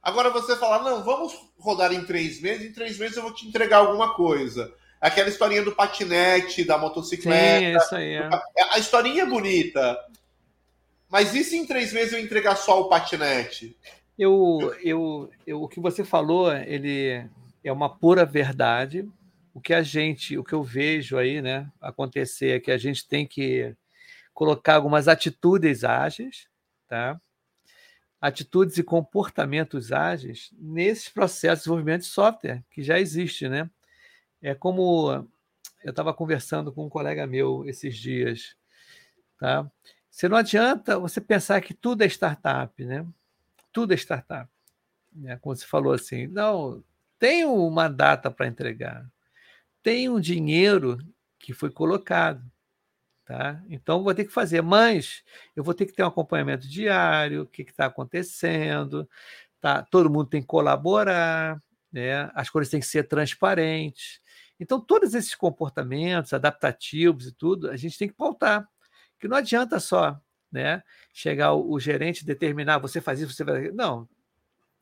Agora 0.03 0.31
você 0.31 0.57
fala, 0.57 0.83
não, 0.83 1.03
vamos 1.05 1.35
rodar 1.59 1.93
em 1.93 2.05
três 2.05 2.41
meses, 2.41 2.71
em 2.71 2.73
três 2.73 2.99
meses 2.99 3.17
eu 3.17 3.23
vou 3.23 3.35
te 3.35 3.47
entregar 3.47 3.79
alguma 3.79 4.15
coisa. 4.15 4.73
Aquela 5.01 5.29
historinha 5.29 5.63
do 5.63 5.73
patinete, 5.73 6.65
da 6.65 6.79
motocicleta. 6.79 7.81
Sim, 7.81 7.85
isso 7.85 7.95
aí. 7.95 8.15
É. 8.15 8.27
A, 8.27 8.43
a 8.73 8.79
historinha 8.79 9.23
é 9.23 9.27
bonita. 9.27 9.99
Mas 11.09 11.35
e 11.35 11.43
se 11.43 11.57
em 11.57 11.67
três 11.67 11.93
meses 11.93 12.13
eu 12.13 12.21
entregar 12.21 12.57
só 12.57 12.81
o 12.81 12.89
patinete? 12.89 13.77
Eu, 14.19 14.75
eu, 14.83 15.31
eu, 15.47 15.63
o 15.63 15.69
que 15.69 15.81
você 15.81 16.05
falou, 16.05 16.53
ele 16.55 17.27
é 17.65 17.73
uma 17.73 17.89
pura 17.89 18.25
verdade. 18.25 19.09
O 19.53 19.61
que 19.61 19.75
a 19.75 19.83
gente, 19.83 20.39
o 20.39 20.45
que 20.45 20.53
eu 20.53 20.63
vejo 20.63 21.19
aí, 21.19 21.43
né, 21.43 21.67
acontecer 21.81 22.57
é 22.57 22.61
que 22.61 22.71
a 22.71 22.79
gente 22.79 23.07
tem 23.07 23.27
que 23.27 23.75
colocar 24.33 24.77
algumas 24.77 25.09
atitudes 25.09 25.83
ágeis, 25.83 26.47
tá? 26.89 27.21
Atitudes 28.21 28.77
e 28.77 28.83
comportamentos 28.83 29.93
ágeis 29.93 30.51
nesses 30.59 31.09
processos 31.09 31.61
de 31.61 31.65
desenvolvimento 31.65 32.03
de 32.03 32.09
software 32.09 32.63
que 32.71 32.83
já 32.83 32.99
existe, 32.99 33.49
né? 33.49 33.71
É 34.43 34.55
como 34.55 35.27
eu 35.83 35.91
estava 35.91 36.13
conversando 36.13 36.73
com 36.73 36.87
um 36.87 36.91
colega 36.91 37.27
meu 37.27 37.67
esses 37.67 37.97
dias, 37.97 38.55
tá? 39.39 39.71
Você 40.11 40.29
não 40.29 40.37
adianta 40.37 40.99
você 40.99 41.21
pensar 41.21 41.61
que 41.61 41.73
tudo 41.73 42.03
é 42.03 42.07
startup, 42.07 42.85
né? 42.85 43.07
Tudo 43.73 43.95
é 43.95 43.97
startup, 43.97 44.51
né? 45.13 45.39
Como 45.39 45.57
você 45.57 45.65
falou 45.67 45.93
assim, 45.93 46.27
não 46.27 46.85
tem 47.19 47.45
uma 47.45 47.89
data 47.89 48.31
para 48.31 48.47
entregar, 48.47 49.07
tem 49.83 50.09
um 50.09 50.21
dinheiro 50.21 50.99
que 51.39 51.55
foi 51.55 51.71
colocado, 51.71 52.43
Tá? 53.31 53.63
Então, 53.71 54.03
vou 54.03 54.13
ter 54.13 54.25
que 54.25 54.33
fazer, 54.33 54.61
mas 54.61 55.23
eu 55.55 55.63
vou 55.63 55.73
ter 55.73 55.87
que 55.87 55.93
ter 55.93 56.03
um 56.03 56.09
acompanhamento 56.09 56.67
diário, 56.67 57.43
o 57.43 57.47
que 57.47 57.63
está 57.63 57.87
acontecendo, 57.87 59.09
tá? 59.61 59.85
todo 59.85 60.11
mundo 60.11 60.27
tem 60.29 60.41
que 60.41 60.49
colaborar, 60.49 61.63
né? 61.93 62.29
as 62.35 62.51
coisas 62.51 62.69
têm 62.69 62.81
que 62.81 62.87
ser 62.87 63.05
transparentes. 63.05 64.21
Então, 64.59 64.81
todos 64.81 65.15
esses 65.15 65.37
comportamentos 65.37 66.33
adaptativos 66.33 67.29
e 67.29 67.33
tudo, 67.33 67.71
a 67.71 67.77
gente 67.77 67.97
tem 67.97 68.09
que 68.09 68.15
pautar. 68.15 68.69
Que 69.17 69.29
não 69.29 69.37
adianta 69.37 69.79
só 69.79 70.21
né, 70.51 70.83
chegar 71.13 71.53
o, 71.53 71.71
o 71.71 71.79
gerente 71.79 72.27
determinar, 72.27 72.79
você 72.79 73.01
faz 73.01 73.21
isso, 73.21 73.33
você 73.33 73.45
vai. 73.45 73.71
Não. 73.71 74.09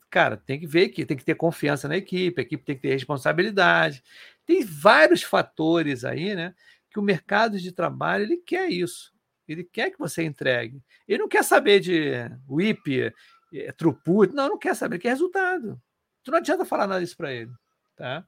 Cara, 0.09 0.39
tem 0.39 0.59
que 0.59 0.67
ver 0.67 0.89
que 0.89 1.05
tem 1.05 1.19
que 1.19 1.25
ter 1.25 1.35
confiança 1.35 1.87
na 1.87 1.99
equipe, 1.99 2.41
a 2.41 2.45
equipe 2.45 2.65
tem 2.65 2.77
que 2.77 2.81
ter 2.81 2.95
responsabilidade. 2.95 4.03
Tem 4.47 4.65
vários 4.65 5.23
fatores 5.23 6.03
aí, 6.03 6.35
né? 6.35 6.55
Que 6.91 6.99
o 6.99 7.03
mercado 7.03 7.59
de 7.59 7.73
trabalho 7.73 8.25
ele 8.25 8.39
quer 8.39 8.69
isso. 8.71 9.13
Ele 9.47 9.65
quer 9.65 9.91
que 9.91 9.99
você 9.99 10.23
entregue. 10.25 10.83
Ele 11.07 11.19
não 11.23 11.29
quer 11.29 11.43
saber 11.43 11.81
de 11.81 12.13
WIP, 12.49 13.13
é, 13.55 13.73
throughput, 13.73 14.35
não, 14.35 14.49
não 14.51 14.59
quer 14.59 14.75
saber, 14.77 14.97
ele 14.97 15.03
quer 15.03 15.11
resultado. 15.11 15.81
Tu 16.23 16.31
não 16.31 16.39
adianta 16.39 16.65
falar 16.65 16.87
nada 16.87 17.01
disso 17.01 17.17
para 17.17 17.33
ele, 17.33 17.51
tá? 17.97 18.27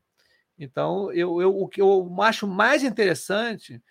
Então, 0.58 1.12
eu, 1.12 1.40
eu, 1.40 1.56
o 1.56 1.68
que 1.68 1.80
eu 1.80 2.14
acho 2.22 2.46
mais 2.46 2.82
interessante 2.82 3.82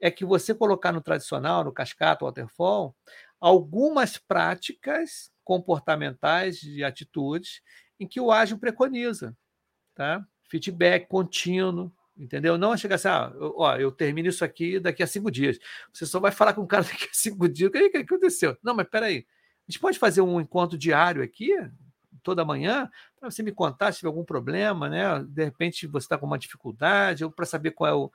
é 0.00 0.10
que 0.10 0.24
você 0.24 0.54
colocar 0.54 0.92
no 0.92 1.00
tradicional, 1.00 1.64
no 1.64 1.72
cascata, 1.72 2.24
waterfall, 2.24 2.94
algumas 3.40 4.18
práticas 4.18 5.30
comportamentais 5.42 6.58
de 6.58 6.82
atitudes 6.82 7.60
em 7.98 8.06
que 8.06 8.20
o 8.20 8.32
ágil 8.32 8.58
preconiza, 8.58 9.36
tá? 9.94 10.26
Feedback 10.48 11.08
contínuo, 11.08 11.92
Entendeu? 12.16 12.56
Não 12.56 12.72
é 12.72 12.76
chegar 12.76 12.94
assim, 12.96 13.08
ah, 13.08 13.32
ó, 13.56 13.76
eu 13.76 13.90
termino 13.90 14.28
isso 14.28 14.44
aqui 14.44 14.78
daqui 14.78 15.02
a 15.02 15.06
cinco 15.06 15.30
dias. 15.30 15.58
Você 15.92 16.06
só 16.06 16.20
vai 16.20 16.30
falar 16.30 16.52
com 16.52 16.62
o 16.62 16.66
cara 16.66 16.84
daqui 16.84 17.04
a 17.04 17.14
cinco 17.14 17.48
dias. 17.48 17.68
O 17.68 17.72
que, 17.72 17.90
que 17.90 17.96
aconteceu? 17.98 18.56
Não, 18.62 18.74
mas 18.74 18.88
peraí. 18.88 19.26
A 19.66 19.70
gente 19.70 19.80
pode 19.80 19.98
fazer 19.98 20.20
um 20.20 20.40
encontro 20.40 20.78
diário 20.78 21.22
aqui? 21.22 21.52
toda 22.24 22.44
manhã 22.44 22.90
para 23.20 23.30
você 23.30 23.42
me 23.42 23.52
contar 23.52 23.92
se 23.92 23.98
tiver 23.98 24.08
algum 24.08 24.24
problema, 24.24 24.88
né? 24.88 25.22
De 25.28 25.44
repente 25.44 25.86
você 25.86 26.06
está 26.06 26.18
com 26.18 26.26
uma 26.26 26.38
dificuldade, 26.38 27.24
ou 27.24 27.30
para 27.30 27.46
saber 27.46 27.72
qual 27.72 27.90
é 27.90 27.94
o, 27.94 28.10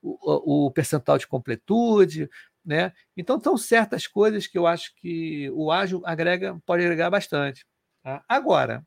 o, 0.00 0.66
o, 0.66 0.70
percentual 0.70 1.18
de 1.18 1.26
completude, 1.26 2.30
né? 2.64 2.92
Então, 3.16 3.40
são 3.40 3.58
certas 3.58 4.06
coisas 4.06 4.46
que 4.46 4.56
eu 4.56 4.66
acho 4.66 4.94
que 4.96 5.50
o 5.50 5.70
ágil 5.70 6.02
agrega, 6.04 6.58
pode 6.64 6.82
agregar 6.82 7.10
bastante. 7.10 7.66
Tá? 8.02 8.22
Agora, 8.28 8.86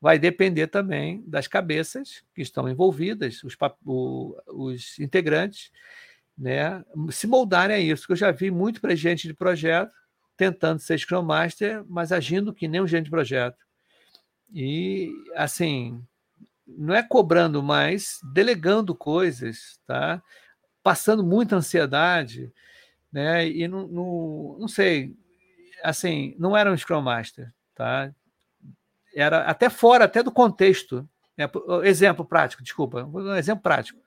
vai 0.00 0.18
depender 0.18 0.66
também 0.66 1.22
das 1.26 1.46
cabeças 1.46 2.22
que 2.34 2.42
estão 2.42 2.68
envolvidas, 2.68 3.42
os, 3.42 3.56
os 4.46 4.98
integrantes, 4.98 5.70
né, 6.36 6.84
se 7.10 7.26
moldarem 7.26 7.76
a 7.76 7.80
isso. 7.80 8.06
Eu 8.08 8.16
já 8.16 8.30
vi 8.30 8.50
muito 8.50 8.80
para 8.80 8.94
gente 8.94 9.26
de 9.26 9.34
projeto 9.34 9.92
tentando 10.36 10.80
ser 10.80 10.98
Scrum 10.98 11.22
Master, 11.22 11.82
mas 11.88 12.12
agindo 12.12 12.52
que 12.52 12.68
nem 12.68 12.80
um 12.80 12.86
gente 12.86 13.06
de 13.06 13.10
projeto. 13.10 13.56
E, 14.52 15.10
assim, 15.34 16.02
não 16.66 16.94
é 16.94 17.02
cobrando 17.02 17.62
mais, 17.62 18.20
delegando 18.34 18.94
coisas, 18.94 19.80
tá? 19.86 20.22
passando 20.82 21.24
muita 21.24 21.56
ansiedade, 21.56 22.52
né? 23.10 23.48
e 23.48 23.66
não, 23.66 23.88
não, 23.88 24.56
não 24.60 24.68
sei, 24.68 25.16
assim, 25.82 26.36
não 26.38 26.56
era 26.56 26.70
um 26.70 26.76
Scrum 26.76 27.00
Master. 27.00 27.52
Tá? 27.74 28.14
Era 29.18 29.44
até 29.44 29.70
fora, 29.70 30.04
até 30.04 30.22
do 30.22 30.30
contexto. 30.30 31.08
Né? 31.38 31.48
Exemplo 31.84 32.22
prático, 32.22 32.62
desculpa, 32.62 33.04
um 33.04 33.34
exemplo 33.34 33.62
prático. 33.62 33.98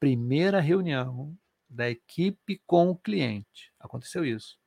Primeira 0.00 0.58
reunião 0.58 1.36
da 1.68 1.90
equipe 1.90 2.62
com 2.66 2.88
o 2.88 2.96
cliente. 2.96 3.70
Aconteceu 3.78 4.24
isso. 4.24 4.58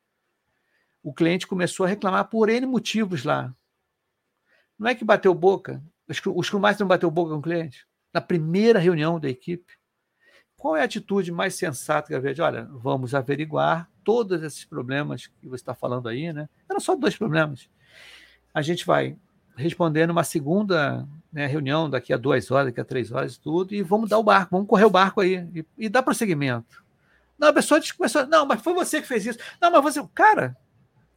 O 1.02 1.12
cliente 1.12 1.48
começou 1.48 1.86
a 1.86 1.90
reclamar 1.90 2.30
por 2.30 2.48
N 2.48 2.68
motivos 2.68 3.24
lá. 3.24 3.56
Não 4.78 4.88
é 4.88 4.94
que 4.94 5.04
bateu 5.04 5.34
boca. 5.34 5.84
O 6.28 6.44
Scrum 6.44 6.60
Master 6.60 6.84
não 6.84 6.90
bateu 6.90 7.10
boca 7.10 7.32
com 7.32 7.40
o 7.40 7.42
cliente. 7.42 7.88
Na 8.14 8.22
primeira 8.22 8.78
reunião 8.78 9.20
da 9.20 9.28
equipe. 9.28 9.74
Qual 10.56 10.76
é 10.76 10.82
a 10.82 10.86
atitude 10.86 11.32
mais 11.32 11.56
sensata 11.56 12.08
que 12.08 12.14
eu 12.14 12.22
vejo? 12.22 12.44
Olha, 12.44 12.66
vamos 12.72 13.16
averiguar 13.16 13.90
todos 14.04 14.44
esses 14.44 14.66
problemas 14.66 15.28
que 15.28 15.48
você 15.48 15.62
está 15.62 15.74
falando 15.74 16.08
aí, 16.08 16.32
né? 16.32 16.50
Eram 16.70 16.80
só 16.80 16.96
dois 16.96 17.16
problemas. 17.16 17.70
A 18.54 18.62
gente 18.62 18.86
vai 18.86 19.18
responder 19.58 20.06
numa 20.06 20.24
segunda 20.24 21.08
né, 21.34 21.46
reunião 21.48 21.90
daqui 21.90 22.14
a 22.14 22.18
duas 22.18 22.50
horas, 22.52 22.68
daqui 22.68 22.80
a 22.80 22.86
três 22.86 23.12
horas 23.12 23.36
e 23.36 23.40
tudo, 23.40 23.74
e 23.74 23.82
vamos 23.82 24.10
dar 24.10 24.20
o 24.20 24.24
barco, 24.24 24.52
vamos 24.52 24.68
correr 24.68 24.86
o 24.86 24.90
barco 24.90 25.20
aí 25.20 25.48
e, 25.54 25.66
e 25.78 25.90
dar 25.90 26.04
prosseguimento. 26.04 26.84
Não, 27.38 27.50
a 27.50 27.54
pessoa 27.54 27.82
começou, 27.96 28.26
não, 28.28 28.46
mas 28.46 28.62
foi 28.62 28.74
você 28.74 29.02
que 29.02 29.08
fez 29.08 29.26
isso. 29.26 29.40
Não, 29.62 29.72
mas 29.72 29.82
você, 29.82 30.04
cara, 30.14 30.56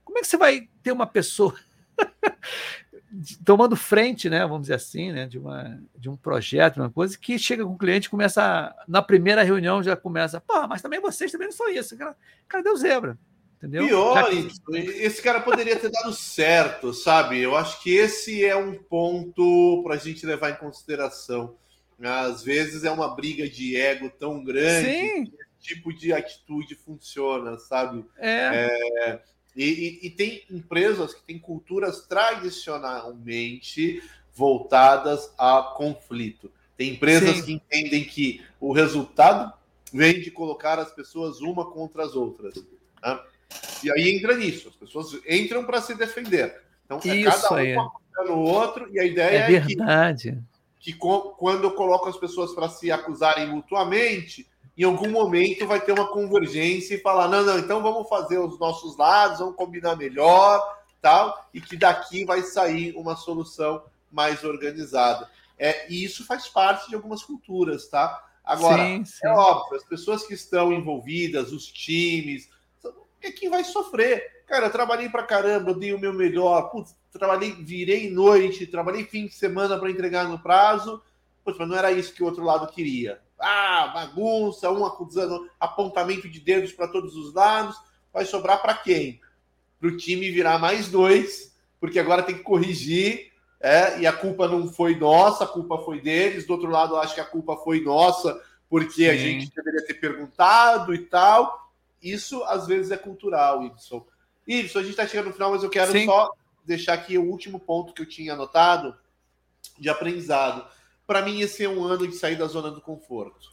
como 0.05 0.19
é 0.19 0.23
que 0.23 0.27
você 0.27 0.37
vai 0.37 0.69
ter 0.83 0.93
uma 0.93 1.07
pessoa 1.07 1.55
tomando 3.45 3.77
frente, 3.77 4.29
né, 4.29 4.41
vamos 4.41 4.63
dizer 4.63 4.75
assim, 4.75 5.13
né, 5.13 5.27
de, 5.27 5.39
uma, 5.39 5.81
de 5.97 6.09
um 6.09 6.17
projeto, 6.17 6.79
uma 6.79 6.91
coisa, 6.91 7.17
que 7.19 7.39
chega 7.39 7.65
com 7.65 7.73
o 7.73 7.79
cliente 7.79 8.11
começa, 8.11 8.75
na 8.87 9.03
primeira 9.03 9.43
reunião 9.43 9.83
já 9.83 9.97
começa, 9.97 10.41
pô, 10.41 10.67
mas 10.67 10.83
também 10.83 11.01
vocês 11.01 11.31
também 11.31 11.49
não 11.49 11.53
são 11.53 11.69
isso. 11.69 11.97
Cara, 11.97 12.63
deu 12.63 12.77
zebra. 12.77 13.19
Entendeu? 13.61 13.87
Pior, 13.87 14.31
que... 14.31 14.49
esse 14.73 15.21
cara 15.21 15.39
poderia 15.41 15.77
ter 15.77 15.91
dado 15.91 16.15
certo, 16.15 16.95
sabe? 16.95 17.39
Eu 17.39 17.55
acho 17.55 17.83
que 17.83 17.95
esse 17.95 18.43
é 18.43 18.57
um 18.57 18.75
ponto 18.75 19.83
para 19.85 19.97
a 19.97 19.99
gente 19.99 20.25
levar 20.25 20.51
em 20.51 20.57
consideração. 20.57 21.55
Às 22.03 22.43
vezes 22.43 22.85
é 22.85 22.91
uma 22.91 23.15
briga 23.15 23.47
de 23.47 23.77
ego 23.77 24.11
tão 24.19 24.43
grande 24.43 24.89
Sim. 24.89 25.27
que 25.27 25.35
esse 25.35 25.59
tipo 25.61 25.93
de 25.93 26.11
atitude 26.11 26.75
funciona, 26.75 27.59
sabe? 27.59 28.03
É. 28.17 28.71
é 29.05 29.23
e, 29.55 29.65
e, 29.65 30.07
e, 30.07 30.11
tem 30.11 30.43
empresas 30.49 31.13
que 31.13 31.23
têm 31.23 31.39
culturas 31.39 32.07
tradicionalmente 32.07 34.03
voltadas 34.35 35.31
a 35.37 35.75
conflito. 35.77 36.51
Tem 36.79 36.93
empresas 36.93 37.37
Sim. 37.37 37.43
que 37.43 37.53
entendem 37.53 38.05
que 38.05 38.43
o 38.59 38.73
resultado 38.73 39.53
vem 39.93 40.21
de 40.21 40.31
colocar 40.31 40.79
as 40.79 40.91
pessoas 40.91 41.43
uma 41.43 41.71
contra 41.71 42.05
as 42.05 42.15
outras. 42.15 42.55
Né? 43.03 43.21
E 43.83 43.91
aí 43.91 44.17
entra 44.17 44.37
nisso, 44.37 44.69
as 44.69 44.77
pessoas 44.77 45.19
entram 45.29 45.65
para 45.65 45.81
se 45.81 45.95
defender. 45.95 46.63
Então, 46.85 47.01
é 47.05 47.17
Isso 47.17 47.49
cada 47.49 48.33
um 48.33 48.37
no 48.37 48.43
outro, 48.43 48.89
e 48.93 48.99
a 48.99 49.05
ideia 49.05 49.39
é, 49.39 49.53
é 49.55 49.61
verdade. 49.61 50.39
que, 50.79 50.93
que 50.93 50.99
quando 50.99 51.65
eu 51.65 51.73
coloco 51.73 52.09
as 52.09 52.17
pessoas 52.17 52.53
para 52.53 52.69
se 52.69 52.91
acusarem 52.91 53.49
mutuamente, 53.49 54.47
em 54.77 54.85
algum 54.85 55.11
momento 55.11 55.67
vai 55.67 55.81
ter 55.81 55.93
uma 55.93 56.09
convergência 56.09 56.95
e 56.95 57.01
falar: 57.01 57.29
não, 57.29 57.45
não, 57.45 57.59
então 57.59 57.83
vamos 57.83 58.09
fazer 58.09 58.39
os 58.39 58.59
nossos 58.59 58.97
lados, 58.97 59.39
vamos 59.39 59.57
combinar 59.57 59.97
melhor, 59.97 60.63
tal, 61.01 61.49
e 61.53 61.61
que 61.61 61.77
daqui 61.77 62.25
vai 62.25 62.43
sair 62.43 62.95
uma 62.97 63.17
solução 63.17 63.83
mais 64.11 64.43
organizada. 64.45 65.29
É, 65.59 65.91
e 65.93 66.05
isso 66.05 66.25
faz 66.25 66.49
parte 66.49 66.89
de 66.89 66.95
algumas 66.95 67.23
culturas, 67.23 67.89
tá? 67.89 68.27
Agora, 68.43 68.83
sim, 68.83 69.05
sim. 69.05 69.27
é 69.27 69.31
óbvio, 69.31 69.77
as 69.77 69.85
pessoas 69.85 70.27
que 70.27 70.33
estão 70.33 70.73
envolvidas, 70.73 71.53
os 71.53 71.67
times, 71.67 72.49
é 73.23 73.33
quem 73.33 73.51
vai 73.51 73.65
sofrer. 73.65 74.45
Cara, 74.47 74.67
eu 74.67 74.71
trabalhei 74.71 75.09
pra 75.09 75.23
caramba, 75.23 75.71
eu 75.71 75.79
dei 75.79 75.93
o 75.93 75.99
meu 75.99 76.13
melhor, 76.13 76.71
putz, 76.71 76.97
trabalhei, 77.13 77.53
virei 77.53 78.11
noite, 78.11 78.67
trabalhei 78.67 79.05
fim 79.05 79.27
de 79.27 79.35
semana 79.35 79.79
para 79.79 79.91
entregar 79.91 80.29
no 80.29 80.39
prazo, 80.39 81.03
putz, 81.45 81.59
mas 81.59 81.69
não 81.69 81.77
era 81.77 81.93
isso 81.93 82.13
que 82.13 82.23
o 82.23 82.27
outro 82.27 82.45
lado 82.45 82.67
queria. 82.73 83.21
Ah, 83.39 83.91
bagunça, 83.95 84.71
um 84.71 84.85
acusando, 84.85 85.49
apontamento 85.59 86.29
de 86.29 86.41
dedos 86.41 86.73
para 86.73 86.89
todos 86.89 87.17
os 87.17 87.33
lados, 87.33 87.77
vai 88.13 88.25
sobrar 88.25 88.61
para 88.61 88.75
quem? 88.75 89.21
Para 89.79 89.89
o 89.89 89.97
time 89.97 90.31
virar 90.31 90.59
mais 90.59 90.89
dois, 90.89 91.57
porque 91.79 91.99
agora 91.99 92.23
tem 92.23 92.37
que 92.37 92.43
corrigir, 92.43 93.31
é, 93.61 94.01
e 94.01 94.07
a 94.07 94.13
culpa 94.13 94.49
não 94.49 94.69
foi 94.69 94.97
nossa, 94.97 95.45
a 95.45 95.47
culpa 95.47 95.79
foi 95.79 96.01
deles. 96.01 96.47
Do 96.47 96.55
outro 96.55 96.71
lado, 96.71 96.97
acho 96.97 97.15
que 97.15 97.21
a 97.21 97.27
culpa 97.27 97.57
foi 97.59 97.83
nossa, 97.83 98.41
porque 98.71 99.05
Sim. 99.05 99.09
a 99.09 99.17
gente 99.17 99.55
deveria 99.55 99.85
ter 99.87 99.95
perguntado 99.95 100.95
e 100.95 100.99
tal. 100.99 101.60
Isso 102.03 102.43
às 102.45 102.67
vezes 102.67 102.91
é 102.91 102.97
cultural, 102.97 103.65
Ibson. 103.65 104.07
Ibson, 104.47 104.79
a 104.79 104.83
gente 104.83 104.93
está 104.93 105.07
chegando 105.07 105.27
no 105.27 105.33
final, 105.33 105.51
mas 105.53 105.63
eu 105.63 105.71
quero 105.71 105.93
Sim. 105.93 106.07
só 106.07 106.33
deixar 106.65 106.95
aqui 106.95 107.19
o 107.19 107.25
último 107.25 107.59
ponto 107.59 107.93
que 107.93 108.03
eu 108.03 108.09
tinha 108.09 108.33
anotado 108.33 108.97
de 109.79 109.89
aprendizado. 109.89 110.67
Para 111.07 111.23
mim, 111.23 111.41
esse 111.41 111.65
é 111.65 111.69
um 111.69 111.85
ano 111.85 112.07
de 112.07 112.15
sair 112.15 112.37
da 112.37 112.47
zona 112.47 112.71
do 112.71 112.81
conforto. 112.81 113.51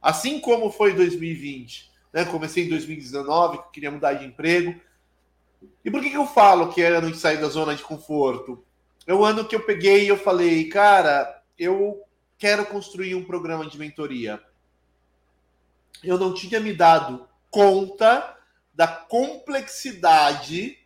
Assim 0.00 0.38
como 0.40 0.70
foi 0.70 0.92
2020, 0.92 1.90
né? 2.12 2.24
Comecei 2.24 2.66
em 2.66 2.68
2019, 2.68 3.58
que 3.58 3.72
queria 3.72 3.90
mudar 3.90 4.14
de 4.14 4.24
emprego. 4.24 4.80
E 5.84 5.90
por 5.90 6.00
que, 6.02 6.10
que 6.10 6.16
eu 6.16 6.26
falo 6.26 6.72
que 6.72 6.82
é 6.82 6.88
ano 6.88 7.10
de 7.10 7.18
sair 7.18 7.40
da 7.40 7.48
zona 7.48 7.74
de 7.74 7.82
conforto? 7.82 8.64
É 9.06 9.14
o 9.14 9.24
ano 9.24 9.44
que 9.44 9.56
eu 9.56 9.60
peguei 9.60 10.04
e 10.04 10.08
eu 10.08 10.16
falei, 10.16 10.68
cara, 10.68 11.42
eu 11.58 12.02
quero 12.38 12.66
construir 12.66 13.14
um 13.14 13.24
programa 13.24 13.66
de 13.66 13.78
mentoria. 13.78 14.42
Eu 16.02 16.18
não 16.18 16.34
tinha 16.34 16.60
me 16.60 16.72
dado 16.72 17.26
conta 17.54 18.36
da 18.74 18.88
complexidade 18.88 20.76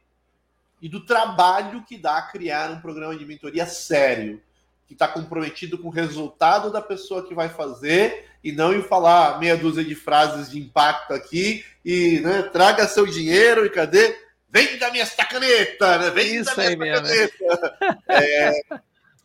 e 0.82 0.88
do 0.88 1.06
trabalho 1.06 1.82
que 1.82 1.96
dá 1.96 2.20
criar 2.20 2.70
um 2.70 2.80
programa 2.82 3.16
de 3.16 3.24
mentoria 3.24 3.64
sério, 3.64 4.42
que 4.86 4.92
está 4.92 5.08
comprometido 5.08 5.78
com 5.78 5.88
o 5.88 5.90
resultado 5.90 6.70
da 6.70 6.82
pessoa 6.82 7.26
que 7.26 7.34
vai 7.34 7.48
fazer 7.48 8.28
e 8.44 8.52
não 8.52 8.74
em 8.74 8.82
falar 8.82 9.40
meia 9.40 9.56
dúzia 9.56 9.82
de 9.82 9.94
frases 9.94 10.50
de 10.50 10.58
impacto 10.58 11.14
aqui 11.14 11.64
e 11.82 12.20
né, 12.20 12.42
traga 12.42 12.86
seu 12.86 13.06
dinheiro 13.06 13.64
e 13.64 13.70
cadê? 13.70 14.14
Vem 14.50 14.76
da 14.76 14.90
minha 14.90 15.06
caneta, 15.06 15.98
né? 15.98 16.10
Vem 16.10 16.36
Isso 16.36 16.54
minha 16.54 17.02
caneta. 17.02 17.98
É, 18.08 18.52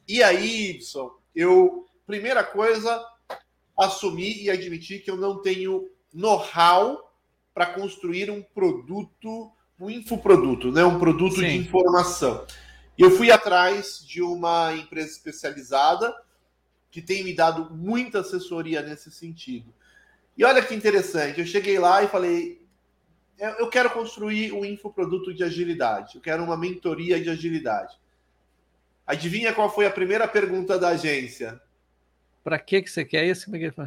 e 0.08 0.24
aí, 0.24 0.72
Ibson, 0.72 1.12
eu, 1.36 1.86
primeira 2.06 2.41
coisa, 2.41 3.06
assumir 3.78 4.44
e 4.44 4.50
admitir 4.50 5.04
que 5.04 5.12
eu 5.12 5.18
não 5.18 5.41
tenho 5.41 5.89
know-how 6.14 7.12
para 7.54 7.68
construir 7.68 8.32
um 8.32 8.41
produto, 8.41 9.51
um 9.80 9.89
infoproduto, 9.89 10.72
né? 10.72 10.84
um 10.84 10.97
produto 10.97 11.36
Sim. 11.36 11.41
de 11.41 11.58
informação. 11.58 12.45
E 12.97 13.01
eu 13.01 13.12
fui 13.12 13.32
atrás 13.32 14.04
de 14.06 14.22
uma 14.22 14.74
empresa 14.76 15.12
especializada 15.12 16.14
que 16.91 17.01
tem 17.01 17.24
me 17.24 17.34
dado 17.34 17.74
muita 17.76 18.20
assessoria 18.20 18.82
nesse 18.82 19.12
sentido. 19.12 19.74
E 20.38 20.43
olha 20.43 20.64
que 20.64 20.76
interessante, 20.76 21.39
eu 21.39 21.45
cheguei 21.45 21.80
lá 21.80 22.04
e 22.04 22.08
falei: 22.08 22.64
eu 23.38 23.68
quero 23.68 23.89
construir 23.89 24.51
um 24.51 24.64
infoproduto 24.64 25.34
de 25.34 25.43
agilidade, 25.43 26.16
eu 26.16 26.22
quero 26.22 26.43
uma 26.43 26.58
mentoria 26.58 27.20
de 27.20 27.30
agilidade. 27.30 27.97
Adivinha 29.06 29.54
qual 29.54 29.74
foi 29.74 29.86
a 29.86 29.91
primeira 29.91 30.28
pergunta 30.28 30.80
da 30.80 30.89
agência? 30.89 31.60
Para 32.43 32.60
que, 32.60 32.82
que 32.82 32.89
você 32.89 33.04
quer 33.04 33.26
isso? 33.26 33.45
Como 33.45 33.58
é 33.58 33.60
que 33.60 33.82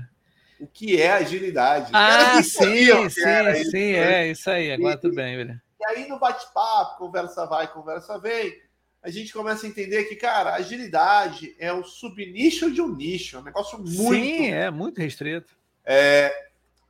o 0.60 0.66
que 0.66 1.00
é 1.00 1.12
agilidade. 1.12 1.90
Ah, 1.94 2.42
sim, 2.42 3.08
sim, 3.10 3.70
sim, 3.70 3.92
é 3.92 4.30
isso 4.30 4.50
aí. 4.50 4.72
Agora 4.72 4.94
e, 4.94 5.00
tudo 5.00 5.14
bem, 5.14 5.36
velho. 5.36 5.60
E 5.80 5.86
aí 5.86 6.08
no 6.08 6.18
bate-papo, 6.18 6.98
conversa 6.98 7.46
vai, 7.46 7.70
conversa 7.70 8.18
vem, 8.18 8.60
a 9.02 9.10
gente 9.10 9.32
começa 9.32 9.66
a 9.66 9.68
entender 9.68 10.04
que, 10.04 10.16
cara, 10.16 10.54
agilidade 10.54 11.54
é 11.58 11.72
um 11.72 11.84
subnicho 11.84 12.72
de 12.72 12.82
um 12.82 12.94
nicho, 12.94 13.36
é 13.36 13.40
um 13.40 13.44
negócio 13.44 13.78
muito. 13.78 14.14
Sim, 14.14 14.50
é 14.50 14.70
muito 14.70 14.98
restrito. 14.98 15.56
É, 15.84 16.34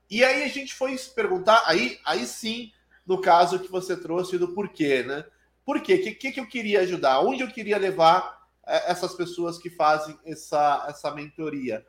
e 0.08 0.24
aí 0.24 0.44
a 0.44 0.48
gente 0.48 0.72
foi 0.72 0.96
se 0.96 1.10
perguntar, 1.10 1.62
aí, 1.66 1.98
aí 2.04 2.24
sim, 2.24 2.72
no 3.06 3.20
caso 3.20 3.58
que 3.58 3.70
você 3.70 3.96
trouxe 3.96 4.38
do 4.38 4.54
porquê, 4.54 5.02
né? 5.02 5.24
Por 5.64 5.80
quê? 5.80 5.94
O 5.94 6.02
que, 6.02 6.12
que, 6.12 6.32
que 6.32 6.40
eu 6.40 6.46
queria 6.46 6.80
ajudar? 6.80 7.20
Onde 7.20 7.42
eu 7.42 7.48
queria 7.48 7.76
levar 7.76 8.46
é, 8.66 8.90
essas 8.90 9.14
pessoas 9.14 9.58
que 9.58 9.68
fazem 9.68 10.16
essa, 10.24 10.86
essa 10.88 11.10
mentoria? 11.10 11.84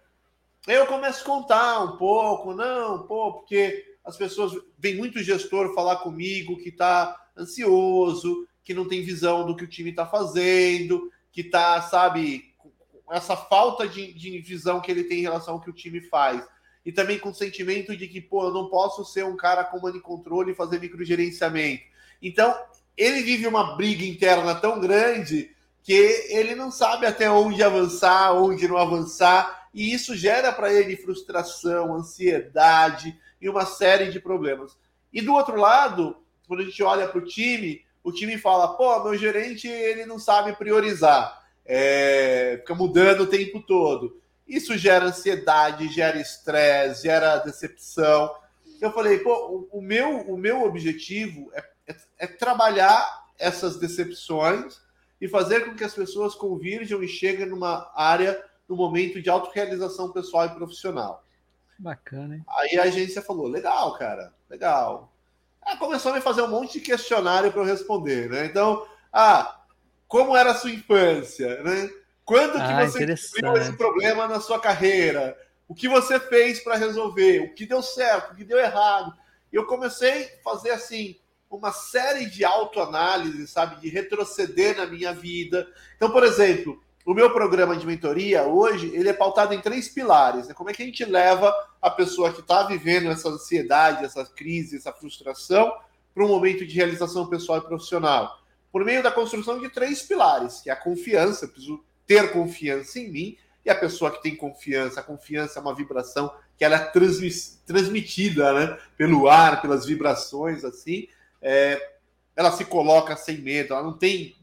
Eu 0.68 0.86
começo 0.86 1.22
a 1.22 1.26
contar 1.26 1.80
um 1.82 1.96
pouco, 1.96 2.54
não, 2.54 3.08
pô, 3.08 3.36
porque 3.36 3.86
as 4.04 4.18
pessoas 4.18 4.52
vem 4.78 4.98
muito 4.98 5.24
gestor 5.24 5.74
falar 5.74 5.96
comigo 5.98 6.58
que 6.58 6.68
está 6.68 7.16
ansioso, 7.38 8.46
que 8.66 8.74
não 8.74 8.86
tem 8.86 9.02
visão 9.02 9.46
do 9.46 9.56
que 9.56 9.64
o 9.64 9.70
time 9.70 9.92
está 9.92 10.06
fazendo, 10.06 11.10
que 11.32 11.40
está, 11.40 11.82
sabe, 11.84 12.54
essa 13.10 13.38
falta 13.38 13.88
de, 13.88 14.12
de 14.12 14.40
visão 14.40 14.82
que 14.82 14.92
ele 14.92 15.06
tem 15.06 15.20
em 15.20 15.22
relação 15.22 15.54
ao 15.54 15.62
que 15.62 15.70
o 15.70 15.74
time 15.74 16.02
faz. 16.02 16.46
E 16.86 16.92
também 16.92 17.18
com 17.18 17.30
o 17.30 17.34
sentimento 17.34 17.96
de 17.96 18.06
que, 18.06 18.20
pô, 18.20 18.44
eu 18.44 18.54
não 18.54 18.70
posso 18.70 19.06
ser 19.06 19.24
um 19.24 19.38
cara 19.38 19.64
comando 19.64 19.98
e 19.98 20.02
controle 20.02 20.52
e 20.52 20.56
fazer 20.56 20.82
microgerenciamento. 20.82 21.84
Então, 22.22 22.54
ele 22.98 23.22
vive 23.22 23.48
uma 23.48 23.78
briga 23.78 24.04
interna 24.04 24.54
tão 24.54 24.82
grande 24.82 25.50
que 25.82 25.94
ele 25.94 26.56
não 26.56 26.70
sabe 26.70 27.06
até 27.06 27.32
onde 27.32 27.64
avançar, 27.64 28.34
onde 28.34 28.68
não 28.68 28.78
avançar, 28.78 29.57
e 29.74 29.94
isso 29.94 30.16
gera 30.16 30.52
para 30.52 30.74
ele 30.74 30.96
frustração, 30.96 31.94
ansiedade 31.94 33.18
e 33.42 33.50
uma 33.50 33.66
série 33.66 34.12
de 34.12 34.20
problemas. 34.20 34.78
E 35.12 35.22
do 35.22 35.34
outro 35.34 35.56
lado, 35.56 36.18
quando 36.48 36.62
a 36.62 36.66
gente 36.66 36.82
olha 36.84 37.08
para 37.08 37.20
o 37.20 37.26
time, 37.26 37.86
o 38.04 38.12
time 38.12 38.38
fala: 38.38 38.76
pô, 38.76 39.04
meu 39.04 39.18
gerente 39.18 39.68
ele 39.68 40.06
não 40.06 40.18
sabe 40.18 40.56
priorizar, 40.56 41.46
é, 41.66 42.58
fica 42.60 42.74
mudando 42.74 43.22
o 43.22 43.28
tempo 43.28 43.62
todo. 43.62 44.22
Isso 44.48 44.78
gera 44.78 45.06
ansiedade, 45.06 45.90
gera 45.90 46.18
estresse, 46.18 47.04
gera 47.04 47.38
decepção. 47.38 48.34
Eu 48.80 48.92
falei: 48.92 49.20
pô, 49.20 49.68
o, 49.72 49.82
meu, 49.82 50.22
o 50.22 50.38
meu 50.38 50.64
objetivo 50.64 51.52
é, 51.54 51.64
é, 51.88 51.96
é 52.20 52.28
trabalhar 52.28 53.28
essas 53.38 53.78
decepções 53.78 54.80
e 55.20 55.28
fazer 55.28 55.66
com 55.66 55.76
que 55.76 55.84
as 55.84 55.94
pessoas 55.94 56.36
convirjam 56.36 57.04
e 57.04 57.08
cheguem 57.08 57.48
numa 57.48 57.92
área, 57.96 58.42
no 58.68 58.76
momento 58.76 59.22
de 59.22 59.30
autorrealização 59.30 60.12
pessoal 60.12 60.46
e 60.46 60.56
profissional. 60.56 61.24
Bacana, 61.80 62.36
hein? 62.36 62.46
Aí 62.48 62.78
a 62.78 62.84
agência 62.84 63.22
falou: 63.22 63.48
legal, 63.48 63.98
cara, 63.98 64.34
legal. 64.50 65.12
Aí 65.62 65.78
começou 65.78 66.12
a 66.12 66.16
me 66.16 66.22
fazer 66.22 66.42
um 66.42 66.50
monte 66.50 66.80
de 66.80 66.86
questionário 66.86 67.52
para 67.52 67.62
eu 67.62 67.66
responder, 67.66 68.30
né? 68.30 68.46
Então, 68.46 68.86
ah, 69.12 69.62
como 70.08 70.36
era 70.36 70.52
a 70.52 70.56
sua 70.56 70.72
infância, 70.72 71.62
né? 71.64 71.90
Quando 72.24 72.54
que 72.54 72.60
ah, 72.60 72.86
você 72.86 73.06
viu 73.06 73.56
esse 73.56 73.78
problema 73.78 74.28
na 74.28 74.40
sua 74.40 74.60
carreira? 74.60 75.38
O 75.68 75.76
que 75.76 75.88
você 75.88 76.20
fez 76.20 76.62
para 76.62 76.76
resolver? 76.76 77.42
O 77.42 77.54
que 77.54 77.66
deu 77.66 77.82
certo? 77.82 78.32
O 78.32 78.36
que 78.36 78.44
deu 78.44 78.58
errado? 78.58 79.14
E 79.52 79.56
eu 79.56 79.66
comecei 79.66 80.26
a 80.26 80.44
fazer 80.44 80.72
assim 80.72 81.18
uma 81.50 81.72
série 81.72 82.26
de 82.26 82.44
autoanálise, 82.44 83.48
sabe, 83.48 83.80
de 83.80 83.90
retroceder 83.90 84.78
na 84.78 84.86
minha 84.86 85.14
vida. 85.14 85.68
Então, 85.96 86.12
por 86.12 86.24
exemplo, 86.24 86.82
o 87.08 87.14
meu 87.14 87.32
programa 87.32 87.78
de 87.78 87.88
mentoria 87.88 88.44
hoje 88.44 88.92
ele 88.94 89.08
é 89.08 89.14
pautado 89.14 89.54
em 89.54 89.62
três 89.62 89.88
pilares. 89.88 90.50
Né? 90.50 90.54
Como 90.54 90.70
é 90.70 90.74
que 90.74 90.84
a 90.84 90.86
gente 90.86 91.06
leva 91.06 91.56
a 91.82 91.90
pessoa 91.90 92.34
que 92.34 92.42
está 92.42 92.64
vivendo 92.64 93.10
essa 93.10 93.30
ansiedade, 93.30 94.04
essa 94.04 94.26
crise, 94.26 94.76
essa 94.76 94.92
frustração 94.92 95.74
para 96.14 96.26
um 96.26 96.28
momento 96.28 96.68
de 96.68 96.76
realização 96.76 97.26
pessoal 97.28 97.60
e 97.60 97.62
profissional? 97.62 98.38
Por 98.74 98.84
meio 98.84 99.02
da 99.02 99.10
construção 99.10 99.58
de 99.58 99.70
três 99.70 100.02
pilares, 100.02 100.60
que 100.60 100.70
é 100.70 100.74
a 100.74 100.76
confiança, 100.76 101.46
eu 101.46 101.50
preciso 101.50 101.82
ter 102.06 102.34
confiança 102.34 103.00
em 103.00 103.10
mim, 103.10 103.38
e 103.64 103.70
a 103.70 103.76
pessoa 103.76 104.12
que 104.12 104.22
tem 104.22 104.36
confiança, 104.36 105.00
a 105.00 105.04
confiança 105.04 105.60
é 105.60 105.62
uma 105.62 105.74
vibração 105.74 106.30
que 106.58 106.66
ela 106.66 106.76
é 106.76 106.92
transmitida 107.66 108.54
né, 108.54 108.78
pelo 108.98 109.30
ar, 109.30 109.62
pelas 109.62 109.86
vibrações, 109.86 110.66
assim, 110.66 111.08
é, 111.42 111.94
ela 112.36 112.52
se 112.52 112.66
coloca 112.66 113.16
sem 113.16 113.38
medo, 113.38 113.74
ela 113.74 113.84
não 113.84 113.98
tem 113.98 114.36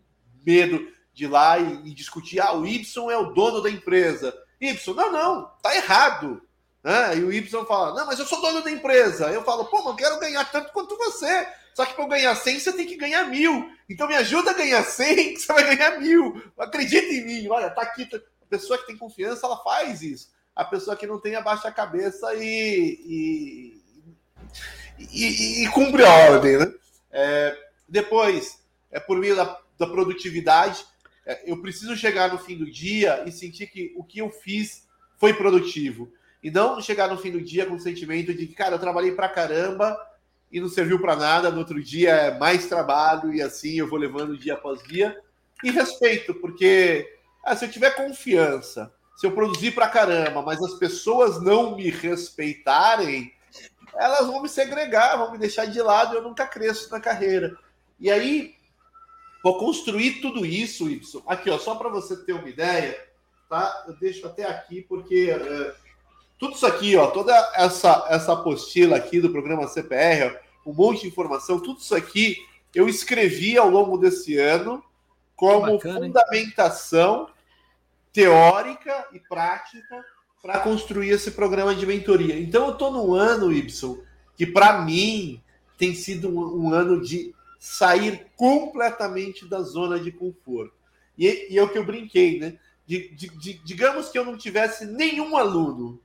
medo 0.47 0.93
de 1.15 1.27
lá 1.29 1.59
e, 1.59 1.89
e, 1.89 1.95
discutir, 1.95 2.41
ah, 2.41 2.53
o 2.53 2.67
Y 2.67 3.11
é 3.11 3.17
o 3.17 3.33
dono 3.33 3.62
da 3.62 3.71
empresa. 3.71 4.37
Y, 4.61 4.95
não, 4.95 5.12
não, 5.12 5.51
tá 5.62 5.75
errado. 5.77 6.43
Né? 6.83 7.19
E 7.19 7.25
o 7.25 7.33
Y 7.33 7.65
fala, 7.65 7.95
não, 7.95 8.07
mas 8.07 8.19
eu 8.19 8.27
sou 8.27 8.43
dono 8.43 8.62
da 8.62 8.71
empresa. 8.71 9.31
Eu 9.31 9.45
falo, 9.45 9.65
pô, 9.67 9.83
não 9.83 9.97
quero 9.97 10.19
ganhar 10.19 10.45
tanto 10.51 10.73
quanto 10.73 10.97
você. 10.97 11.47
Só 11.73 11.87
que 11.87 11.95
para 11.95 12.07
ganhar 12.07 12.35
100, 12.35 12.61
você 12.61 12.73
tem 12.73 12.87
que 12.87 12.97
ganhar 12.97 13.25
mil. 13.25 13.71
Então 13.89 14.09
me 14.09 14.17
ajuda 14.17 14.51
a 14.51 14.55
ganhar 14.55 14.83
100, 14.83 15.35
que 15.35 15.39
você 15.41 15.53
vai 15.53 15.77
ganhar 15.77 15.99
mil. 16.01 16.43
Acredita 16.59 17.07
em 17.07 17.25
mim. 17.25 17.49
Olha, 17.49 17.71
tá 17.71 17.83
aqui. 17.83 18.07
Tá... 18.07 18.17
A 18.17 18.47
pessoa 18.47 18.79
que 18.79 18.87
tem 18.87 18.99
confiança, 18.99 19.47
ela 19.47 19.57
faz 19.59 20.03
isso. 20.03 20.33
A 20.55 20.65
pessoa 20.65 20.97
que 20.97 21.07
não 21.07 21.19
tem, 21.19 21.35
abaixa 21.35 21.67
a 21.67 21.73
cabeça 21.73 22.33
e, 22.35 23.01
e, 23.07 23.83
e, 24.99 25.65
e 25.65 25.69
cumpre 25.71 26.05
a 26.05 26.31
ordem, 26.31 26.59
né? 26.59 26.73
É, 27.11 27.57
depois, 27.89 28.61
é 28.93 29.01
por 29.01 29.19
meio 29.19 29.35
da, 29.35 29.59
da 29.77 29.87
produtividade, 29.87 30.85
eu 31.45 31.61
preciso 31.61 31.97
chegar 31.97 32.33
no 32.33 32.39
fim 32.39 32.57
do 32.57 32.70
dia 32.70 33.25
e 33.27 33.33
sentir 33.33 33.66
que 33.68 33.93
o 33.97 34.05
que 34.05 34.18
eu 34.18 34.31
fiz 34.31 34.87
foi 35.18 35.33
produtivo. 35.33 36.12
E 36.43 36.51
não 36.51 36.81
chegar 36.81 37.09
no 37.09 37.16
fim 37.16 37.31
do 37.31 37.41
dia 37.41 37.64
com 37.64 37.75
o 37.75 37.81
sentimento 37.81 38.35
de 38.35 38.47
que, 38.47 38.55
cara, 38.55 38.75
eu 38.75 38.79
trabalhei 38.79 39.12
pra 39.12 39.29
caramba 39.29 39.97
e 40.53 40.61
não 40.61 40.68
serviu 40.68 41.01
para 41.01 41.16
nada, 41.16 41.51
no 41.51 41.59
outro 41.59 41.83
dia 41.83 42.11
é 42.11 42.39
mais 42.39 42.66
trabalho 42.66 43.33
e 43.33 43.41
assim 43.41 43.79
eu 43.79 43.89
vou 43.89 43.99
levando 43.99 44.37
dia 44.37 44.55
após 44.55 44.83
dia. 44.83 45.18
E 45.62 45.70
respeito, 45.70 46.35
porque 46.35 47.11
ah, 47.43 47.57
se 47.57 47.64
eu 47.64 47.70
tiver 47.70 47.97
confiança, 47.97 48.93
se 49.16 49.27
eu 49.27 49.33
produzir 49.33 49.72
pra 49.72 49.89
caramba, 49.89 50.43
mas 50.43 50.62
as 50.62 50.75
pessoas 50.75 51.43
não 51.43 51.77
me 51.77 51.89
respeitarem, 51.89 53.33
elas 53.97 54.27
vão 54.27 54.43
me 54.43 54.49
segregar, 54.49 55.16
vão 55.16 55.33
me 55.33 55.39
deixar 55.39 55.64
de 55.64 55.81
lado 55.81 56.14
e 56.14 56.16
eu 56.18 56.22
nunca 56.22 56.47
cresço 56.47 56.91
na 56.91 57.01
carreira. 57.01 57.57
E 57.99 58.11
aí, 58.11 58.55
vou 59.45 59.59
construir 59.59 60.22
tudo 60.22 60.47
isso, 60.47 60.88
Y. 60.88 61.22
Aqui, 61.26 61.51
ó, 61.51 61.59
só 61.59 61.74
para 61.74 61.90
você 61.90 62.16
ter 62.16 62.32
uma 62.32 62.49
ideia, 62.49 62.99
tá? 63.47 63.84
Eu 63.86 63.95
deixo 63.95 64.26
até 64.26 64.45
aqui, 64.45 64.80
porque 64.80 65.30
é, 65.30 65.74
tudo 66.38 66.55
isso 66.55 66.66
aqui, 66.66 66.97
ó, 66.97 67.09
toda 67.09 67.32
essa, 67.55 68.07
essa 68.09 68.32
apostila 68.32 68.97
aqui 68.97 69.20
do 69.20 69.28
programa 69.28 69.68
CPR, 69.68 70.34
ó, 70.64 70.70
um 70.70 70.72
monte 70.72 71.03
de 71.03 71.09
informação, 71.09 71.61
tudo 71.61 71.78
isso 71.78 71.95
aqui 71.95 72.38
eu 72.74 72.88
escrevi 72.88 73.59
ao 73.59 73.68
longo 73.68 73.99
desse 73.99 74.38
ano 74.38 74.82
como 75.36 75.72
Bacana, 75.72 76.01
fundamentação 76.01 77.26
hein? 77.28 77.34
teórica 78.14 79.09
e 79.12 79.20
prática 79.20 80.03
para 80.40 80.61
construir 80.61 81.11
esse 81.11 81.30
programa 81.30 81.74
de 81.74 81.86
mentoria. 81.86 82.38
Então, 82.38 82.66
eu 82.66 82.72
estou 82.72 82.90
num 82.90 83.12
ano, 83.12 83.53
Y, 83.53 83.99
que 84.36 84.47
para 84.47 84.80
mim 84.80 85.42
tem 85.76 85.95
sido 85.95 86.28
um, 86.28 86.66
um, 86.66 86.72
ano 86.72 87.01
de 87.01 87.34
sair 87.65 88.27
completamente 88.37 89.49
da 89.49 89.62
zona 89.62 89.99
de 89.99 90.12
conforto. 90.12 90.75
E, 91.17 91.47
e 91.51 91.59
é 91.59 91.62
o 91.62 91.69
que 91.71 91.79
eu 91.79 91.87
brinquei, 91.87 92.39
né? 92.39 92.59
De, 92.87 93.09
de, 93.15 93.29
de, 93.39 93.55
digamos 93.65 94.11
que 94.11 94.19
eu 94.19 94.25
não 94.25 94.37
tivesse 94.37 94.85
nenhum 94.85 95.35
aluno. 95.35 95.99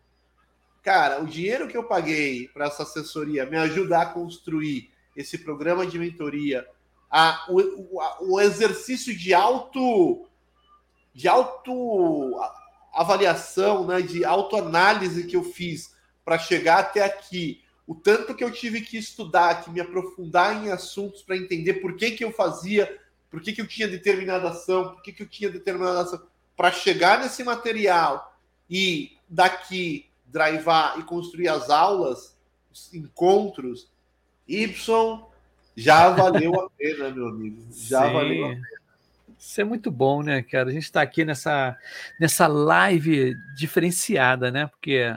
Cara, 0.81 1.21
o 1.21 1.27
dinheiro 1.27 1.67
que 1.67 1.75
eu 1.75 1.83
paguei 1.83 2.47
para 2.47 2.67
essa 2.67 2.83
assessoria 2.83 3.45
me 3.45 3.57
ajudar 3.57 4.03
a 4.03 4.05
construir 4.05 4.89
esse 5.13 5.37
programa 5.37 5.85
de 5.85 5.99
mentoria, 5.99 6.65
a, 7.11 7.45
o, 7.49 7.59
o, 7.59 8.35
o 8.35 8.39
exercício 8.39 9.13
de 9.13 9.33
auto 9.33 10.25
de 11.13 11.27
auto 11.27 12.39
avaliação, 12.93 13.85
né, 13.85 14.01
de 14.01 14.23
autoanálise 14.23 15.27
que 15.27 15.35
eu 15.35 15.43
fiz 15.43 15.93
para 16.23 16.39
chegar 16.39 16.79
até 16.79 17.03
aqui, 17.03 17.61
o 17.89 17.95
tanto 17.95 18.35
que 18.35 18.43
eu 18.43 18.51
tive 18.51 18.81
que 18.81 18.99
estudar, 18.99 19.63
que 19.63 19.71
me 19.71 19.81
aprofundar 19.81 20.63
em 20.63 20.69
assuntos 20.69 21.23
para 21.23 21.35
entender 21.35 21.73
por 21.81 21.95
que, 21.95 22.11
que 22.11 22.23
eu 22.23 22.31
fazia, 22.31 23.01
por 23.31 23.41
que, 23.41 23.51
que 23.51 23.61
eu 23.61 23.67
tinha 23.67 23.87
determinada 23.87 24.49
ação, 24.49 24.93
por 24.93 25.01
que, 25.01 25.11
que 25.11 25.23
eu 25.23 25.27
tinha 25.27 25.49
determinada 25.49 26.01
ação, 26.01 26.21
para 26.55 26.71
chegar 26.71 27.19
nesse 27.19 27.43
material 27.43 28.39
e 28.69 29.17
daqui 29.27 30.05
drivar 30.27 30.99
e 30.99 31.03
construir 31.03 31.47
as 31.47 31.71
aulas, 31.71 32.37
os 32.71 32.93
encontros, 32.93 33.89
Y 34.47 34.71
já 35.75 36.09
valeu 36.11 36.61
a 36.61 36.69
pena, 36.69 37.09
meu 37.09 37.29
amigo. 37.29 37.65
Já 37.71 38.05
Sim. 38.05 38.13
valeu 38.13 38.45
a 38.45 38.49
pena. 38.49 38.67
Isso 39.39 39.61
é 39.61 39.63
muito 39.63 39.89
bom, 39.89 40.21
né, 40.21 40.43
cara? 40.43 40.69
A 40.69 40.73
gente 40.73 40.83
está 40.83 41.01
aqui 41.01 41.25
nessa, 41.25 41.75
nessa 42.19 42.45
live 42.45 43.33
diferenciada, 43.55 44.51
né? 44.51 44.67
Porque 44.67 45.11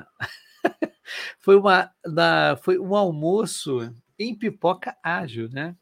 foi, 1.39 1.57
uma, 1.57 1.91
da, 2.05 2.59
foi 2.63 2.79
um 2.79 2.95
almoço 2.95 3.93
em 4.19 4.35
pipoca 4.35 4.97
ágil, 5.03 5.49
né? 5.51 5.75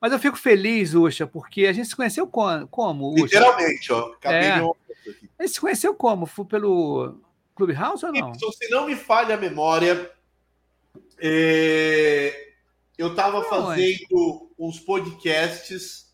Mas 0.00 0.12
eu 0.12 0.18
fico 0.18 0.36
feliz, 0.36 0.94
Uxa, 0.94 1.26
porque 1.26 1.66
a 1.66 1.72
gente 1.72 1.88
se 1.88 1.96
conheceu 1.96 2.26
como, 2.26 2.66
como? 2.68 3.14
Literalmente, 3.14 3.92
ó. 3.92 4.14
É. 4.22 4.54
A 5.38 5.42
gente 5.42 5.54
se 5.54 5.60
conheceu 5.60 5.94
como? 5.94 6.26
Foi 6.26 6.44
pelo 6.44 7.20
Clubhouse 7.54 8.04
ou 8.04 8.12
não? 8.12 8.32
Então, 8.34 8.50
se 8.52 8.68
não 8.68 8.86
me 8.86 8.96
falha 8.96 9.34
a 9.34 9.38
memória, 9.38 10.10
é... 11.18 12.52
eu 12.96 13.08
estava 13.08 13.42
fazendo 13.44 14.50
uns 14.58 14.80
podcasts 14.80 16.06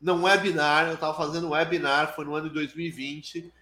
não 0.00 0.22
webinar, 0.22 0.88
eu 0.88 0.94
estava 0.94 1.16
fazendo 1.16 1.48
um 1.48 1.50
webinar, 1.50 2.14
foi 2.14 2.24
no 2.24 2.34
ano 2.34 2.48
de 2.48 2.54
2020, 2.54 3.52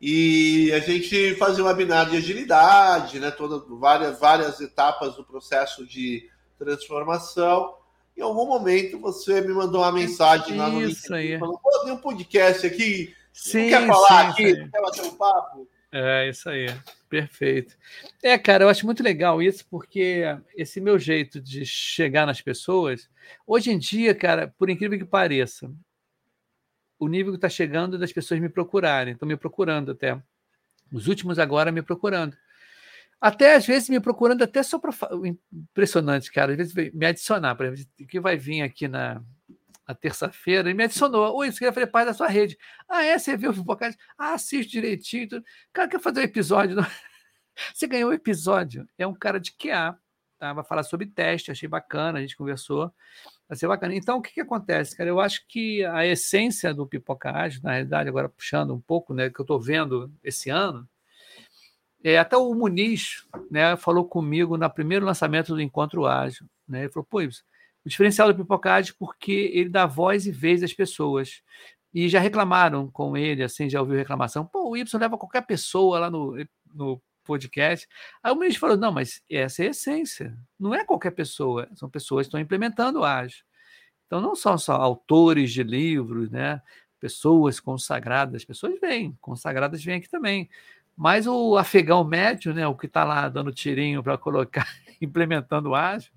e 0.00 0.70
a 0.72 0.80
gente 0.80 1.34
fazia 1.36 1.64
um 1.64 1.66
webinar 1.66 2.10
de 2.10 2.16
agilidade, 2.16 3.18
né, 3.18 3.30
todas 3.30 3.62
várias, 3.78 4.18
várias 4.18 4.60
etapas 4.60 5.16
do 5.16 5.24
processo 5.24 5.86
de 5.86 6.28
transformação, 6.58 7.74
em 8.16 8.22
algum 8.22 8.46
momento 8.46 8.98
você 8.98 9.40
me 9.40 9.52
mandou 9.52 9.82
uma 9.82 9.92
mensagem 9.92 10.56
lá 10.56 10.68
no 10.68 10.82
Isso 10.82 11.14
aí. 11.14 11.38
falando, 11.38 11.58
pô, 11.58 11.80
tem 11.84 11.92
um 11.92 11.98
podcast 11.98 12.66
aqui, 12.66 13.14
Sim, 13.32 13.68
quer 13.68 13.86
falar 13.86 14.34
sim, 14.34 14.44
aqui, 14.44 14.70
quer 14.70 14.80
bater 14.80 15.02
um 15.02 15.14
papo? 15.14 15.68
É, 15.92 16.28
isso 16.28 16.48
aí. 16.48 16.66
Perfeito. 17.08 17.76
É, 18.22 18.36
cara, 18.36 18.64
eu 18.64 18.68
acho 18.68 18.84
muito 18.84 19.02
legal 19.02 19.40
isso, 19.40 19.64
porque 19.70 20.24
esse 20.56 20.80
meu 20.80 20.98
jeito 20.98 21.40
de 21.40 21.64
chegar 21.64 22.26
nas 22.26 22.40
pessoas, 22.40 23.08
hoje 23.46 23.70
em 23.70 23.78
dia, 23.78 24.14
cara, 24.14 24.52
por 24.58 24.68
incrível 24.68 24.98
que 24.98 25.04
pareça, 25.04 25.70
o 26.98 27.08
nível 27.08 27.32
que 27.32 27.38
está 27.38 27.48
chegando 27.48 27.96
é 27.96 27.98
das 27.98 28.12
pessoas 28.12 28.40
me 28.40 28.48
procurarem, 28.48 29.14
estão 29.14 29.28
me 29.28 29.36
procurando 29.36 29.92
até. 29.92 30.20
Os 30.92 31.06
últimos 31.06 31.38
agora 31.38 31.72
me 31.72 31.82
procurando. 31.82 32.36
Até 33.20 33.54
às 33.54 33.66
vezes 33.66 33.88
me 33.88 33.98
procurando 34.00 34.42
até 34.42 34.62
só 34.62 34.78
para 34.78 34.92
impressionante, 35.52 36.30
cara. 36.30 36.52
Às 36.52 36.72
vezes 36.72 36.94
me 36.94 37.06
adicionar, 37.06 37.54
por 37.54 37.66
exemplo, 37.66 37.92
que 38.08 38.20
vai 38.20 38.36
vir 38.36 38.62
aqui 38.62 38.86
na, 38.86 39.22
na 39.86 39.94
terça-feira 39.94 40.70
e 40.70 40.74
me 40.74 40.84
adicionou. 40.84 41.36
Oi, 41.36 41.50
você 41.50 41.60
quer 41.60 41.72
fazer 41.72 41.86
parte 41.86 42.06
da 42.06 42.14
sua 42.14 42.28
rede? 42.28 42.58
Ah, 42.88 43.04
é? 43.04 43.18
Você 43.18 43.36
viu 43.36 43.50
o 43.50 43.64
podcast? 43.64 43.98
Ah, 44.18 44.34
assiste 44.34 44.72
direitinho. 44.72 45.42
Cara, 45.72 45.88
quer 45.88 46.00
fazer 46.00 46.20
um 46.20 46.24
episódio? 46.24 46.76
Você 47.72 47.86
ganhou 47.86 48.10
o 48.10 48.12
episódio. 48.14 48.86
É 48.98 49.06
um 49.06 49.14
cara 49.14 49.40
de 49.40 49.50
QA, 49.52 49.98
tá? 50.38 50.52
Vai 50.52 50.64
falar 50.64 50.82
sobre 50.82 51.06
teste, 51.06 51.50
achei 51.50 51.68
bacana, 51.68 52.18
a 52.18 52.22
gente 52.22 52.36
conversou. 52.36 52.92
Vai 53.48 53.56
ser 53.56 53.68
bacana. 53.68 53.94
Então, 53.94 54.18
o 54.18 54.22
que, 54.22 54.34
que 54.34 54.40
acontece, 54.40 54.96
cara? 54.96 55.08
Eu 55.08 55.20
acho 55.20 55.46
que 55.48 55.84
a 55.84 56.06
essência 56.06 56.74
do 56.74 56.86
Pipoca 56.86 57.30
Ágil, 57.30 57.60
na 57.62 57.72
realidade, 57.72 58.08
agora 58.08 58.28
puxando 58.28 58.74
um 58.74 58.80
pouco, 58.80 59.14
né, 59.14 59.30
que 59.30 59.40
eu 59.40 59.44
estou 59.44 59.60
vendo 59.60 60.12
esse 60.22 60.50
ano, 60.50 60.88
é, 62.02 62.18
até 62.18 62.36
o 62.36 62.54
Muniz 62.54 63.26
né, 63.50 63.76
falou 63.76 64.04
comigo 64.04 64.56
no 64.56 64.70
primeiro 64.70 65.04
lançamento 65.04 65.54
do 65.54 65.60
Encontro 65.60 66.06
Ágil. 66.06 66.46
Né, 66.68 66.82
ele 66.82 66.92
falou, 66.92 67.06
pô, 67.08 67.18
o 67.20 67.88
diferencial 67.88 68.28
do 68.28 68.36
Pipoca 68.36 68.74
Ágil 68.74 68.94
é 68.94 68.96
porque 68.98 69.50
ele 69.54 69.68
dá 69.68 69.86
voz 69.86 70.26
e 70.26 70.32
vez 70.32 70.62
às 70.62 70.72
pessoas. 70.72 71.42
E 71.94 72.08
já 72.08 72.20
reclamaram 72.20 72.90
com 72.90 73.16
ele, 73.16 73.42
assim, 73.42 73.70
já 73.70 73.80
ouviu 73.80 73.96
reclamação. 73.96 74.44
Pô, 74.44 74.70
o 74.70 74.76
Y 74.76 74.98
leva 74.98 75.16
qualquer 75.16 75.46
pessoa 75.46 75.98
lá 75.98 76.10
no, 76.10 76.36
no 76.74 77.00
podcast. 77.26 77.86
Aí 78.22 78.32
o 78.32 78.36
Muniz 78.36 78.56
falou, 78.56 78.76
não, 78.76 78.92
mas 78.92 79.20
essa 79.28 79.62
é 79.62 79.66
a 79.66 79.70
essência. 79.70 80.38
Não 80.58 80.74
é 80.74 80.84
qualquer 80.84 81.10
pessoa, 81.10 81.68
são 81.74 81.90
pessoas 81.90 82.26
que 82.26 82.28
estão 82.28 82.40
implementando 82.40 83.00
o 83.00 83.04
Ágil. 83.04 83.44
Então, 84.06 84.20
não 84.20 84.36
são 84.36 84.56
só 84.56 84.74
autores 84.74 85.52
de 85.52 85.64
livros, 85.64 86.30
né? 86.30 86.62
pessoas 87.00 87.60
consagradas, 87.60 88.44
pessoas 88.44 88.78
vêm, 88.80 89.16
consagradas 89.20 89.84
vêm 89.84 89.96
aqui 89.96 90.08
também. 90.08 90.48
Mas 90.96 91.26
o 91.26 91.56
afegão 91.56 92.02
médio, 92.02 92.54
né, 92.54 92.66
o 92.66 92.74
que 92.74 92.86
está 92.86 93.04
lá 93.04 93.28
dando 93.28 93.52
tirinho 93.52 94.02
para 94.02 94.16
colocar, 94.16 94.66
implementando 95.00 95.70
o 95.70 95.74
ágil, 95.74 96.12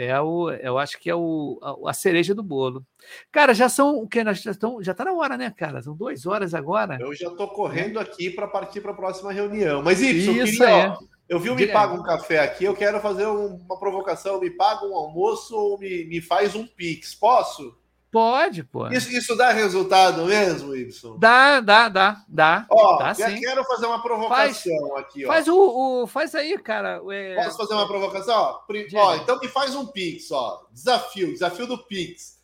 é 0.00 0.20
o, 0.20 0.50
eu 0.50 0.78
acho 0.78 0.98
que 0.98 1.10
é 1.10 1.14
o, 1.14 1.58
a, 1.84 1.90
a 1.90 1.92
cereja 1.92 2.34
do 2.34 2.42
bolo. 2.42 2.84
Cara, 3.32 3.52
já 3.52 3.68
são 3.68 3.96
o 3.98 4.08
que? 4.08 4.22
Nós 4.22 4.40
já 4.40 4.52
estão, 4.52 4.82
já 4.82 4.92
está 4.92 5.04
na 5.04 5.12
hora, 5.12 5.36
né, 5.36 5.50
cara? 5.56 5.82
São 5.82 5.94
duas 5.96 6.24
horas 6.26 6.54
agora. 6.54 6.96
Eu 7.00 7.12
já 7.14 7.28
estou 7.28 7.48
correndo 7.48 7.98
aqui 7.98 8.30
para 8.30 8.46
partir 8.46 8.80
para 8.80 8.92
a 8.92 8.94
próxima 8.94 9.32
reunião. 9.32 9.82
Mas 9.82 10.00
isso, 10.00 10.30
eu, 10.30 10.44
Isso 10.44 10.58
queria, 10.58 10.70
é. 10.70 10.88
ó, 10.90 10.96
eu 11.28 11.38
vi 11.40 11.50
o 11.50 11.54
Me. 11.54 11.66
Paga 11.66 11.94
um 11.94 12.02
Café 12.02 12.38
aqui, 12.38 12.64
eu 12.64 12.74
quero 12.74 13.00
fazer 13.00 13.26
um- 13.26 13.56
uma 13.56 13.78
provocação. 13.78 14.40
Me 14.40 14.50
paga 14.50 14.86
um 14.86 14.94
almoço 14.94 15.56
ou 15.56 15.78
me, 15.78 16.04
me 16.04 16.20
faz 16.20 16.54
um 16.54 16.66
Pix. 16.66 17.14
Posso? 17.14 17.76
Pode, 18.10 18.64
pô. 18.64 18.88
Isso, 18.88 19.10
isso 19.10 19.36
dá 19.36 19.50
resultado 19.52 20.24
mesmo, 20.24 20.74
Y? 20.74 21.18
Dá, 21.18 21.60
dá, 21.60 21.88
dá, 21.90 22.22
dá. 22.26 22.66
Ó, 22.70 22.96
Dá 22.96 23.14
quero 23.14 23.62
fazer 23.64 23.86
uma 23.86 24.02
provocação 24.02 24.96
aqui, 24.96 25.26
ó. 25.26 25.28
Faz 25.28 25.46
o, 25.46 25.56
o- 26.02 26.06
faz 26.06 26.34
aí, 26.34 26.56
cara. 26.58 27.02
é- 27.10 27.34
Posso 27.44 27.58
fazer 27.58 27.74
uma 27.74 27.86
provocação? 27.86 28.34
Ó, 28.34 28.60
ó, 28.96 29.16
então 29.16 29.38
me 29.38 29.48
faz 29.48 29.74
um 29.74 29.86
Pix, 29.86 30.30
ó. 30.30 30.66
Desafio, 30.72 31.32
desafio 31.32 31.66
do 31.66 31.76
Pix. 31.76 32.38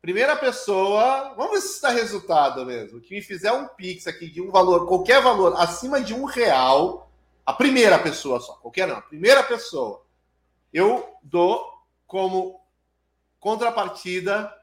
Primeira 0.00 0.36
pessoa, 0.36 1.34
vamos 1.36 1.52
ver 1.52 1.60
se 1.60 1.72
isso 1.72 1.82
dá 1.82 1.90
resultado 1.90 2.64
mesmo. 2.64 3.00
Que 3.00 3.14
me 3.14 3.20
fizer 3.20 3.52
um 3.52 3.66
Pix 3.66 4.06
aqui 4.06 4.30
de 4.30 4.40
um 4.40 4.50
valor, 4.50 4.86
qualquer 4.86 5.20
valor, 5.20 5.54
acima 5.58 6.00
de 6.00 6.14
um 6.14 6.24
real, 6.24 7.10
a 7.44 7.52
primeira 7.52 7.98
pessoa 7.98 8.38
só, 8.40 8.52
qualquer 8.54 8.86
não, 8.86 8.96
a 8.96 9.02
primeira 9.02 9.42
pessoa, 9.42 10.02
eu 10.72 11.04
dou 11.22 11.68
como 12.06 12.60
contrapartida 13.40 14.54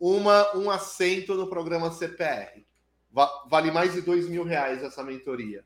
uma, 0.00 0.56
um 0.56 0.70
assento 0.70 1.34
no 1.34 1.46
programa 1.46 1.92
CPR. 1.92 2.64
Va- 3.12 3.30
vale 3.48 3.70
mais 3.70 3.92
de 3.92 4.00
dois 4.00 4.26
mil 4.28 4.42
reais 4.44 4.82
essa 4.82 5.02
mentoria. 5.04 5.62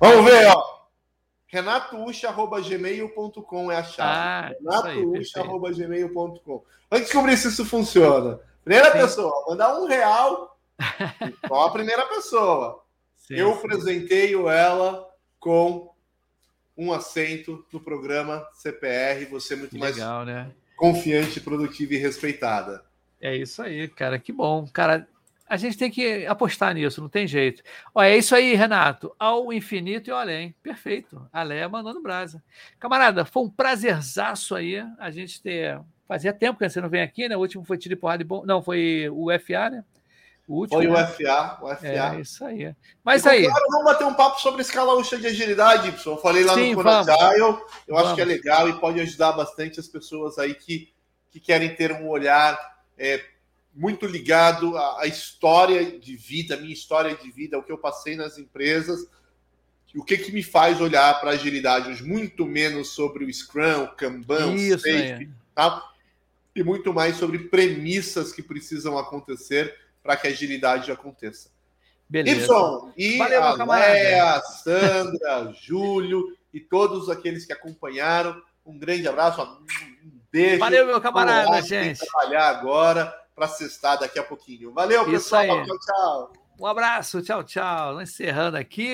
Vamos 0.00 0.24
ver, 0.30 0.46
ó. 0.46 0.78
renatoucha.gmail.com 1.48 3.70
é 3.72 3.76
a 3.76 3.82
chave. 3.82 4.54
Ah, 4.66 4.82
renatoucha.gmail.com 4.82 6.64
Vamos 6.90 7.04
descobrir 7.06 7.36
se 7.36 7.48
isso 7.48 7.64
funciona. 7.64 8.40
Primeira 8.64 8.92
Sim. 8.92 8.98
pessoa, 8.98 9.44
mandar 9.48 9.78
um 9.78 9.86
real. 9.86 10.58
Só 11.48 11.66
a 11.66 11.70
primeira 11.70 12.06
pessoa. 12.06 12.84
Sim, 13.16 13.34
Eu 13.34 13.54
sim. 13.56 13.62
presenteio 13.62 14.48
ela 14.48 15.06
com 15.40 15.92
um 16.76 16.92
assento 16.92 17.64
no 17.72 17.80
programa 17.80 18.46
CPR. 18.54 19.24
Você 19.26 19.54
é 19.54 19.56
muito 19.56 19.76
mais 19.78 19.96
né? 19.96 20.50
confiante, 20.76 21.40
produtiva 21.40 21.94
e 21.94 21.98
respeitada. 21.98 22.84
É 23.20 23.36
isso 23.36 23.62
aí, 23.62 23.88
cara. 23.88 24.18
Que 24.18 24.32
bom. 24.32 24.66
Cara, 24.72 25.08
a 25.48 25.56
gente 25.56 25.78
tem 25.78 25.90
que 25.90 26.26
apostar 26.26 26.74
nisso, 26.74 27.00
não 27.00 27.08
tem 27.08 27.26
jeito. 27.26 27.62
Ó, 27.94 28.02
é 28.02 28.16
isso 28.16 28.34
aí, 28.34 28.54
Renato. 28.54 29.14
Ao 29.18 29.52
infinito 29.52 30.08
e 30.08 30.12
ao 30.12 30.18
além. 30.18 30.54
Perfeito. 30.62 31.26
A 31.32 31.42
Leia 31.42 31.68
mandando 31.68 32.02
brasa. 32.02 32.42
Camarada, 32.78 33.24
foi 33.24 33.44
um 33.44 33.50
prazerzaço 33.50 34.54
aí 34.54 34.84
a 34.98 35.10
gente 35.10 35.40
ter. 35.42 35.80
Fazia 36.06 36.32
tempo 36.32 36.58
que 36.58 36.68
você 36.68 36.80
não 36.80 36.88
vem 36.88 37.02
aqui, 37.02 37.28
né? 37.28 37.36
O 37.36 37.40
último 37.40 37.64
foi 37.64 37.76
tiro 37.76 37.96
porrada 37.96 38.22
e 38.22 38.26
bom. 38.26 38.44
Não, 38.44 38.62
foi 38.62 39.08
o 39.10 39.28
FA, 39.38 39.70
né? 39.70 39.84
O 40.46 40.60
último. 40.60 40.78
Foi 40.78 40.86
o 40.86 40.92
né? 40.94 41.06
FA, 41.06 41.58
o 41.62 41.76
FA. 41.76 41.86
É 41.86 42.20
isso 42.20 42.44
aí. 42.44 42.74
Mas 43.04 43.24
E, 43.24 43.28
aí. 43.28 43.44
Claro, 43.44 43.64
vamos 43.70 43.84
bater 43.84 44.04
um 44.06 44.14
papo 44.14 44.40
sobre 44.40 44.62
escala 44.62 44.94
única 44.94 45.18
de 45.18 45.26
agilidade, 45.26 45.88
Y. 45.88 46.12
Eu 46.14 46.16
falei 46.18 46.44
lá 46.44 46.54
Sim, 46.54 46.74
no. 46.74 46.82
Conagile, 46.82 47.40
eu 47.40 47.60
Vamos. 47.88 48.02
acho 48.02 48.14
que 48.14 48.20
é 48.22 48.24
legal 48.24 48.68
e 48.68 48.80
pode 48.80 49.00
ajudar 49.00 49.32
bastante 49.32 49.78
as 49.78 49.86
pessoas 49.86 50.38
aí 50.38 50.54
que, 50.54 50.92
que 51.30 51.38
querem 51.40 51.74
ter 51.74 51.92
um 51.92 52.08
olhar 52.08 52.58
é, 52.98 53.24
muito 53.74 54.06
ligado 54.06 54.76
à, 54.76 55.02
à 55.02 55.06
história 55.06 55.98
de 55.98 56.16
vida, 56.16 56.56
minha 56.56 56.72
história 56.72 57.14
de 57.14 57.30
vida, 57.30 57.58
o 57.58 57.62
que 57.62 57.72
eu 57.72 57.78
passei 57.78 58.16
nas 58.16 58.38
empresas, 58.38 59.08
e 59.94 59.98
o 59.98 60.04
que, 60.04 60.18
que 60.18 60.32
me 60.32 60.42
faz 60.42 60.80
olhar 60.80 61.18
para 61.20 61.30
a 61.30 61.34
agilidade 61.34 61.90
hoje, 61.90 62.02
muito 62.02 62.44
menos 62.44 62.90
sobre 62.90 63.24
o 63.24 63.32
Scrum, 63.32 63.84
o 63.84 63.88
Kanban, 63.88 64.54
o 64.54 64.78
Safe, 64.78 64.90
aí. 64.90 65.28
tá? 65.54 65.88
e 66.54 66.64
muito 66.64 66.92
mais 66.92 67.16
sobre 67.16 67.38
premissas 67.38 68.32
que 68.32 68.42
precisam 68.42 68.98
acontecer 68.98 69.76
para 70.02 70.16
que 70.16 70.26
a 70.26 70.30
agilidade 70.30 70.90
aconteça. 70.90 71.50
Beleza. 72.08 72.52
Y 72.96 73.14
e 73.14 73.18
Valeu, 73.18 73.42
a. 73.42 73.76
Léa, 73.76 74.40
Sandra, 74.40 75.52
Júlio 75.62 76.36
e 76.52 76.58
todos 76.58 77.08
aqueles 77.08 77.44
que 77.44 77.52
acompanharam. 77.52 78.42
Um 78.64 78.78
grande 78.78 79.06
abraço, 79.06 79.40
um 79.42 80.17
beijo. 80.32 80.58
Valeu, 80.58 80.86
meu 80.86 81.00
camarada, 81.00 81.50
lá, 81.50 81.60
gente. 81.60 82.00
trabalhar 82.00 82.48
agora 82.48 83.14
para 83.34 83.48
sextar 83.48 83.98
daqui 83.98 84.18
a 84.18 84.24
pouquinho. 84.24 84.72
Valeu, 84.72 85.02
Isso 85.02 85.10
pessoal. 85.10 85.42
aí. 85.42 85.66
Tchau, 85.66 85.78
tchau. 85.78 86.32
Um 86.60 86.66
abraço, 86.66 87.22
tchau, 87.22 87.44
tchau. 87.44 88.02
Encerrando 88.02 88.56
aqui. 88.56 88.88